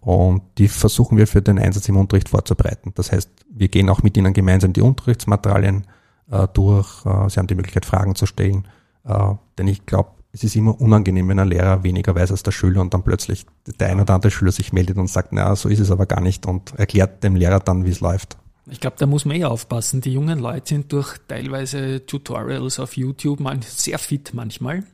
Und 0.00 0.42
die 0.56 0.68
versuchen 0.68 1.18
wir 1.18 1.26
für 1.26 1.42
den 1.42 1.58
Einsatz 1.58 1.88
im 1.88 1.96
Unterricht 1.96 2.30
vorzubereiten. 2.30 2.92
Das 2.94 3.12
heißt, 3.12 3.30
wir 3.50 3.68
gehen 3.68 3.90
auch 3.90 4.02
mit 4.02 4.16
ihnen 4.16 4.32
gemeinsam 4.32 4.72
die 4.72 4.80
Unterrichtsmaterialien 4.80 5.84
äh, 6.30 6.48
durch. 6.54 7.04
Äh, 7.04 7.28
sie 7.28 7.38
haben 7.38 7.46
die 7.46 7.54
Möglichkeit, 7.54 7.84
Fragen 7.84 8.14
zu 8.14 8.26
stellen. 8.26 8.66
Äh, 9.04 9.34
denn 9.58 9.68
ich 9.68 9.86
glaube, 9.86 10.10
es 10.32 10.44
ist 10.44 10.54
immer 10.54 10.80
unangenehm, 10.80 11.28
wenn 11.28 11.38
ein 11.38 11.48
Lehrer 11.48 11.82
weniger 11.82 12.14
weiß 12.14 12.30
als 12.30 12.42
der 12.42 12.52
Schüler 12.52 12.80
und 12.80 12.94
dann 12.94 13.02
plötzlich 13.02 13.46
der 13.80 13.88
ein 13.88 14.00
oder 14.00 14.14
andere 14.14 14.30
Schüler 14.30 14.52
sich 14.52 14.72
meldet 14.72 14.96
und 14.96 15.08
sagt, 15.08 15.32
na, 15.32 15.56
so 15.56 15.68
ist 15.68 15.80
es 15.80 15.90
aber 15.90 16.06
gar 16.06 16.20
nicht 16.20 16.46
und 16.46 16.72
erklärt 16.74 17.24
dem 17.24 17.34
Lehrer 17.34 17.58
dann, 17.60 17.84
wie 17.84 17.90
es 17.90 18.00
läuft. 18.00 18.36
Ich 18.70 18.78
glaube, 18.78 18.96
da 18.98 19.06
muss 19.06 19.24
man 19.24 19.36
eh 19.36 19.44
aufpassen. 19.44 20.00
Die 20.00 20.12
jungen 20.12 20.38
Leute 20.38 20.68
sind 20.68 20.92
durch 20.92 21.18
teilweise 21.26 22.06
Tutorials 22.06 22.78
auf 22.78 22.96
YouTube 22.96 23.40
man, 23.40 23.62
sehr 23.62 23.98
fit 23.98 24.32
manchmal. 24.32 24.84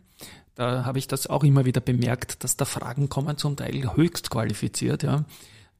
Da 0.54 0.86
habe 0.86 0.98
ich 0.98 1.06
das 1.06 1.26
auch 1.26 1.44
immer 1.44 1.66
wieder 1.66 1.82
bemerkt, 1.82 2.42
dass 2.42 2.56
da 2.56 2.64
Fragen 2.64 3.10
kommen, 3.10 3.36
zum 3.36 3.56
Teil 3.56 3.94
höchst 3.94 4.30
qualifiziert, 4.30 5.02
ja, 5.02 5.24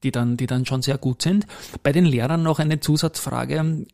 die 0.03 0.11
dann, 0.11 0.37
die 0.37 0.47
dann 0.47 0.67
schon 0.67 0.83
sehr 0.83 0.99
gut 0.99 1.23
sind. 1.23 1.47
Bei 1.83 1.93
den 1.93 2.05
Lehrern 2.05 2.43
noch 2.43 2.59
eine 2.59 2.81
Zusatzfrage. 2.81 3.87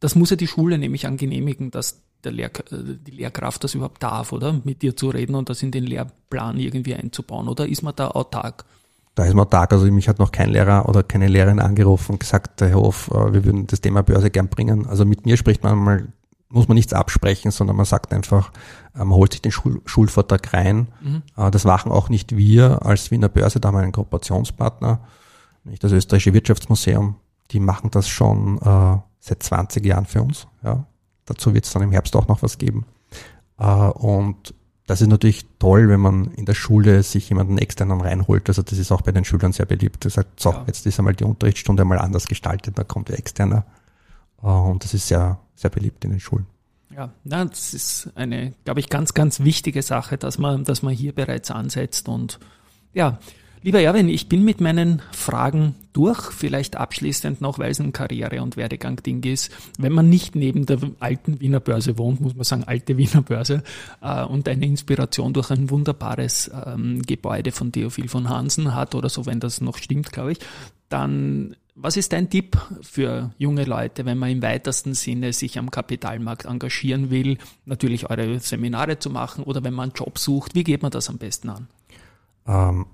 Das 0.00 0.16
muss 0.16 0.30
ja 0.30 0.36
die 0.36 0.48
Schule 0.48 0.78
nämlich 0.78 1.06
angenehmigen, 1.06 1.70
dass 1.70 2.02
der 2.24 2.32
Lehr 2.32 2.50
äh, 2.70 2.96
die 3.06 3.10
Lehrkraft 3.12 3.62
das 3.64 3.74
überhaupt 3.74 4.02
darf, 4.02 4.32
oder? 4.32 4.60
Mit 4.64 4.82
dir 4.82 4.96
zu 4.96 5.10
reden 5.10 5.34
und 5.34 5.48
das 5.48 5.62
in 5.62 5.70
den 5.70 5.84
Lehrplan 5.84 6.58
irgendwie 6.58 6.94
einzubauen. 6.94 7.48
Oder 7.48 7.68
ist 7.68 7.82
man 7.82 7.94
da 7.96 8.08
autark? 8.08 8.64
Da 9.14 9.24
ist 9.24 9.34
man 9.34 9.48
Tag, 9.48 9.72
also 9.72 9.86
mich 9.92 10.08
hat 10.08 10.18
noch 10.18 10.32
kein 10.32 10.50
Lehrer 10.50 10.88
oder 10.88 11.04
keine 11.04 11.28
Lehrerin 11.28 11.60
angerufen 11.60 12.12
und 12.12 12.20
gesagt, 12.20 12.60
Herr 12.60 12.74
Hof, 12.74 13.10
äh, 13.12 13.32
wir 13.32 13.44
würden 13.44 13.66
das 13.66 13.80
Thema 13.80 14.02
Börse 14.02 14.30
gern 14.30 14.48
bringen. 14.48 14.86
Also 14.86 15.04
mit 15.04 15.24
mir 15.24 15.36
spricht 15.36 15.62
man 15.62 15.78
mal, 15.78 16.08
muss 16.48 16.68
man 16.68 16.74
nichts 16.74 16.92
absprechen, 16.92 17.50
sondern 17.50 17.76
man 17.76 17.86
sagt 17.86 18.12
einfach, 18.12 18.52
man 18.92 19.10
holt 19.10 19.32
sich 19.32 19.42
den 19.42 19.52
Schul 19.52 19.80
Schulvortrag 19.86 20.52
rein. 20.52 20.88
Äh, 21.36 21.50
Das 21.50 21.64
machen 21.64 21.92
auch 21.92 22.08
nicht 22.08 22.36
wir 22.36 22.84
als 22.84 23.10
Wiener 23.10 23.28
Börse, 23.28 23.60
da 23.60 23.68
haben 23.68 23.76
wir 23.76 23.82
einen 23.82 23.92
Kooperationspartner, 23.92 25.00
nicht 25.64 25.82
das 25.82 25.92
Österreichische 25.92 26.34
Wirtschaftsmuseum, 26.34 27.16
die 27.50 27.60
machen 27.60 27.90
das 27.90 28.08
schon 28.08 28.58
äh, 28.58 28.98
seit 29.20 29.42
20 29.42 29.84
Jahren 29.84 30.06
für 30.06 30.22
uns. 30.22 30.46
Ja. 30.62 30.86
Dazu 31.26 31.54
wird 31.54 31.64
es 31.64 31.72
dann 31.72 31.82
im 31.82 31.92
Herbst 31.92 32.14
auch 32.16 32.28
noch 32.28 32.42
was 32.42 32.58
geben. 32.58 32.84
Äh, 33.58 33.64
und 33.66 34.54
das 34.86 35.00
ist 35.00 35.08
natürlich 35.08 35.46
toll, 35.58 35.88
wenn 35.88 36.00
man 36.00 36.26
in 36.34 36.44
der 36.44 36.54
Schule 36.54 37.02
sich 37.02 37.28
jemanden 37.30 37.56
externen 37.56 38.00
reinholt. 38.00 38.48
Also 38.48 38.62
das 38.62 38.78
ist 38.78 38.92
auch 38.92 39.00
bei 39.00 39.12
den 39.12 39.24
Schülern 39.24 39.52
sehr 39.52 39.64
beliebt. 39.66 40.04
Er 40.04 40.10
sagt, 40.10 40.38
so, 40.40 40.50
Ja. 40.52 40.64
jetzt 40.66 40.84
ist 40.86 40.98
einmal 40.98 41.14
die 41.14 41.24
Unterrichtsstunde 41.24 41.84
mal 41.86 41.98
anders 41.98 42.26
gestaltet, 42.28 42.76
da 42.78 42.84
kommt 42.84 43.08
der 43.08 43.18
Externer. 43.18 43.64
Äh, 44.42 44.46
Und 44.46 44.84
das 44.84 44.92
ist 44.92 45.08
sehr, 45.08 45.38
sehr 45.54 45.70
beliebt 45.70 46.04
in 46.04 46.10
den 46.10 46.20
Schulen. 46.20 46.46
Ja, 46.94 47.10
na, 47.24 47.44
das 47.46 47.74
ist 47.74 48.10
eine, 48.14 48.52
glaube 48.64 48.78
ich, 48.78 48.88
ganz, 48.88 49.14
ganz 49.14 49.40
wichtige 49.40 49.82
Sache, 49.82 50.16
dass 50.18 50.38
man, 50.38 50.64
dass 50.64 50.82
man 50.82 50.92
hier 50.94 51.12
bereits 51.14 51.50
ansetzt. 51.50 52.08
Und 52.08 52.38
ja, 52.92 53.18
lieber 53.64 53.80
Erwin, 53.80 54.10
ich 54.10 54.28
bin 54.28 54.44
mit 54.44 54.60
meinen 54.60 55.00
Fragen 55.10 55.74
durch. 55.94 56.30
Vielleicht 56.32 56.76
abschließend 56.76 57.40
noch, 57.40 57.58
weil 57.58 57.70
es 57.70 57.80
ein 57.80 57.92
Karriere- 57.92 58.42
und 58.42 58.58
Werdegang-Ding 58.58 59.24
ist. 59.24 59.50
Wenn 59.78 59.92
man 59.92 60.10
nicht 60.10 60.36
neben 60.36 60.66
der 60.66 60.78
alten 61.00 61.40
Wiener 61.40 61.60
Börse 61.60 61.96
wohnt, 61.96 62.20
muss 62.20 62.34
man 62.34 62.44
sagen, 62.44 62.64
alte 62.64 62.98
Wiener 62.98 63.22
Börse, 63.22 63.62
äh, 64.02 64.22
und 64.22 64.46
eine 64.48 64.66
Inspiration 64.66 65.32
durch 65.32 65.50
ein 65.50 65.70
wunderbares 65.70 66.50
ähm, 66.66 67.02
Gebäude 67.02 67.52
von 67.52 67.72
Theophil 67.72 68.08
von 68.08 68.28
Hansen 68.28 68.74
hat 68.74 68.94
oder 68.94 69.08
so, 69.08 69.24
wenn 69.24 69.40
das 69.40 69.62
noch 69.62 69.78
stimmt, 69.78 70.12
glaube 70.12 70.32
ich, 70.32 70.38
dann 70.90 71.56
was 71.76 71.96
ist 71.96 72.12
dein 72.12 72.30
Tipp 72.30 72.56
für 72.82 73.32
junge 73.36 73.64
Leute, 73.64 74.04
wenn 74.04 74.16
man 74.16 74.30
im 74.30 74.42
weitesten 74.42 74.94
Sinne 74.94 75.32
sich 75.32 75.58
am 75.58 75.72
Kapitalmarkt 75.72 76.44
engagieren 76.44 77.10
will, 77.10 77.38
natürlich 77.64 78.08
eure 78.08 78.38
Seminare 78.38 79.00
zu 79.00 79.10
machen 79.10 79.42
oder 79.42 79.64
wenn 79.64 79.74
man 79.74 79.90
einen 79.90 79.96
Job 79.96 80.18
sucht, 80.18 80.54
wie 80.54 80.62
geht 80.62 80.82
man 80.82 80.92
das 80.92 81.10
am 81.10 81.18
besten 81.18 81.48
an? 81.48 81.66
Ähm, 82.46 82.86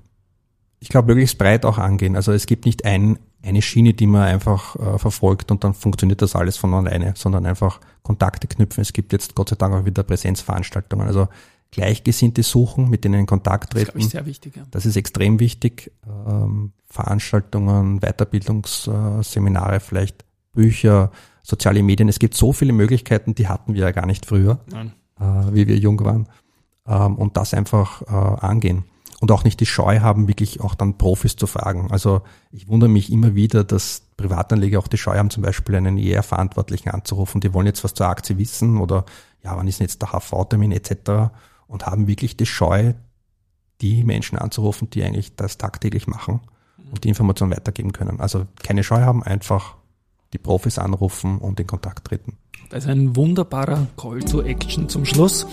ich 0.80 0.88
glaube, 0.88 1.08
möglichst 1.08 1.36
breit 1.38 1.64
auch 1.66 1.78
angehen. 1.78 2.16
Also 2.16 2.32
es 2.32 2.46
gibt 2.46 2.64
nicht 2.64 2.86
ein, 2.86 3.18
eine 3.42 3.60
Schiene, 3.62 3.92
die 3.92 4.06
man 4.06 4.22
einfach 4.22 4.76
äh, 4.76 4.98
verfolgt 4.98 5.50
und 5.50 5.62
dann 5.62 5.74
funktioniert 5.74 6.22
das 6.22 6.34
alles 6.34 6.56
von 6.56 6.72
alleine, 6.72 7.12
sondern 7.16 7.44
einfach 7.46 7.80
Kontakte 8.02 8.46
knüpfen. 8.46 8.80
Es 8.80 8.94
gibt 8.94 9.12
jetzt 9.12 9.34
Gott 9.34 9.50
sei 9.50 9.56
Dank 9.56 9.74
auch 9.74 9.84
wieder 9.84 10.02
Präsenzveranstaltungen. 10.02 11.06
Also 11.06 11.28
Gleichgesinnte 11.70 12.42
suchen, 12.42 12.88
mit 12.88 13.04
denen 13.04 13.20
in 13.20 13.26
Kontakt 13.26 13.74
Das 13.74 13.82
ist, 13.82 13.88
ich, 13.88 13.92
treten. 13.92 14.08
sehr 14.08 14.26
wichtig. 14.26 14.56
Ja. 14.56 14.62
Das 14.70 14.86
ist 14.86 14.96
extrem 14.96 15.38
wichtig. 15.38 15.92
Ähm, 16.06 16.72
Veranstaltungen, 16.86 18.00
Weiterbildungsseminare, 18.00 19.80
vielleicht 19.80 20.24
Bücher, 20.52 21.12
soziale 21.42 21.82
Medien. 21.82 22.08
Es 22.08 22.18
gibt 22.18 22.34
so 22.34 22.52
viele 22.52 22.72
Möglichkeiten, 22.72 23.34
die 23.34 23.48
hatten 23.48 23.74
wir 23.74 23.82
ja 23.82 23.90
gar 23.92 24.06
nicht 24.06 24.26
früher 24.26 24.60
Nein. 24.70 24.92
äh, 25.20 25.54
wie 25.54 25.68
wir 25.68 25.76
jung 25.76 26.02
waren. 26.04 26.26
Ähm, 26.86 27.16
und 27.16 27.36
das 27.36 27.54
einfach 27.54 28.02
äh, 28.02 28.14
angehen. 28.44 28.84
Und 29.20 29.30
auch 29.32 29.44
nicht 29.44 29.60
die 29.60 29.66
Scheu 29.66 30.00
haben, 30.00 30.28
wirklich 30.28 30.60
auch 30.60 30.74
dann 30.74 30.96
Profis 30.96 31.36
zu 31.36 31.46
fragen. 31.46 31.90
Also 31.90 32.22
ich 32.52 32.68
wundere 32.68 32.88
mich 32.88 33.12
immer 33.12 33.34
wieder, 33.34 33.64
dass 33.64 34.02
Privatanleger 34.16 34.78
auch 34.78 34.88
die 34.88 34.96
Scheu 34.96 35.18
haben, 35.18 35.28
zum 35.28 35.42
Beispiel 35.42 35.76
einen 35.76 35.98
IR-Verantwortlichen 35.98 36.88
anzurufen. 36.88 37.42
Die 37.42 37.52
wollen 37.52 37.66
jetzt 37.66 37.84
was 37.84 37.92
zur 37.92 38.06
Aktie 38.06 38.38
wissen 38.38 38.78
oder 38.78 39.04
ja, 39.42 39.56
wann 39.56 39.68
ist 39.68 39.80
jetzt 39.80 40.00
der 40.00 40.12
HV-Termin 40.12 40.72
etc. 40.72 41.32
Und 41.66 41.86
haben 41.86 42.06
wirklich 42.06 42.38
die 42.38 42.46
Scheu, 42.46 42.94
die 43.82 44.04
Menschen 44.04 44.38
anzurufen, 44.38 44.88
die 44.88 45.04
eigentlich 45.04 45.36
das 45.36 45.58
tagtäglich 45.58 46.06
machen 46.06 46.40
und 46.90 47.04
die 47.04 47.08
Information 47.08 47.50
weitergeben 47.50 47.92
können. 47.92 48.20
Also 48.20 48.46
keine 48.62 48.84
Scheu 48.84 49.02
haben, 49.02 49.22
einfach 49.22 49.76
die 50.32 50.38
Profis 50.38 50.78
anrufen 50.78 51.38
und 51.38 51.58
in 51.60 51.66
Kontakt 51.66 52.06
treten. 52.06 52.38
Das 52.70 52.84
ist 52.84 52.90
ein 52.90 53.16
wunderbarer 53.16 53.88
Call 53.96 54.20
to 54.20 54.42
Action 54.42 54.88
zum 54.88 55.04
Schluss. 55.04 55.46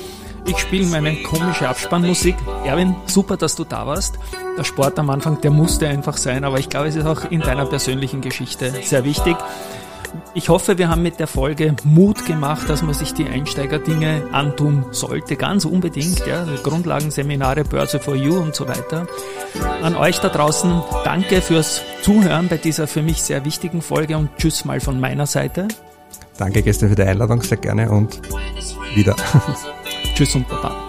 Ich 0.45 0.57
spiele 0.59 0.85
meine 0.85 1.15
komische 1.23 1.67
Abspannmusik. 1.67 2.35
Erwin, 2.63 2.95
super, 3.07 3.37
dass 3.37 3.55
du 3.55 3.63
da 3.63 3.87
warst. 3.87 4.19
Der 4.57 4.63
Sport 4.63 4.99
am 4.99 5.09
Anfang, 5.09 5.41
der 5.41 5.51
musste 5.51 5.87
einfach 5.87 6.15
sein, 6.15 6.43
aber 6.43 6.59
ich 6.59 6.69
glaube, 6.69 6.87
es 6.87 6.95
ist 6.95 7.05
auch 7.05 7.29
in 7.31 7.41
deiner 7.41 7.65
persönlichen 7.65 8.21
Geschichte 8.21 8.71
sehr 8.83 9.03
wichtig. 9.03 9.35
Ich 10.33 10.49
hoffe, 10.49 10.77
wir 10.77 10.89
haben 10.89 11.03
mit 11.03 11.19
der 11.19 11.27
Folge 11.27 11.75
Mut 11.83 12.25
gemacht, 12.25 12.69
dass 12.69 12.81
man 12.81 12.93
sich 12.93 13.13
die 13.13 13.25
Einsteigerdinge 13.25 14.23
antun 14.31 14.85
sollte, 14.91 15.35
ganz 15.35 15.65
unbedingt. 15.65 16.25
Ja, 16.25 16.45
Grundlagenseminare, 16.63 17.63
Börse 17.63 17.99
for 17.99 18.15
You 18.15 18.37
und 18.37 18.55
so 18.55 18.67
weiter. 18.67 19.07
An 19.81 19.95
euch 19.95 20.19
da 20.19 20.29
draußen, 20.29 20.81
danke 21.03 21.41
fürs 21.41 21.81
Zuhören 22.01 22.47
bei 22.47 22.57
dieser 22.57 22.87
für 22.87 23.01
mich 23.01 23.21
sehr 23.21 23.45
wichtigen 23.45 23.81
Folge 23.81 24.17
und 24.17 24.29
tschüss 24.37 24.65
mal 24.65 24.79
von 24.79 24.99
meiner 24.99 25.25
Seite. 25.25 25.67
Danke 26.37 26.61
Gäste 26.61 26.87
für 26.87 26.95
die 26.95 27.03
Einladung, 27.03 27.41
sehr 27.41 27.57
gerne 27.57 27.89
und 27.89 28.21
wieder. 28.93 29.15
Tschüss 30.15 30.35
und 30.35 30.47
Baba. 30.47 30.86